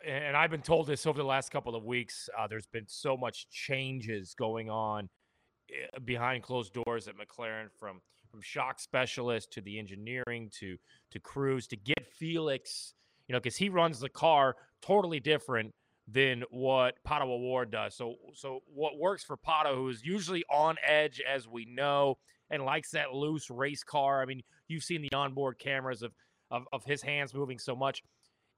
and 0.07 0.37
I've 0.37 0.51
been 0.51 0.63
told 0.63 0.87
this 0.87 1.07
over 1.07 1.19
the 1.19 1.25
last 1.25 1.51
couple 1.51 1.77
of 1.77 1.85
weeks. 1.85 2.29
Uh, 2.39 2.47
there's 2.47 2.67
been 2.67 2.87
so 2.87 3.17
much 3.17 3.49
changes 3.51 4.35
going 4.35 4.71
on 4.71 5.09
eh, 5.71 5.99
behind 6.05 6.43
closed 6.43 6.73
doors 6.73 7.09
at 7.09 7.15
McLaren 7.17 7.69
from 7.79 8.01
from 8.31 8.43
shock 8.43 8.81
specialist 8.81 9.53
to 9.53 9.61
the 9.61 9.79
engineering 9.79 10.51
to 10.59 10.77
to 11.11 11.21
crews 11.21 11.67
to 11.69 11.77
get 11.77 12.07
Felix, 12.19 12.95
you 13.29 13.33
know, 13.33 13.39
because 13.41 13.57
he 13.57 13.69
runs 13.69 14.01
the 14.01 14.09
car 14.09 14.57
totally 14.83 15.21
different 15.21 15.71
than 16.09 16.45
what 16.51 16.95
Pato 17.07 17.25
O'Ward 17.25 17.71
does. 17.71 17.95
So 17.95 18.17
so 18.35 18.61
what 18.67 18.99
works 18.99 19.23
for 19.23 19.37
Pato, 19.37 19.75
who 19.75 19.89
is 19.89 20.05
usually 20.05 20.45
on 20.51 20.77
edge, 20.87 21.21
as 21.29 21.47
we 21.47 21.67
know, 21.67 22.17
and 22.51 22.65
likes 22.65 22.91
that 22.93 23.13
loose 23.13 23.51
race 23.51 23.83
car. 23.83 24.23
I 24.23 24.25
mean, 24.25 24.43
you've 24.69 24.85
seen 24.85 25.03
the 25.03 25.13
onboard 25.15 25.59
cameras 25.59 26.03
of 26.03 26.13
of, 26.51 26.65
of 26.73 26.85
his 26.85 27.03
hands 27.03 27.35
moving 27.35 27.59
so 27.59 27.75
much. 27.75 28.03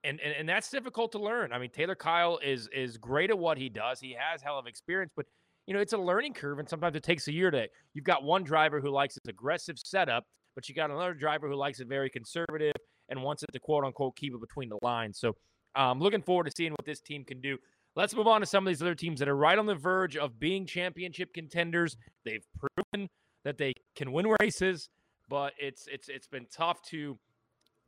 And, 0.04 0.20
and 0.20 0.32
and 0.32 0.48
that's 0.48 0.70
difficult 0.70 1.12
to 1.12 1.18
learn. 1.18 1.52
I 1.52 1.58
mean, 1.58 1.70
Taylor 1.70 1.96
Kiel 1.96 2.38
is 2.42 2.68
is 2.72 2.96
great 2.96 3.30
at 3.30 3.38
what 3.38 3.58
he 3.58 3.68
does. 3.68 3.98
He 4.00 4.16
has 4.18 4.40
hell 4.40 4.58
of 4.58 4.66
experience, 4.66 5.12
but 5.16 5.26
you 5.66 5.74
know, 5.74 5.80
it's 5.80 5.92
a 5.92 5.98
learning 5.98 6.34
curve, 6.34 6.60
and 6.60 6.68
sometimes 6.68 6.96
it 6.96 7.02
takes 7.02 7.28
a 7.28 7.32
year 7.32 7.50
to. 7.50 7.68
You've 7.92 8.04
got 8.04 8.22
one 8.22 8.42
driver 8.42 8.80
who 8.80 8.90
likes 8.90 9.14
his 9.14 9.28
aggressive 9.28 9.76
setup, 9.78 10.24
but 10.54 10.68
you 10.68 10.74
got 10.74 10.90
another 10.90 11.14
driver 11.14 11.48
who 11.48 11.56
likes 11.56 11.80
it 11.80 11.88
very 11.88 12.08
conservative 12.08 12.72
and 13.08 13.22
wants 13.22 13.42
it 13.42 13.52
to 13.52 13.60
quote 13.60 13.84
unquote 13.84 14.16
keep 14.16 14.32
it 14.32 14.40
between 14.40 14.68
the 14.68 14.78
lines. 14.82 15.18
So, 15.18 15.34
um, 15.74 16.00
looking 16.00 16.22
forward 16.22 16.44
to 16.44 16.52
seeing 16.56 16.72
what 16.72 16.86
this 16.86 17.00
team 17.00 17.24
can 17.24 17.40
do. 17.40 17.58
Let's 17.96 18.14
move 18.14 18.26
on 18.26 18.40
to 18.40 18.46
some 18.46 18.66
of 18.66 18.70
these 18.70 18.80
other 18.80 18.94
teams 18.94 19.18
that 19.18 19.28
are 19.28 19.36
right 19.36 19.58
on 19.58 19.66
the 19.66 19.74
verge 19.74 20.16
of 20.16 20.38
being 20.38 20.66
championship 20.66 21.34
contenders. 21.34 21.96
They've 22.24 22.46
proven 22.58 23.08
that 23.44 23.58
they 23.58 23.74
can 23.96 24.12
win 24.12 24.26
races, 24.40 24.88
but 25.28 25.52
it's 25.58 25.86
it's 25.86 26.08
it's 26.08 26.26
been 26.26 26.46
tough 26.50 26.80
to, 26.90 27.18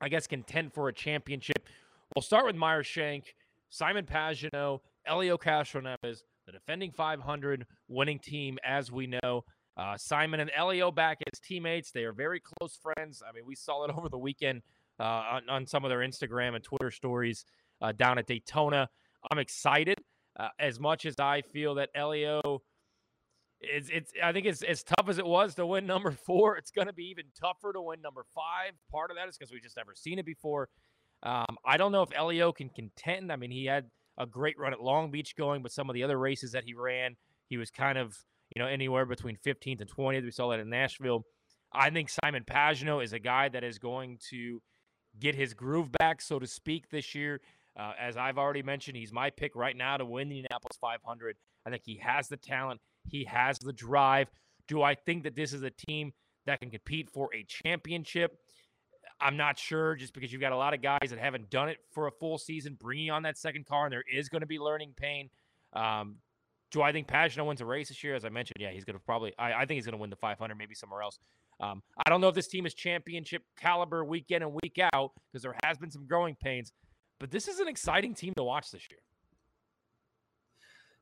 I 0.00 0.08
guess, 0.08 0.26
contend 0.26 0.74
for 0.74 0.88
a 0.88 0.92
championship. 0.92 1.68
We'll 2.16 2.22
start 2.22 2.44
with 2.44 2.56
Meyer 2.56 2.82
Shank, 2.82 3.36
Simon 3.68 4.04
Pagenaud, 4.04 4.80
Helio 5.06 5.36
Castroneves, 5.38 6.22
the 6.44 6.50
defending 6.50 6.90
500 6.90 7.64
winning 7.86 8.18
team, 8.18 8.58
as 8.64 8.90
we 8.90 9.06
know. 9.06 9.44
Uh, 9.76 9.96
Simon 9.96 10.40
and 10.40 10.50
Elio 10.56 10.90
back 10.90 11.18
as 11.32 11.38
teammates. 11.38 11.92
They 11.92 12.02
are 12.02 12.12
very 12.12 12.40
close 12.40 12.76
friends. 12.82 13.22
I 13.26 13.32
mean, 13.32 13.44
we 13.46 13.54
saw 13.54 13.84
it 13.84 13.92
over 13.96 14.08
the 14.08 14.18
weekend 14.18 14.62
uh, 14.98 15.04
on, 15.04 15.48
on, 15.48 15.66
some 15.66 15.84
of 15.84 15.88
their 15.88 16.00
Instagram 16.00 16.56
and 16.56 16.64
Twitter 16.64 16.90
stories 16.90 17.44
uh, 17.80 17.92
down 17.92 18.18
at 18.18 18.26
Daytona. 18.26 18.88
I'm 19.30 19.38
excited 19.38 19.98
uh, 20.38 20.48
as 20.58 20.80
much 20.80 21.06
as 21.06 21.14
I 21.20 21.42
feel 21.42 21.76
that 21.76 21.90
Elio 21.94 22.61
It's, 23.61 23.88
it's 23.88 24.12
I 24.20 24.32
think 24.32 24.46
it's 24.46 24.62
as 24.62 24.82
tough 24.82 25.08
as 25.08 25.18
it 25.18 25.26
was 25.26 25.54
to 25.54 25.66
win 25.66 25.86
number 25.86 26.11
four. 26.11 26.56
It's 26.56 26.72
going 26.72 26.88
to 26.88 26.92
be 26.92 27.04
even 27.04 27.26
tougher 27.40 27.72
to 27.72 27.80
win 27.80 28.02
number 28.02 28.24
five. 28.34 28.72
Part 28.90 29.12
of 29.12 29.16
that 29.16 29.28
is 29.28 29.38
because 29.38 29.52
we've 29.52 29.62
just 29.62 29.76
never 29.76 29.94
seen 29.94 30.18
it 30.18 30.26
before. 30.26 30.68
Um, 31.22 31.56
I 31.64 31.76
don't 31.76 31.92
know 31.92 32.02
if 32.02 32.10
Helio 32.10 32.52
can 32.52 32.70
contend. 32.70 33.30
I 33.30 33.36
mean, 33.36 33.50
he 33.50 33.66
had 33.66 33.86
a 34.18 34.26
great 34.26 34.58
run 34.58 34.72
at 34.72 34.80
Long 34.80 35.10
Beach 35.10 35.36
going, 35.36 35.62
but 35.62 35.72
some 35.72 35.90
of 35.90 35.94
the 35.94 36.02
other 36.02 36.18
races 36.18 36.52
that 36.52 36.64
he 36.64 36.74
ran, 36.74 37.16
he 37.48 37.56
was 37.56 37.70
kind 37.70 37.98
of, 37.98 38.16
you 38.54 38.62
know, 38.62 38.68
anywhere 38.68 39.06
between 39.06 39.36
15th 39.44 39.80
and 39.80 39.90
20th. 39.90 40.24
We 40.24 40.30
saw 40.30 40.50
that 40.50 40.60
in 40.60 40.70
Nashville. 40.70 41.24
I 41.72 41.90
think 41.90 42.08
Simon 42.08 42.44
Pagenaud 42.44 43.04
is 43.04 43.12
a 43.12 43.18
guy 43.18 43.48
that 43.48 43.62
is 43.62 43.78
going 43.78 44.18
to 44.30 44.60
get 45.18 45.34
his 45.34 45.54
groove 45.54 45.90
back, 45.92 46.20
so 46.20 46.38
to 46.38 46.46
speak, 46.46 46.90
this 46.90 47.14
year. 47.14 47.40
Uh, 47.78 47.92
as 47.98 48.16
I've 48.16 48.38
already 48.38 48.62
mentioned, 48.62 48.96
he's 48.96 49.12
my 49.12 49.30
pick 49.30 49.54
right 49.54 49.76
now 49.76 49.96
to 49.96 50.04
win 50.04 50.28
the 50.28 50.38
Indianapolis 50.38 50.76
500. 50.80 51.36
I 51.66 51.70
think 51.70 51.82
he 51.84 52.00
has 52.02 52.28
the 52.28 52.36
talent, 52.36 52.80
he 53.06 53.24
has 53.24 53.58
the 53.58 53.72
drive. 53.72 54.28
Do 54.66 54.82
I 54.82 54.94
think 54.94 55.24
that 55.24 55.36
this 55.36 55.52
is 55.52 55.62
a 55.62 55.70
team 55.70 56.12
that 56.46 56.60
can 56.60 56.70
compete 56.70 57.10
for 57.10 57.28
a 57.34 57.44
championship? 57.44 58.38
I'm 59.20 59.36
not 59.36 59.58
sure 59.58 59.94
just 59.94 60.14
because 60.14 60.32
you've 60.32 60.40
got 60.40 60.52
a 60.52 60.56
lot 60.56 60.74
of 60.74 60.82
guys 60.82 61.10
that 61.10 61.18
haven't 61.18 61.50
done 61.50 61.68
it 61.68 61.78
for 61.92 62.06
a 62.06 62.10
full 62.10 62.38
season, 62.38 62.76
bringing 62.80 63.10
on 63.10 63.22
that 63.24 63.36
second 63.36 63.66
car, 63.66 63.84
and 63.86 63.92
there 63.92 64.04
is 64.10 64.28
going 64.28 64.40
to 64.40 64.46
be 64.46 64.58
learning 64.58 64.94
pain. 64.96 65.30
Um, 65.72 66.16
do 66.70 66.82
I 66.82 66.92
think 66.92 67.08
Pagenaud 67.08 67.46
wins 67.46 67.60
a 67.60 67.66
race 67.66 67.88
this 67.88 68.02
year? 68.02 68.14
As 68.14 68.24
I 68.24 68.28
mentioned, 68.28 68.56
yeah, 68.60 68.70
he's 68.70 68.84
going 68.84 68.96
to 68.96 69.02
probably, 69.04 69.32
I, 69.38 69.52
I 69.52 69.58
think 69.66 69.72
he's 69.76 69.86
going 69.86 69.96
to 69.96 70.00
win 70.00 70.10
the 70.10 70.16
500, 70.16 70.54
maybe 70.54 70.74
somewhere 70.74 71.02
else. 71.02 71.18
Um, 71.60 71.82
I 72.06 72.08
don't 72.08 72.20
know 72.20 72.28
if 72.28 72.34
this 72.34 72.48
team 72.48 72.64
is 72.64 72.74
championship 72.74 73.42
caliber 73.58 74.04
week 74.04 74.26
in 74.30 74.42
and 74.42 74.52
week 74.62 74.80
out 74.94 75.12
because 75.30 75.42
there 75.42 75.54
has 75.64 75.76
been 75.76 75.90
some 75.90 76.06
growing 76.06 76.36
pains, 76.42 76.72
but 77.18 77.30
this 77.30 77.48
is 77.48 77.60
an 77.60 77.68
exciting 77.68 78.14
team 78.14 78.32
to 78.36 78.44
watch 78.44 78.70
this 78.70 78.82
year. 78.90 79.00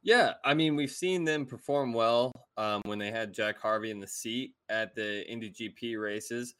Yeah, 0.02 0.34
I 0.44 0.54
mean, 0.54 0.74
we've 0.74 0.90
seen 0.90 1.24
them 1.24 1.44
perform 1.44 1.92
well 1.92 2.32
um, 2.56 2.82
when 2.86 2.98
they 2.98 3.10
had 3.10 3.34
Jack 3.34 3.60
Harvey 3.60 3.90
in 3.90 4.00
the 4.00 4.06
seat 4.06 4.54
at 4.68 4.94
the 4.94 5.28
Indy 5.30 5.50
GP 5.50 6.00
races. 6.00 6.54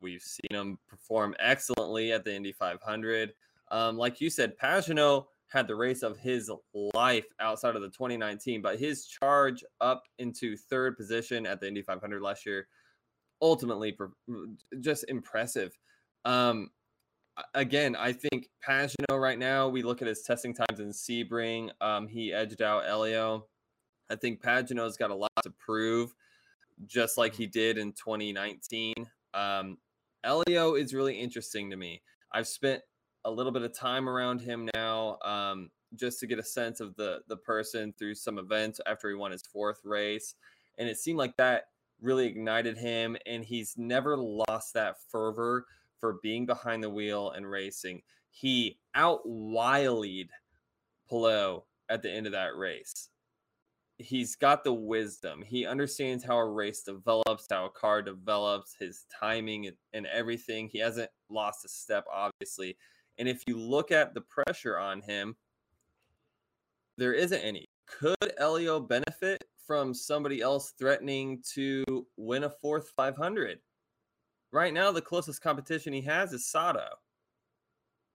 We've 0.00 0.22
seen 0.22 0.50
him 0.50 0.78
perform 0.88 1.34
excellently 1.38 2.12
at 2.12 2.24
the 2.24 2.34
Indy 2.34 2.52
500. 2.52 3.32
Um, 3.70 3.96
like 3.96 4.20
you 4.20 4.30
said, 4.30 4.56
Pagenaud 4.58 5.26
had 5.48 5.66
the 5.66 5.74
race 5.74 6.02
of 6.02 6.18
his 6.18 6.50
life 6.94 7.26
outside 7.40 7.76
of 7.76 7.82
the 7.82 7.88
2019, 7.88 8.62
but 8.62 8.78
his 8.78 9.06
charge 9.06 9.64
up 9.80 10.04
into 10.18 10.56
third 10.56 10.96
position 10.96 11.46
at 11.46 11.60
the 11.60 11.68
Indy 11.68 11.82
500 11.82 12.20
last 12.20 12.44
year, 12.46 12.68
ultimately 13.40 13.96
just 14.80 15.04
impressive. 15.08 15.76
Um, 16.24 16.70
again, 17.54 17.96
I 17.96 18.12
think 18.12 18.48
Pagenaud 18.66 19.20
right 19.20 19.38
now, 19.38 19.68
we 19.68 19.82
look 19.82 20.02
at 20.02 20.08
his 20.08 20.22
testing 20.22 20.54
times 20.54 20.80
in 20.80 20.90
Sebring. 20.90 21.70
Um, 21.80 22.08
he 22.08 22.32
edged 22.32 22.62
out 22.62 22.84
Elio. 22.86 23.46
I 24.10 24.16
think 24.16 24.42
Pagenaud's 24.42 24.96
got 24.96 25.10
a 25.10 25.14
lot 25.14 25.30
to 25.42 25.50
prove, 25.50 26.14
just 26.86 27.18
like 27.18 27.34
he 27.34 27.46
did 27.46 27.78
in 27.78 27.92
2019. 27.92 28.94
Um, 29.34 29.78
Helio 30.26 30.74
is 30.74 30.92
really 30.92 31.14
interesting 31.14 31.70
to 31.70 31.76
me. 31.76 32.02
I've 32.32 32.48
spent 32.48 32.82
a 33.24 33.30
little 33.30 33.52
bit 33.52 33.62
of 33.62 33.72
time 33.72 34.08
around 34.08 34.40
him 34.40 34.68
now, 34.74 35.18
um, 35.24 35.70
just 35.94 36.18
to 36.20 36.26
get 36.26 36.40
a 36.40 36.44
sense 36.44 36.80
of 36.80 36.96
the 36.96 37.20
the 37.28 37.36
person 37.36 37.94
through 37.96 38.16
some 38.16 38.38
events 38.38 38.80
after 38.86 39.08
he 39.08 39.14
won 39.14 39.30
his 39.30 39.42
fourth 39.42 39.80
race, 39.84 40.34
and 40.78 40.88
it 40.88 40.98
seemed 40.98 41.18
like 41.18 41.36
that 41.36 41.68
really 42.00 42.26
ignited 42.26 42.76
him, 42.76 43.16
and 43.24 43.44
he's 43.44 43.74
never 43.78 44.16
lost 44.16 44.74
that 44.74 44.96
fervor 45.08 45.66
for 46.00 46.18
being 46.22 46.44
behind 46.44 46.82
the 46.82 46.90
wheel 46.90 47.30
and 47.30 47.48
racing. 47.48 48.02
He 48.30 48.78
out 48.94 49.26
wilied 49.26 50.28
Palou 51.08 51.62
at 51.88 52.02
the 52.02 52.10
end 52.10 52.26
of 52.26 52.32
that 52.32 52.56
race 52.56 53.10
he's 53.98 54.36
got 54.36 54.64
the 54.64 54.72
wisdom. 54.72 55.42
He 55.42 55.66
understands 55.66 56.24
how 56.24 56.36
a 56.36 56.50
race 56.50 56.82
develops, 56.82 57.46
how 57.50 57.66
a 57.66 57.70
car 57.70 58.02
develops, 58.02 58.74
his 58.78 59.06
timing 59.20 59.70
and, 59.92 60.06
everything. 60.06 60.68
He 60.68 60.78
hasn't 60.78 61.10
lost 61.30 61.64
a 61.64 61.68
step, 61.68 62.04
obviously. 62.12 62.76
And 63.18 63.28
if 63.28 63.42
you 63.46 63.58
look 63.58 63.90
at 63.92 64.14
the 64.14 64.20
pressure 64.20 64.78
on 64.78 65.00
him, 65.00 65.36
there 66.98 67.14
isn't 67.14 67.40
any. 67.40 67.64
Could 67.86 68.32
Helio 68.38 68.80
benefit 68.80 69.44
from 69.66 69.94
somebody 69.94 70.40
else 70.42 70.74
threatening 70.78 71.42
to 71.54 72.06
win 72.16 72.44
a 72.44 72.50
fourth 72.50 72.92
500? 72.96 73.58
Right 74.52 74.72
now, 74.72 74.92
the 74.92 75.02
closest 75.02 75.40
competition 75.40 75.92
he 75.92 76.02
has 76.02 76.32
is 76.32 76.46
Sato. 76.46 76.86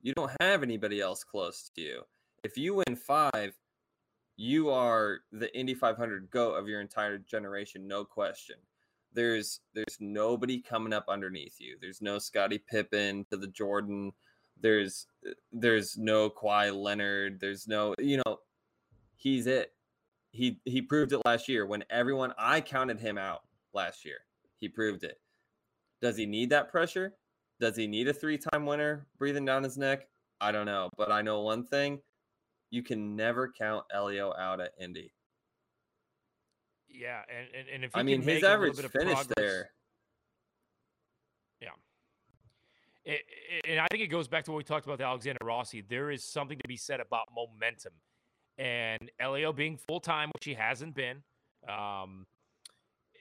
You 0.02 0.14
don't 0.14 0.32
have 0.40 0.64
anybody 0.64 1.00
else 1.00 1.24
close 1.24 1.70
to 1.76 1.82
you. 1.82 2.02
If 2.44 2.58
you 2.58 2.76
win 2.76 2.96
five, 2.96 3.56
you 4.38 4.70
are 4.70 5.20
the 5.32 5.56
Indy 5.58 5.74
500 5.74 6.30
goat 6.32 6.54
of 6.54 6.68
your 6.68 6.82
entire 6.82 7.18
generation, 7.18 7.88
no 7.88 8.04
question. 8.04 8.56
There's 9.14 9.60
there's 9.74 9.98
nobody 10.00 10.62
coming 10.62 10.94
up 10.94 11.06
underneath 11.10 11.56
you. 11.60 11.78
There's 11.82 12.02
no 12.02 12.18
Scottie 12.18 12.58
Pippen 12.58 13.26
to 13.30 13.38
the 13.38 13.48
Jordan. 13.48 14.14
There's 14.60 15.08
there's 15.52 15.98
no 15.98 16.30
Kawhi 16.30 16.74
Leonard. 16.74 17.40
There's 17.40 17.68
no 17.68 17.94
you 18.00 18.22
know, 18.26 18.40
he's 19.16 19.48
it. 19.48 19.74
He 20.32 20.62
he 20.64 20.82
proved 20.82 21.12
it 21.12 21.22
last 21.26 21.50
year 21.50 21.66
when 21.66 21.84
everyone 21.90 22.34
I 22.38 22.62
counted 22.62 23.00
him 23.00 23.18
out 23.18 23.42
last 23.74 24.06
year. 24.06 24.20
He 24.60 24.70
proved 24.70 25.04
it. 25.04 25.20
Does 26.02 26.16
he 26.16 26.26
need 26.26 26.50
that 26.52 26.70
pressure? 26.70 27.14
Does 27.60 27.76
he 27.76 27.86
need 27.86 28.08
a 28.08 28.14
three-time 28.14 28.66
winner 28.66 29.06
breathing 29.18 29.46
down 29.46 29.64
his 29.64 29.78
neck? 29.78 30.08
I 30.40 30.52
don't 30.52 30.66
know, 30.66 30.90
but 30.98 31.12
I 31.12 31.22
know 31.22 31.42
one 31.42 31.64
thing 31.64 32.00
you 32.72 32.82
can 32.82 33.16
never 33.16 33.52
count 33.56 33.86
Helio 33.92 34.34
out 34.34 34.60
at 34.60 34.72
Indy. 34.80 35.12
Yeah, 36.90 37.22
and 37.30 37.48
and, 37.58 37.68
and 37.76 37.84
if 37.84 37.92
I 37.96 38.02
mean 38.02 38.22
his 38.22 38.44
average 38.44 38.76
finish 38.76 38.92
progress, 38.92 39.28
there. 39.38 39.70
Yeah. 41.62 41.70
It, 43.06 43.22
it, 43.50 43.66
and 43.70 43.80
I 43.80 43.88
think 43.92 44.04
it 44.04 44.08
goes 44.08 44.28
back 44.28 44.46
to 44.46 44.52
what 44.52 44.58
we 44.58 44.64
talked 44.64 44.86
about 44.86 45.00
with 45.00 45.06
Alexander 45.06 45.40
Rossi. 45.44 45.84
There 45.88 46.12
is 46.12 46.24
something 46.24 46.58
to 46.58 46.68
be 46.68 46.78
said 46.78 47.00
about 47.00 47.28
momentum, 47.36 47.94
and 48.58 49.12
Helio 49.20 49.54
being 49.54 49.78
full 49.78 50.00
time, 50.00 50.32
which 50.34 50.46
he 50.46 50.54
hasn't 50.54 50.96
been. 50.96 51.18
Um, 51.68 52.26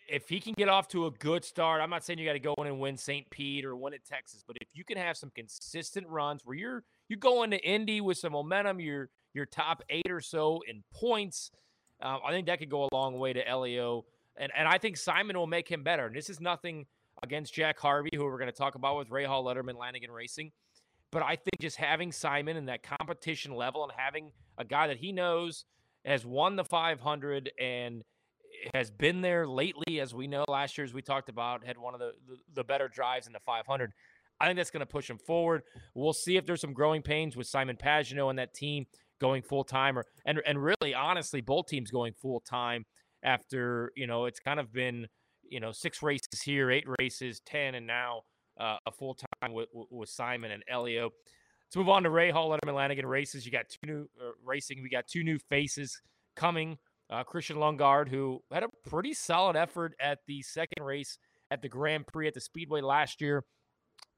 if 0.08 0.28
he 0.28 0.40
can 0.40 0.54
get 0.56 0.68
off 0.68 0.88
to 0.88 1.06
a 1.06 1.10
good 1.12 1.44
start, 1.44 1.80
I'm 1.80 1.90
not 1.90 2.04
saying 2.04 2.18
you 2.18 2.26
got 2.26 2.32
to 2.32 2.40
go 2.40 2.54
in 2.58 2.66
and 2.66 2.80
win 2.80 2.96
St. 2.96 3.30
Pete 3.30 3.64
or 3.64 3.76
win 3.76 3.94
at 3.94 4.04
Texas, 4.04 4.42
but 4.44 4.56
if 4.60 4.68
you 4.74 4.84
can 4.84 4.96
have 4.96 5.16
some 5.16 5.30
consistent 5.34 6.06
runs 6.08 6.42
where 6.44 6.56
you're 6.56 6.84
you 7.08 7.16
go 7.16 7.42
into 7.44 7.58
Indy 7.64 8.00
with 8.00 8.18
some 8.18 8.32
momentum, 8.32 8.80
you're 8.80 9.08
your 9.34 9.46
top 9.46 9.82
eight 9.90 10.10
or 10.10 10.20
so 10.20 10.60
in 10.68 10.82
points. 10.92 11.50
Uh, 12.02 12.18
I 12.24 12.30
think 12.30 12.46
that 12.46 12.58
could 12.58 12.70
go 12.70 12.84
a 12.84 12.94
long 12.94 13.18
way 13.18 13.32
to 13.32 13.40
Helio. 13.40 14.04
And, 14.36 14.50
and 14.56 14.66
I 14.66 14.78
think 14.78 14.96
Simon 14.96 15.36
will 15.36 15.46
make 15.46 15.68
him 15.68 15.82
better. 15.82 16.06
And 16.06 16.14
this 16.14 16.30
is 16.30 16.40
nothing 16.40 16.86
against 17.22 17.52
Jack 17.52 17.78
Harvey, 17.78 18.10
who 18.14 18.24
we're 18.24 18.38
going 18.38 18.50
to 18.50 18.56
talk 18.56 18.74
about 18.74 18.96
with 18.96 19.08
Rahal, 19.10 19.44
Letterman, 19.44 19.78
Lanigan 19.78 20.10
Racing. 20.10 20.52
But 21.10 21.22
I 21.22 21.36
think 21.36 21.60
just 21.60 21.76
having 21.76 22.12
Simon 22.12 22.56
in 22.56 22.66
that 22.66 22.82
competition 22.82 23.54
level 23.54 23.82
and 23.82 23.92
having 23.96 24.30
a 24.58 24.64
guy 24.64 24.86
that 24.86 24.96
he 24.96 25.12
knows 25.12 25.64
has 26.04 26.24
won 26.24 26.56
the 26.56 26.64
500 26.64 27.50
and 27.60 28.02
has 28.74 28.90
been 28.90 29.20
there 29.20 29.46
lately, 29.46 30.00
as 30.00 30.14
we 30.14 30.26
know, 30.26 30.44
last 30.48 30.78
year, 30.78 30.84
as 30.84 30.94
we 30.94 31.02
talked 31.02 31.28
about, 31.28 31.64
had 31.64 31.78
one 31.78 31.94
of 31.94 32.00
the, 32.00 32.12
the, 32.28 32.36
the 32.54 32.64
better 32.64 32.88
drives 32.88 33.26
in 33.26 33.32
the 33.32 33.40
500. 33.40 33.92
I 34.40 34.46
think 34.46 34.56
that's 34.56 34.70
going 34.70 34.80
to 34.80 34.86
push 34.86 35.10
him 35.10 35.18
forward. 35.18 35.62
We'll 35.94 36.12
see 36.12 36.36
if 36.36 36.46
there's 36.46 36.60
some 36.60 36.72
growing 36.72 37.02
pains 37.02 37.36
with 37.36 37.46
Simon 37.46 37.76
Pagenaud 37.76 38.30
and 38.30 38.38
that 38.38 38.54
team 38.54 38.86
going 39.20 39.42
full 39.42 39.64
time, 39.64 39.98
or 39.98 40.04
and 40.24 40.40
and 40.46 40.62
really 40.62 40.94
honestly, 40.94 41.40
both 41.40 41.66
teams 41.66 41.90
going 41.90 42.12
full 42.12 42.40
time 42.40 42.84
after 43.22 43.92
you 43.96 44.06
know 44.06 44.24
it's 44.24 44.40
kind 44.40 44.58
of 44.60 44.72
been 44.72 45.06
you 45.42 45.60
know 45.60 45.72
six 45.72 46.02
races 46.02 46.42
here, 46.42 46.70
eight 46.70 46.86
races, 46.98 47.40
ten, 47.44 47.74
and 47.74 47.86
now 47.86 48.22
uh, 48.58 48.76
a 48.86 48.92
full 48.92 49.14
time 49.14 49.52
with, 49.52 49.68
with 49.90 50.08
Simon 50.08 50.50
and 50.50 50.62
elio 50.68 51.10
Let's 51.70 51.76
move 51.76 51.88
on 51.88 52.02
to 52.02 52.08
Rahal 52.08 52.58
Letterman 52.58 52.74
Lanigan 52.74 53.06
races. 53.06 53.46
You 53.46 53.52
got 53.52 53.68
two 53.68 53.86
new 53.86 54.08
uh, 54.20 54.32
racing. 54.44 54.82
We 54.82 54.88
got 54.88 55.06
two 55.06 55.22
new 55.22 55.38
faces 55.38 56.02
coming. 56.34 56.78
Uh, 57.08 57.22
Christian 57.22 57.58
Lundgaard, 57.58 58.08
who 58.08 58.42
had 58.50 58.64
a 58.64 58.68
pretty 58.88 59.14
solid 59.14 59.54
effort 59.54 59.94
at 60.00 60.18
the 60.26 60.42
second 60.42 60.82
race 60.82 61.16
at 61.52 61.62
the 61.62 61.68
Grand 61.68 62.08
Prix 62.08 62.26
at 62.26 62.34
the 62.34 62.40
Speedway 62.40 62.80
last 62.80 63.20
year. 63.20 63.44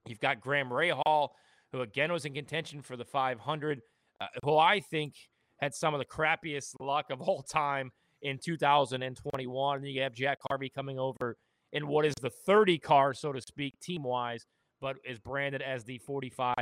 You've 0.07 0.19
got 0.19 0.41
Graham 0.41 0.73
ray 0.73 0.93
hall 1.05 1.37
who 1.73 1.83
again 1.83 2.11
was 2.11 2.25
in 2.25 2.33
contention 2.33 2.81
for 2.81 2.97
the 2.97 3.05
500 3.05 3.79
uh, 3.79 3.81
who 4.45 4.57
I 4.57 4.81
think 4.81 5.14
had 5.61 5.75
some 5.75 5.95
of 5.95 5.99
the 5.99 6.05
crappiest 6.05 6.75
luck 6.81 7.07
of 7.11 7.20
all 7.20 7.43
time 7.43 7.93
in 8.23 8.39
2021. 8.39 9.79
And 9.79 9.87
you 9.87 10.03
have 10.03 10.14
Jack 10.14 10.39
Harvey 10.49 10.68
coming 10.68 10.99
over 10.99 11.37
in 11.73 11.87
what 11.87 12.05
is 12.05 12.14
the 12.20 12.31
30 12.31 12.79
car, 12.79 13.14
so 13.14 13.33
to 13.33 13.41
speak, 13.41 13.79
team 13.81 14.03
wise, 14.03 14.47
but 14.81 14.97
is 15.05 15.18
branded 15.18 15.62
as 15.62 15.85
the 15.85 15.99
45 15.99 16.55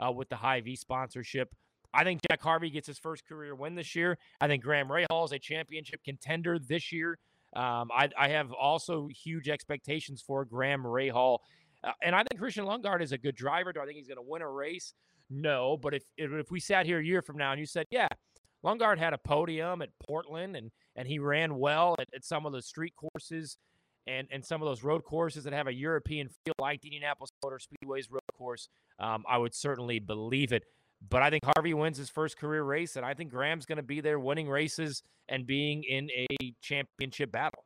uh, 0.00 0.12
with 0.12 0.28
the 0.28 0.36
Hy-Vee 0.36 0.76
sponsorship. 0.76 1.54
I 1.92 2.02
think 2.02 2.20
Jack 2.28 2.42
Harvey 2.42 2.70
gets 2.70 2.88
his 2.88 2.98
first 2.98 3.26
career 3.26 3.54
win 3.54 3.74
this 3.74 3.94
year. 3.94 4.18
I 4.40 4.48
think 4.48 4.62
Graham 4.64 4.88
Rahal 4.88 5.24
is 5.24 5.32
a 5.32 5.38
championship 5.38 6.02
contender 6.04 6.58
this 6.58 6.90
year. 6.90 7.18
Um, 7.54 7.90
I, 7.94 8.10
I, 8.18 8.28
have 8.30 8.52
also 8.52 9.06
huge 9.06 9.48
expectations 9.48 10.20
for 10.20 10.44
Graham 10.44 10.82
Rahal. 10.82 11.38
Uh, 11.84 11.92
and 12.02 12.12
I 12.12 12.24
think 12.24 12.40
Christian 12.40 12.64
Lundgaard 12.64 13.00
is 13.00 13.12
a 13.12 13.18
good 13.18 13.36
driver. 13.36 13.72
Do 13.72 13.80
I 13.80 13.84
think 13.84 13.96
he's 13.96 14.08
going 14.08 14.16
to 14.16 14.28
win 14.28 14.42
a 14.42 14.50
race? 14.50 14.92
No. 15.34 15.76
But 15.76 15.94
if, 15.94 16.04
if, 16.16 16.50
we 16.50 16.60
sat 16.60 16.86
here 16.86 17.00
a 17.00 17.04
year 17.04 17.20
from 17.20 17.36
now 17.36 17.50
and 17.50 17.58
you 17.58 17.66
said, 17.66 17.86
yeah, 17.90 18.08
Lundgaard 18.64 18.98
had 18.98 19.12
a 19.12 19.18
podium 19.18 19.82
at 19.82 19.90
Portland 20.06 20.56
and 20.56 20.70
and 20.96 21.08
he 21.08 21.18
ran 21.18 21.58
well 21.58 21.96
at, 21.98 22.08
at 22.14 22.24
some 22.24 22.46
of 22.46 22.52
the 22.52 22.62
street 22.62 22.94
courses 22.96 23.58
and 24.06 24.28
and 24.30 24.44
some 24.44 24.62
of 24.62 24.66
those 24.66 24.82
road 24.84 25.04
courses 25.04 25.44
that 25.44 25.52
have 25.52 25.66
a 25.66 25.74
European 25.74 26.28
feel 26.28 26.54
like 26.60 26.80
the 26.80 26.88
Indianapolis 26.88 27.30
Motor 27.42 27.58
Speedway's 27.58 28.10
road 28.10 28.20
course. 28.38 28.68
Um, 28.98 29.24
I 29.28 29.38
would 29.38 29.54
certainly 29.54 29.98
believe 29.98 30.52
it. 30.52 30.64
But 31.10 31.20
I 31.20 31.28
think 31.28 31.44
Harvey 31.44 31.74
wins 31.74 31.98
his 31.98 32.08
first 32.08 32.38
career 32.38 32.62
race, 32.62 32.96
and 32.96 33.04
I 33.04 33.12
think 33.12 33.30
Graham's 33.30 33.66
going 33.66 33.76
to 33.76 33.82
be 33.82 34.00
there 34.00 34.18
winning 34.18 34.48
races 34.48 35.02
and 35.28 35.46
being 35.46 35.82
in 35.82 36.08
a 36.10 36.26
championship 36.62 37.30
battle. 37.30 37.64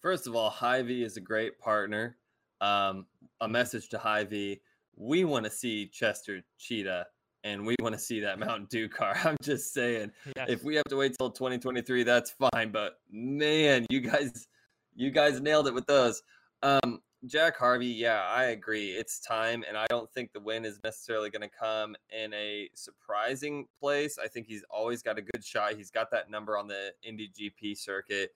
First 0.00 0.26
of 0.26 0.34
all, 0.34 0.48
Hy-Vee 0.48 1.02
is 1.02 1.18
a 1.18 1.20
great 1.20 1.58
partner. 1.58 2.16
Um, 2.62 3.06
a 3.40 3.48
message 3.48 3.88
to 3.90 3.98
Hy-Vee: 3.98 4.62
we 4.96 5.24
want 5.24 5.44
to 5.44 5.50
see 5.50 5.86
Chester 5.86 6.42
Cheetah 6.58 7.06
and 7.44 7.66
we 7.66 7.74
want 7.80 7.94
to 7.94 7.98
see 7.98 8.20
that 8.20 8.38
Mountain 8.38 8.68
Dew 8.70 8.88
car. 8.88 9.16
I'm 9.24 9.36
just 9.42 9.72
saying, 9.72 10.12
yes. 10.36 10.46
if 10.48 10.62
we 10.62 10.76
have 10.76 10.84
to 10.84 10.96
wait 10.96 11.16
till 11.18 11.30
2023, 11.30 12.04
that's 12.04 12.34
fine. 12.52 12.70
But 12.70 13.00
man, 13.10 13.86
you 13.90 14.00
guys, 14.00 14.46
you 14.94 15.10
guys 15.10 15.40
nailed 15.40 15.66
it 15.66 15.74
with 15.74 15.86
those. 15.86 16.22
Um, 16.62 17.00
Jack 17.26 17.56
Harvey, 17.56 17.86
yeah, 17.86 18.22
I 18.28 18.44
agree. 18.46 18.90
It's 18.90 19.20
time, 19.20 19.64
and 19.68 19.76
I 19.76 19.86
don't 19.88 20.10
think 20.12 20.32
the 20.32 20.40
win 20.40 20.64
is 20.64 20.80
necessarily 20.82 21.30
going 21.30 21.48
to 21.48 21.56
come 21.56 21.94
in 22.10 22.34
a 22.34 22.68
surprising 22.74 23.66
place. 23.80 24.18
I 24.22 24.26
think 24.26 24.48
he's 24.48 24.64
always 24.68 25.02
got 25.02 25.18
a 25.18 25.22
good 25.22 25.44
shot. 25.44 25.74
He's 25.74 25.90
got 25.90 26.10
that 26.10 26.30
number 26.30 26.58
on 26.58 26.66
the 26.66 26.90
Indy 27.04 27.30
GP 27.30 27.78
circuit. 27.78 28.32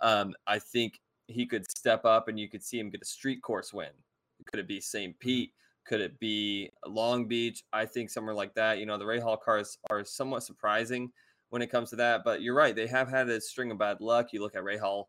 Um, 0.00 0.34
I 0.46 0.58
think 0.58 1.00
he 1.26 1.44
could 1.44 1.70
step 1.70 2.06
up, 2.06 2.28
and 2.28 2.40
you 2.40 2.48
could 2.48 2.62
see 2.62 2.78
him 2.78 2.88
get 2.88 3.02
a 3.02 3.06
street 3.06 3.42
course 3.42 3.74
win. 3.74 3.90
Could 4.46 4.60
it 4.60 4.68
be 4.68 4.80
St. 4.80 5.18
Pete? 5.18 5.52
Could 5.86 6.00
it 6.00 6.18
be 6.20 6.70
Long 6.86 7.26
Beach? 7.26 7.64
I 7.72 7.86
think 7.86 8.10
somewhere 8.10 8.34
like 8.34 8.54
that. 8.54 8.78
You 8.78 8.86
know, 8.86 8.98
the 8.98 9.04
Rahal 9.04 9.40
cars 9.40 9.78
are 9.90 10.04
somewhat 10.04 10.42
surprising 10.42 11.10
when 11.50 11.62
it 11.62 11.70
comes 11.70 11.90
to 11.90 11.96
that, 11.96 12.22
but 12.24 12.42
you're 12.42 12.54
right. 12.54 12.74
They 12.74 12.86
have 12.86 13.08
had 13.08 13.28
a 13.28 13.40
string 13.40 13.70
of 13.70 13.78
bad 13.78 14.00
luck. 14.00 14.28
You 14.32 14.40
look 14.40 14.54
at 14.54 14.62
Rahal 14.62 15.06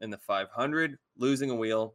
in 0.00 0.10
the 0.10 0.18
500, 0.18 0.98
losing 1.16 1.50
a 1.50 1.54
wheel, 1.54 1.94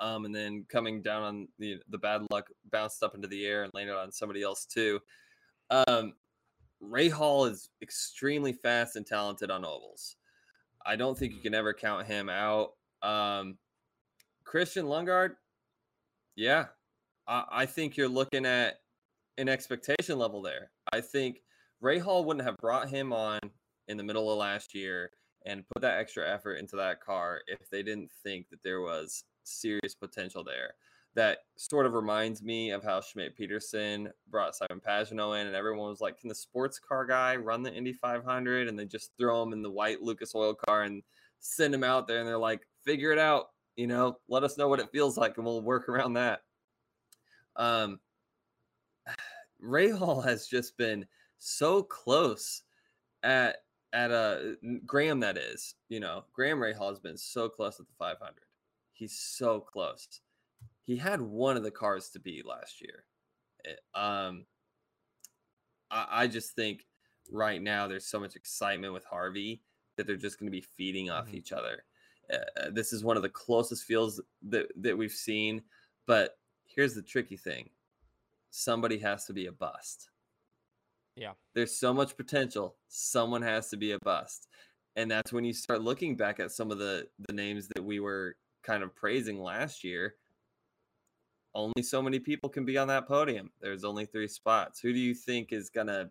um, 0.00 0.24
and 0.24 0.34
then 0.34 0.64
coming 0.68 1.02
down 1.02 1.22
on 1.22 1.48
the 1.58 1.78
the 1.88 1.98
bad 1.98 2.22
luck, 2.30 2.48
bounced 2.70 3.02
up 3.02 3.14
into 3.14 3.28
the 3.28 3.44
air 3.44 3.64
and 3.64 3.72
landed 3.74 3.96
on 3.96 4.12
somebody 4.12 4.42
else 4.42 4.64
too. 4.64 5.00
Um, 5.70 6.14
Hall 7.12 7.46
is 7.46 7.70
extremely 7.82 8.52
fast 8.52 8.96
and 8.96 9.06
talented 9.06 9.50
on 9.50 9.64
ovals. 9.64 10.16
I 10.84 10.96
don't 10.96 11.18
think 11.18 11.32
you 11.32 11.40
can 11.40 11.54
ever 11.54 11.74
count 11.74 12.06
him 12.06 12.28
out. 12.28 12.74
Um, 13.02 13.58
Christian 14.44 14.86
Lundgaard, 14.86 15.30
yeah, 16.36 16.66
I, 17.28 17.66
think 17.66 17.96
you're 17.96 18.08
looking 18.08 18.46
at 18.46 18.76
an 19.38 19.48
expectation 19.48 20.18
level 20.18 20.42
there. 20.42 20.70
I 20.92 21.00
think 21.00 21.42
Rahal 21.82 22.24
wouldn't 22.24 22.46
have 22.46 22.56
brought 22.58 22.88
him 22.88 23.12
on 23.12 23.40
in 23.88 23.96
the 23.96 24.02
middle 24.02 24.30
of 24.30 24.38
last 24.38 24.74
year 24.74 25.10
and 25.44 25.64
put 25.74 25.82
that 25.82 25.98
extra 25.98 26.28
effort 26.28 26.54
into 26.54 26.76
that 26.76 27.00
car 27.00 27.40
if 27.46 27.68
they 27.70 27.82
didn't 27.82 28.10
think 28.22 28.48
that 28.50 28.62
there 28.62 28.80
was 28.80 29.24
serious 29.44 29.94
potential 29.94 30.42
there. 30.44 30.74
That 31.14 31.38
sort 31.56 31.86
of 31.86 31.94
reminds 31.94 32.42
me 32.42 32.70
of 32.70 32.84
how 32.84 33.00
Schmidt 33.00 33.36
Peterson 33.36 34.10
brought 34.28 34.54
Simon 34.54 34.82
Pagenaud 34.86 35.40
in, 35.40 35.46
and 35.46 35.56
everyone 35.56 35.88
was 35.88 36.00
like, 36.00 36.18
"Can 36.18 36.28
the 36.28 36.34
sports 36.34 36.78
car 36.78 37.06
guy 37.06 37.36
run 37.36 37.62
the 37.62 37.72
Indy 37.72 37.94
500?" 37.94 38.68
And 38.68 38.78
they 38.78 38.84
just 38.84 39.12
throw 39.16 39.42
him 39.42 39.54
in 39.54 39.62
the 39.62 39.70
white 39.70 40.02
Lucas 40.02 40.34
Oil 40.34 40.54
car 40.54 40.82
and 40.82 41.02
send 41.40 41.74
him 41.74 41.84
out 41.84 42.06
there, 42.06 42.18
and 42.18 42.28
they're 42.28 42.36
like, 42.36 42.66
"Figure 42.84 43.12
it 43.12 43.18
out, 43.18 43.46
you 43.76 43.86
know, 43.86 44.18
let 44.28 44.44
us 44.44 44.58
know 44.58 44.68
what 44.68 44.80
it 44.80 44.90
feels 44.92 45.16
like, 45.16 45.36
and 45.38 45.46
we'll 45.46 45.62
work 45.62 45.88
around 45.88 46.14
that." 46.14 46.42
Um, 47.56 48.00
Hall 49.98 50.20
has 50.20 50.46
just 50.46 50.76
been 50.76 51.06
so 51.38 51.82
close 51.82 52.62
at 53.22 53.56
at 53.92 54.10
a 54.10 54.56
Graham 54.84 55.20
that 55.20 55.38
is, 55.38 55.74
you 55.88 56.00
know, 56.00 56.24
Graham 56.34 56.58
Rahal 56.58 56.90
has 56.90 56.98
been 56.98 57.16
so 57.16 57.48
close 57.48 57.80
at 57.80 57.86
the 57.86 57.94
500. 57.98 58.34
He's 58.92 59.18
so 59.18 59.60
close. 59.60 60.06
He 60.84 60.96
had 60.96 61.20
one 61.20 61.56
of 61.56 61.62
the 61.62 61.70
cars 61.70 62.10
to 62.10 62.20
beat 62.20 62.46
last 62.46 62.80
year. 62.82 63.04
It, 63.64 63.80
eh, 63.94 63.98
um, 63.98 64.44
I, 65.90 66.06
I, 66.10 66.26
just 66.26 66.54
think 66.54 66.84
right 67.32 67.60
now 67.60 67.88
there's 67.88 68.06
so 68.06 68.20
much 68.20 68.36
excitement 68.36 68.92
with 68.92 69.04
Harvey 69.04 69.62
that 69.96 70.06
they're 70.06 70.16
just 70.16 70.38
going 70.38 70.46
to 70.46 70.56
be 70.56 70.64
feeding 70.76 71.10
off 71.10 71.26
mm-hmm. 71.26 71.36
each 71.36 71.52
other. 71.52 71.82
Uh, 72.32 72.70
this 72.70 72.92
is 72.92 73.04
one 73.04 73.16
of 73.16 73.22
the 73.22 73.28
closest 73.28 73.84
fields 73.84 74.20
that 74.48 74.66
that 74.76 74.96
we've 74.96 75.12
seen, 75.12 75.62
but 76.06 76.36
here's 76.76 76.94
the 76.94 77.02
tricky 77.02 77.36
thing 77.36 77.70
somebody 78.50 78.98
has 78.98 79.26
to 79.26 79.32
be 79.32 79.46
a 79.46 79.52
bust. 79.52 80.08
Yeah. 81.16 81.32
There's 81.54 81.74
so 81.74 81.92
much 81.92 82.16
potential. 82.16 82.76
Someone 82.88 83.42
has 83.42 83.68
to 83.70 83.76
be 83.76 83.92
a 83.92 83.98
bust. 83.98 84.48
And 84.94 85.10
that's 85.10 85.32
when 85.32 85.44
you 85.44 85.52
start 85.52 85.82
looking 85.82 86.16
back 86.16 86.40
at 86.40 86.52
some 86.52 86.70
of 86.70 86.78
the 86.78 87.06
the 87.28 87.34
names 87.34 87.68
that 87.74 87.84
we 87.84 88.00
were 88.00 88.36
kind 88.62 88.82
of 88.82 88.94
praising 88.94 89.42
last 89.42 89.84
year. 89.84 90.14
Only 91.54 91.82
so 91.82 92.02
many 92.02 92.18
people 92.18 92.50
can 92.50 92.64
be 92.64 92.78
on 92.78 92.88
that 92.88 93.08
podium. 93.08 93.50
There's 93.60 93.84
only 93.84 94.04
3 94.04 94.28
spots. 94.28 94.78
Who 94.80 94.92
do 94.92 94.98
you 94.98 95.14
think 95.14 95.52
is 95.52 95.70
going 95.70 95.86
to 95.86 96.10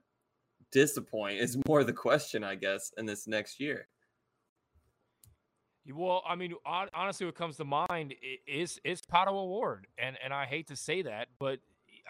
disappoint 0.72 1.39
is 1.39 1.57
more 1.68 1.84
the 1.84 1.93
question, 1.93 2.43
I 2.43 2.55
guess, 2.55 2.91
in 2.97 3.05
this 3.05 3.28
next 3.28 3.59
year. 3.59 3.88
Well, 5.94 6.24
I 6.28 6.36
mean, 6.36 6.54
honestly, 6.66 7.26
what 7.26 7.36
comes 7.36 7.58
to 7.58 7.66
mind 7.66 8.16
is 8.48 8.80
is 8.84 9.02
Pato 9.02 9.34
O'Ward, 9.34 9.88
and 9.98 10.18
and 10.24 10.34
I 10.34 10.46
hate 10.46 10.68
to 10.68 10.76
say 10.76 11.04
that, 11.04 11.28
but 11.40 11.60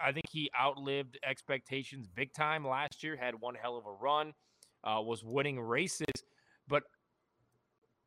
I 0.02 0.12
think 0.12 0.24
he 0.30 0.50
outlived 0.58 1.18
expectations 1.22 2.06
big 2.08 2.32
time 2.32 2.66
last 2.66 3.02
year. 3.02 3.16
Had 3.16 3.40
one 3.40 3.54
hell 3.54 3.76
of 3.76 3.84
a 3.86 3.92
run, 3.92 4.32
uh, 4.84 5.00
was 5.02 5.22
winning 5.24 5.60
races, 5.60 6.06
but 6.68 6.84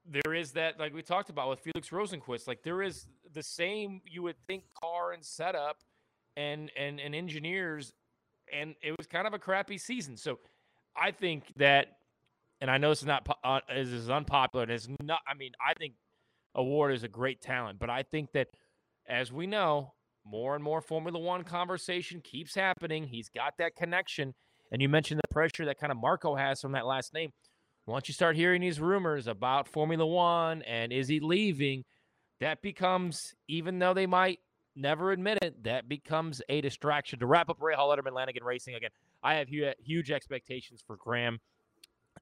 there 0.07 0.33
is 0.33 0.53
that 0.53 0.79
like 0.79 0.93
we 0.93 1.03
talked 1.03 1.29
about 1.29 1.49
with 1.49 1.59
Felix 1.59 1.89
Rosenqvist. 1.89 2.47
Like 2.47 2.63
there 2.63 2.81
is 2.81 3.07
the 3.33 3.43
same 3.43 4.01
you 4.05 4.23
would 4.23 4.37
think 4.47 4.63
car 4.81 5.11
and 5.11 5.23
setup, 5.23 5.77
and 6.35 6.71
and 6.75 6.99
and 6.99 7.13
engineers, 7.13 7.93
and 8.51 8.73
it 8.81 8.95
was 8.97 9.05
kind 9.05 9.27
of 9.27 9.33
a 9.35 9.39
crappy 9.39 9.77
season. 9.77 10.17
So 10.17 10.39
I 10.95 11.11
think 11.11 11.53
that 11.57 11.98
and 12.61 12.69
I 12.69 12.77
know 12.77 12.89
this 12.89 12.99
is 12.99 13.05
not 13.05 13.27
uh, 13.43 13.59
is 13.73 14.09
unpopular. 14.09 14.63
And 14.63 14.71
it's 14.71 14.87
not. 15.01 15.19
I 15.27 15.33
mean, 15.35 15.51
I 15.65 15.73
think 15.73 15.93
O'Ward 16.55 16.91
is 16.91 17.03
a 17.03 17.07
great 17.07 17.41
talent, 17.41 17.79
but 17.79 17.89
I 17.89 18.03
think 18.03 18.31
that 18.33 18.47
as 19.07 19.31
we 19.31 19.47
know, 19.47 19.93
more 20.25 20.55
and 20.55 20.63
more 20.63 20.81
Formula 20.81 21.19
One 21.19 21.43
conversation 21.43 22.21
keeps 22.21 22.55
happening. 22.55 23.05
He's 23.05 23.29
got 23.29 23.53
that 23.57 23.75
connection, 23.75 24.33
and 24.71 24.81
you 24.81 24.89
mentioned 24.89 25.21
the 25.23 25.33
pressure 25.33 25.65
that 25.65 25.79
kind 25.79 25.91
of 25.91 25.97
Marco 25.97 26.35
has 26.35 26.61
from 26.61 26.73
that 26.73 26.85
last 26.85 27.13
name. 27.13 27.31
Once 27.85 28.07
you 28.07 28.13
start 28.13 28.35
hearing 28.35 28.61
these 28.61 28.79
rumors 28.79 29.25
about 29.27 29.67
Formula 29.67 30.05
One 30.05 30.61
and 30.61 30.91
is 30.93 31.07
he 31.07 31.19
leaving, 31.19 31.85
that 32.39 32.61
becomes 32.61 33.33
even 33.47 33.79
though 33.79 33.93
they 33.93 34.05
might 34.05 34.39
never 34.75 35.11
admit 35.11 35.39
it, 35.41 35.63
that 35.63 35.89
becomes 35.89 36.41
a 36.49 36.61
distraction. 36.61 37.19
To 37.19 37.25
wrap 37.25 37.49
up 37.49 37.59
Rahal 37.59 37.95
Letterman 37.95 38.13
Lanigan 38.13 38.43
Racing 38.43 38.75
again, 38.75 38.91
I 39.23 39.35
have 39.35 39.47
huge 39.49 40.11
expectations 40.11 40.83
for 40.85 40.97
Graham. 40.97 41.39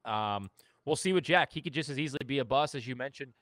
Um, 0.06 0.50
we'll 0.86 0.96
see 0.96 1.14
with 1.14 1.24
Jack. 1.24 1.52
He 1.52 1.62
could 1.62 1.74
just 1.74 1.90
as 1.90 2.00
easily 2.00 2.26
be 2.26 2.40
a 2.40 2.46
bus, 2.46 2.76
as 2.76 2.88
you 2.88 2.96
mentioned, 2.96 3.34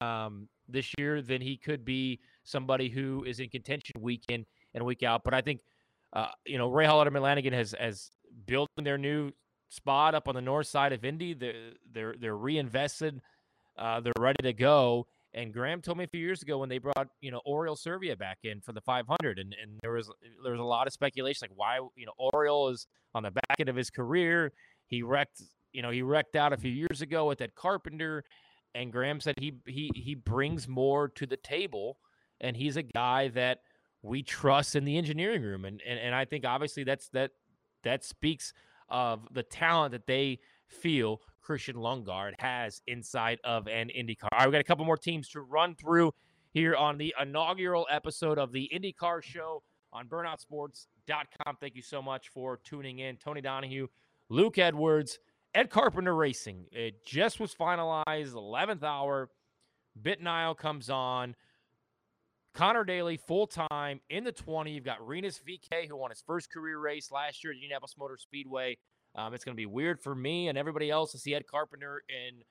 um, 0.00 0.48
this 0.68 0.92
year 0.98 1.22
than 1.22 1.40
he 1.40 1.56
could 1.56 1.84
be 1.84 2.20
somebody 2.44 2.88
who 2.88 3.24
is 3.24 3.40
in 3.40 3.48
contention 3.48 4.00
week 4.00 4.24
in 4.28 4.44
and 4.74 4.84
week 4.84 5.02
out. 5.02 5.22
But 5.24 5.34
I 5.34 5.40
think, 5.40 5.60
uh, 6.12 6.28
you 6.46 6.58
know, 6.58 6.68
Ray 6.68 6.86
Rahal 6.86 7.04
Letterman 7.04 7.22
Lanigan 7.22 7.52
has 7.52 7.74
has 7.78 8.10
built 8.46 8.68
their 8.76 8.98
new 8.98 9.30
spot 9.68 10.14
up 10.14 10.28
on 10.28 10.34
the 10.34 10.40
north 10.40 10.66
side 10.66 10.92
of 10.92 11.04
Indy. 11.04 11.34
They're 11.34 11.72
they're, 11.92 12.14
they're 12.18 12.36
reinvested. 12.36 13.20
Uh, 13.76 14.00
they're 14.00 14.12
ready 14.18 14.42
to 14.42 14.52
go. 14.52 15.06
And 15.34 15.52
Graham 15.52 15.82
told 15.82 15.98
me 15.98 16.04
a 16.04 16.06
few 16.06 16.20
years 16.20 16.42
ago 16.42 16.58
when 16.58 16.68
they 16.68 16.78
brought 16.78 17.08
you 17.20 17.32
know 17.32 17.40
Oriol 17.46 17.76
Servia 17.76 18.16
back 18.16 18.38
in 18.44 18.60
for 18.60 18.72
the 18.72 18.80
500, 18.80 19.38
and, 19.38 19.54
and 19.60 19.78
there 19.82 19.92
was 19.92 20.10
there 20.42 20.52
was 20.52 20.60
a 20.60 20.64
lot 20.64 20.86
of 20.86 20.92
speculation 20.92 21.48
like 21.48 21.58
why 21.58 21.80
you 21.96 22.06
know 22.06 22.12
Oriol 22.20 22.72
is 22.72 22.86
on 23.14 23.24
the 23.24 23.32
back 23.32 23.56
end 23.58 23.68
of 23.68 23.76
his 23.76 23.90
career. 23.90 24.52
He 24.86 25.02
wrecked 25.02 25.42
you 25.74 25.82
know, 25.82 25.90
he 25.90 26.02
wrecked 26.02 26.36
out 26.36 26.52
a 26.52 26.56
few 26.56 26.70
years 26.70 27.02
ago 27.02 27.26
with 27.26 27.38
that 27.38 27.54
Carpenter, 27.54 28.24
and 28.74 28.90
Graham 28.90 29.20
said 29.20 29.34
he 29.38 29.52
he 29.66 29.90
he 29.94 30.14
brings 30.14 30.66
more 30.66 31.08
to 31.08 31.26
the 31.26 31.36
table, 31.36 31.98
and 32.40 32.56
he's 32.56 32.76
a 32.76 32.82
guy 32.82 33.28
that 33.28 33.58
we 34.02 34.22
trust 34.22 34.76
in 34.76 34.84
the 34.84 34.96
engineering 34.96 35.42
room, 35.42 35.64
and 35.64 35.82
and, 35.86 35.98
and 35.98 36.14
I 36.14 36.24
think 36.24 36.46
obviously 36.46 36.84
that's 36.84 37.08
that 37.10 37.32
that 37.82 38.04
speaks 38.04 38.54
of 38.88 39.26
the 39.32 39.42
talent 39.42 39.92
that 39.92 40.06
they 40.06 40.38
feel 40.68 41.20
Christian 41.42 41.76
Lundgaard 41.76 42.32
has 42.38 42.80
inside 42.86 43.38
of 43.44 43.66
an 43.68 43.90
IndyCar. 43.96 44.28
All 44.32 44.38
right, 44.38 44.46
we 44.46 44.52
got 44.52 44.60
a 44.60 44.64
couple 44.64 44.84
more 44.84 44.96
teams 44.96 45.28
to 45.30 45.40
run 45.40 45.74
through 45.74 46.12
here 46.52 46.74
on 46.74 46.96
the 46.96 47.14
inaugural 47.20 47.86
episode 47.90 48.38
of 48.38 48.52
the 48.52 48.70
IndyCar 48.74 49.22
show 49.22 49.62
on 49.92 50.08
burnoutsports.com. 50.08 51.56
Thank 51.60 51.74
you 51.74 51.82
so 51.82 52.00
much 52.00 52.28
for 52.28 52.60
tuning 52.64 53.00
in. 53.00 53.16
Tony 53.16 53.40
Donohue, 53.40 53.88
Luke 54.28 54.58
Edwards, 54.58 55.18
Ed 55.54 55.70
Carpenter 55.70 56.14
Racing. 56.14 56.66
It 56.72 57.04
just 57.04 57.38
was 57.38 57.54
finalized, 57.54 58.32
11th 58.32 58.82
hour. 58.82 59.30
BitNile 60.00 60.56
comes 60.56 60.90
on. 60.90 61.36
Connor 62.54 62.84
Daly, 62.84 63.16
full 63.16 63.46
time 63.46 64.00
in 64.10 64.24
the 64.24 64.32
20. 64.32 64.72
You've 64.72 64.84
got 64.84 65.04
Rinus 65.04 65.40
VeeKay, 65.46 65.88
who 65.88 65.96
won 65.96 66.10
his 66.10 66.22
first 66.26 66.52
career 66.52 66.78
race 66.78 67.10
last 67.10 67.42
year 67.42 67.52
at 67.52 67.56
Indianapolis 67.56 67.94
Motor 67.98 68.16
Speedway. 68.16 68.76
Um, 69.16 69.34
it's 69.34 69.44
going 69.44 69.54
to 69.54 69.60
be 69.60 69.66
weird 69.66 70.00
for 70.00 70.14
me 70.14 70.48
and 70.48 70.58
everybody 70.58 70.90
else 70.90 71.12
to 71.12 71.18
see 71.18 71.34
Ed 71.34 71.46
Carpenter 71.46 72.02
in 72.08 72.42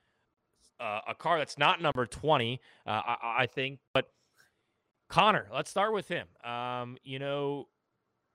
uh, 0.79 1.01
a 1.07 1.15
car 1.15 1.37
that's 1.37 1.57
not 1.57 1.81
number 1.81 2.05
20, 2.05 2.59
uh, 2.85 2.89
I, 2.89 3.15
I, 3.39 3.45
think. 3.47 3.79
But 3.93 4.07
Connor, 5.09 5.47
let's 5.53 5.69
start 5.69 5.93
with 5.93 6.07
him. 6.07 6.27
Um, 6.43 6.97
you 7.03 7.19
know, 7.19 7.67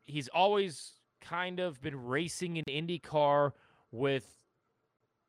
he's 0.05 0.29
always 0.29 0.93
kind 1.21 1.59
of 1.59 1.81
been 1.81 2.07
racing 2.07 2.59
an 2.59 2.65
Indy 2.67 2.99
car 2.99 3.55
with 3.93 4.38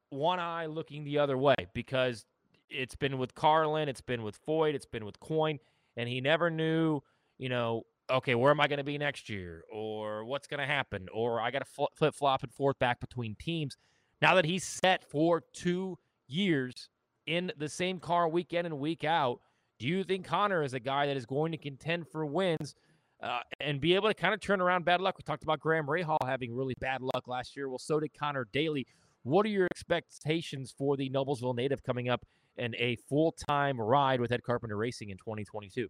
one 0.09 0.39
eye 0.39 0.65
looking 0.65 1.03
the 1.03 1.19
other 1.19 1.37
way 1.37 1.55
because 1.73 2.25
it's 2.69 2.95
been 2.95 3.17
with 3.17 3.35
Carlin, 3.35 3.89
it's 3.89 4.01
been 4.01 4.23
with 4.23 4.43
Foyt, 4.45 4.73
it's 4.73 4.85
been 4.85 5.05
with 5.05 5.19
Coyne, 5.19 5.59
and 5.97 6.07
he 6.07 6.21
never 6.21 6.49
knew, 6.49 7.01
you 7.37 7.49
know, 7.49 7.83
okay, 8.09 8.35
where 8.35 8.51
am 8.51 8.59
I 8.59 8.67
going 8.67 8.77
to 8.77 8.83
be 8.83 8.97
next 8.97 9.29
year, 9.29 9.63
or 9.71 10.25
what's 10.25 10.47
going 10.47 10.59
to 10.59 10.65
happen, 10.65 11.07
or 11.13 11.39
I 11.39 11.51
got 11.51 11.65
to 11.65 11.87
flip 11.95 12.15
flop 12.15 12.43
and 12.43 12.51
forth 12.51 12.79
back 12.79 12.99
between 12.99 13.35
teams. 13.35 13.77
Now 14.21 14.35
that 14.35 14.45
he's 14.45 14.63
set 14.63 15.03
for 15.03 15.43
two 15.53 15.97
years 16.27 16.89
in 17.25 17.51
the 17.57 17.69
same 17.69 17.99
car 17.99 18.27
week 18.27 18.53
in 18.53 18.65
and 18.65 18.79
week 18.79 19.03
out, 19.03 19.39
do 19.79 19.87
you 19.87 20.03
think 20.03 20.25
Connor 20.25 20.63
is 20.63 20.73
a 20.73 20.79
guy 20.79 21.05
that 21.07 21.15
is 21.15 21.25
going 21.25 21.51
to 21.53 21.57
contend 21.57 22.07
for 22.07 22.25
wins 22.25 22.75
uh, 23.21 23.39
and 23.61 23.79
be 23.79 23.95
able 23.95 24.09
to 24.09 24.13
kind 24.13 24.33
of 24.33 24.41
turn 24.41 24.59
around 24.59 24.83
bad 24.83 24.99
luck? 24.99 25.17
We 25.17 25.23
talked 25.23 25.43
about 25.43 25.59
Graham 25.59 25.87
Rahal 25.87 26.17
having 26.25 26.53
really 26.53 26.75
bad 26.79 27.01
luck 27.01 27.27
last 27.27 27.55
year. 27.55 27.69
Well, 27.69 27.79
so 27.79 27.99
did 27.99 28.13
Connor 28.17 28.47
Daly. 28.51 28.85
What 29.23 29.45
are 29.45 29.49
your 29.49 29.67
expectations 29.71 30.73
for 30.77 30.95
the 30.95 31.09
Noblesville 31.09 31.55
native 31.55 31.83
coming 31.83 32.09
up 32.09 32.25
and 32.57 32.75
a 32.75 32.97
full 33.07 33.33
time 33.49 33.79
ride 33.79 34.21
with 34.21 34.31
Ed 34.31 34.43
Carpenter 34.43 34.77
Racing 34.77 35.09
in 35.09 35.17
2022? 35.17 35.89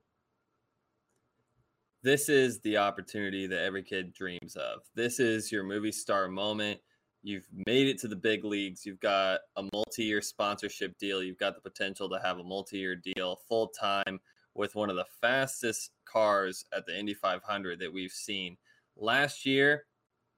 This 2.01 2.29
is 2.29 2.59
the 2.61 2.77
opportunity 2.77 3.45
that 3.47 3.63
every 3.63 3.83
kid 3.83 4.13
dreams 4.13 4.55
of. 4.55 4.81
This 4.95 5.19
is 5.19 5.51
your 5.51 5.63
movie 5.63 5.91
star 5.91 6.27
moment. 6.27 6.79
You've 7.21 7.47
made 7.67 7.87
it 7.87 7.99
to 7.99 8.07
the 8.07 8.15
big 8.15 8.45
leagues. 8.45 8.85
You've 8.85 9.01
got 9.01 9.41
a 9.57 9.63
multi 9.73 10.05
year 10.05 10.21
sponsorship 10.21 10.97
deal. 10.97 11.21
You've 11.21 11.37
got 11.37 11.55
the 11.55 11.69
potential 11.69 12.09
to 12.09 12.19
have 12.23 12.39
a 12.39 12.43
multi 12.43 12.77
year 12.77 12.95
deal 12.95 13.41
full 13.47 13.67
time 13.67 14.19
with 14.55 14.75
one 14.75 14.89
of 14.89 14.95
the 14.95 15.05
fastest 15.21 15.91
cars 16.05 16.65
at 16.73 16.85
the 16.85 16.97
Indy 16.97 17.13
500 17.13 17.79
that 17.79 17.93
we've 17.93 18.11
seen. 18.11 18.57
Last 18.95 19.45
year, 19.45 19.85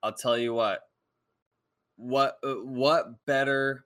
I'll 0.04 0.14
tell 0.14 0.38
you 0.38 0.54
what, 0.54 0.82
what 2.02 2.38
uh, 2.44 2.56
what 2.56 3.26
better 3.28 3.86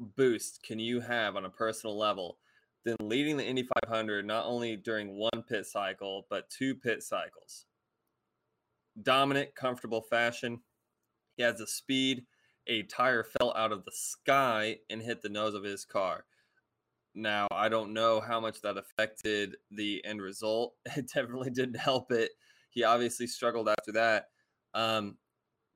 boost 0.00 0.60
can 0.64 0.80
you 0.80 1.00
have 1.00 1.36
on 1.36 1.44
a 1.44 1.50
personal 1.50 1.96
level 1.96 2.38
than 2.84 2.96
leading 3.00 3.36
the 3.36 3.46
Indy 3.46 3.66
500 3.86 4.26
not 4.26 4.44
only 4.44 4.76
during 4.76 5.16
one 5.16 5.44
pit 5.48 5.64
cycle, 5.64 6.26
but 6.28 6.50
two 6.50 6.74
pit 6.74 7.02
cycles? 7.02 7.66
Dominant, 9.00 9.54
comfortable 9.54 10.02
fashion. 10.02 10.60
He 11.36 11.44
has 11.44 11.58
the 11.58 11.66
speed. 11.66 12.24
A 12.66 12.82
tire 12.84 13.24
fell 13.24 13.54
out 13.56 13.72
of 13.72 13.84
the 13.84 13.92
sky 13.92 14.78
and 14.90 15.00
hit 15.00 15.22
the 15.22 15.28
nose 15.28 15.54
of 15.54 15.62
his 15.62 15.84
car. 15.84 16.24
Now, 17.14 17.46
I 17.52 17.68
don't 17.68 17.92
know 17.92 18.20
how 18.20 18.40
much 18.40 18.62
that 18.62 18.76
affected 18.76 19.56
the 19.70 20.04
end 20.04 20.20
result. 20.20 20.74
It 20.96 21.08
definitely 21.14 21.50
didn't 21.50 21.78
help 21.78 22.10
it. 22.10 22.32
He 22.70 22.82
obviously 22.82 23.28
struggled 23.28 23.68
after 23.68 23.92
that. 23.92 24.26
Um, 24.74 25.18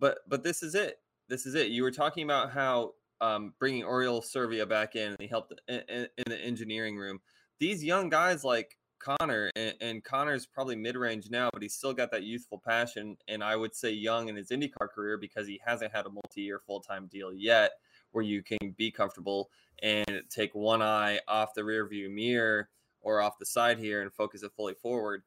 but 0.01 0.19
but 0.27 0.43
this 0.43 0.65
is 0.65 0.75
it. 0.75 0.97
This 1.29 1.47
is 1.47 1.55
it. 1.55 1.69
You 1.69 1.83
were 1.83 1.91
talking 1.91 2.25
about 2.25 2.53
how 2.53 2.95
um, 3.21 3.53
bringing 3.59 3.85
Oriol 3.85 4.25
Servia 4.25 4.67
back 4.67 4.97
in, 4.97 5.09
and 5.09 5.21
he 5.21 5.27
helped 5.27 5.53
in, 5.69 5.83
in, 5.89 6.09
in, 6.17 6.25
the 6.27 6.39
engineering 6.39 6.97
room. 6.97 7.21
These 7.59 7.85
young 7.85 8.09
guys 8.09 8.45
like 8.45 8.79
Connor, 8.99 9.51
and, 9.57 9.75
and 9.81 10.05
Connor's 10.05 10.47
probably 10.47 10.77
mid 10.77 10.97
range 10.97 11.31
now, 11.31 11.51
but 11.53 11.63
he's 11.63 11.75
still 11.75 11.93
got 11.93 12.11
that 12.13 12.23
youthful 12.23 12.63
passion. 12.65 13.17
And 13.29 13.43
I 13.43 13.57
would 13.57 13.75
say 13.75 13.91
young 13.91 14.29
in 14.29 14.37
his 14.37 14.51
IndyCar 14.51 14.89
career 14.95 15.19
because 15.19 15.47
he 15.47 15.61
hasn't 15.65 15.95
had 15.95 16.07
a 16.07 16.11
multi 16.11 16.43
year 16.43 16.61
full 16.67 16.81
time 16.81 17.07
deal 17.07 17.33
yet 17.33 17.73
where 18.13 18.25
you 18.25 18.43
can 18.43 18.75
be 18.77 18.91
comfortable 18.91 19.51
and 19.83 20.23
take 20.31 20.55
one 20.55 20.83
eye 20.83 21.21
off 21.29 21.55
the 21.55 21.65
rear 21.65 21.87
view 21.87 22.09
mirror 22.09 22.69
or 23.01 23.21
off 23.21 23.39
the 23.39 23.47
side 23.47 23.79
here 23.79 24.03
and 24.03 24.13
focus 24.13 24.43
it 24.43 24.53
fully 24.57 24.75
forward. 24.75 25.23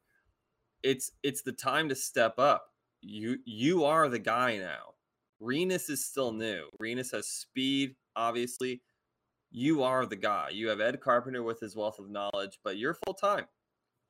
It's 0.82 1.12
it's 1.22 1.42
the 1.42 1.52
time 1.52 1.88
to 1.90 1.94
step 1.94 2.38
up. 2.38 2.72
You 3.00 3.38
you 3.44 3.84
are 3.84 4.08
the 4.08 4.18
guy 4.18 4.58
now. 4.58 4.94
Rinus 5.42 5.90
is 5.90 6.04
still 6.04 6.30
new. 6.32 6.66
Rinus 6.78 7.10
has 7.10 7.26
speed, 7.26 7.96
obviously. 8.14 8.80
You 9.50 9.82
are 9.82 10.06
the 10.06 10.16
guy. 10.16 10.50
You 10.52 10.68
have 10.68 10.80
Ed 10.80 11.00
Carpenter 11.00 11.42
with 11.42 11.58
his 11.58 11.74
wealth 11.74 11.98
of 11.98 12.08
knowledge, 12.08 12.60
but 12.62 12.78
you're 12.78 12.96
full 13.04 13.14
time. 13.14 13.46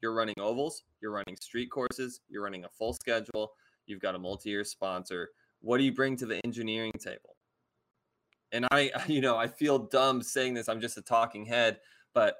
You're 0.02 0.14
running 0.14 0.34
ovals, 0.38 0.82
you're 1.00 1.10
running 1.10 1.36
street 1.40 1.70
courses, 1.70 2.20
you're 2.28 2.42
running 2.42 2.64
a 2.64 2.68
full 2.68 2.92
schedule, 2.92 3.52
you've 3.86 4.00
got 4.00 4.14
a 4.14 4.18
multi 4.18 4.50
year 4.50 4.62
sponsor. 4.62 5.30
What 5.60 5.78
do 5.78 5.84
you 5.84 5.92
bring 5.92 6.16
to 6.16 6.26
the 6.26 6.38
engineering 6.44 6.92
table? 7.02 7.36
And 8.52 8.66
I, 8.70 8.90
you 9.06 9.22
know, 9.22 9.36
I 9.36 9.46
feel 9.46 9.78
dumb 9.78 10.22
saying 10.22 10.52
this. 10.54 10.68
I'm 10.68 10.80
just 10.80 10.98
a 10.98 11.02
talking 11.02 11.46
head, 11.46 11.78
but 12.12 12.36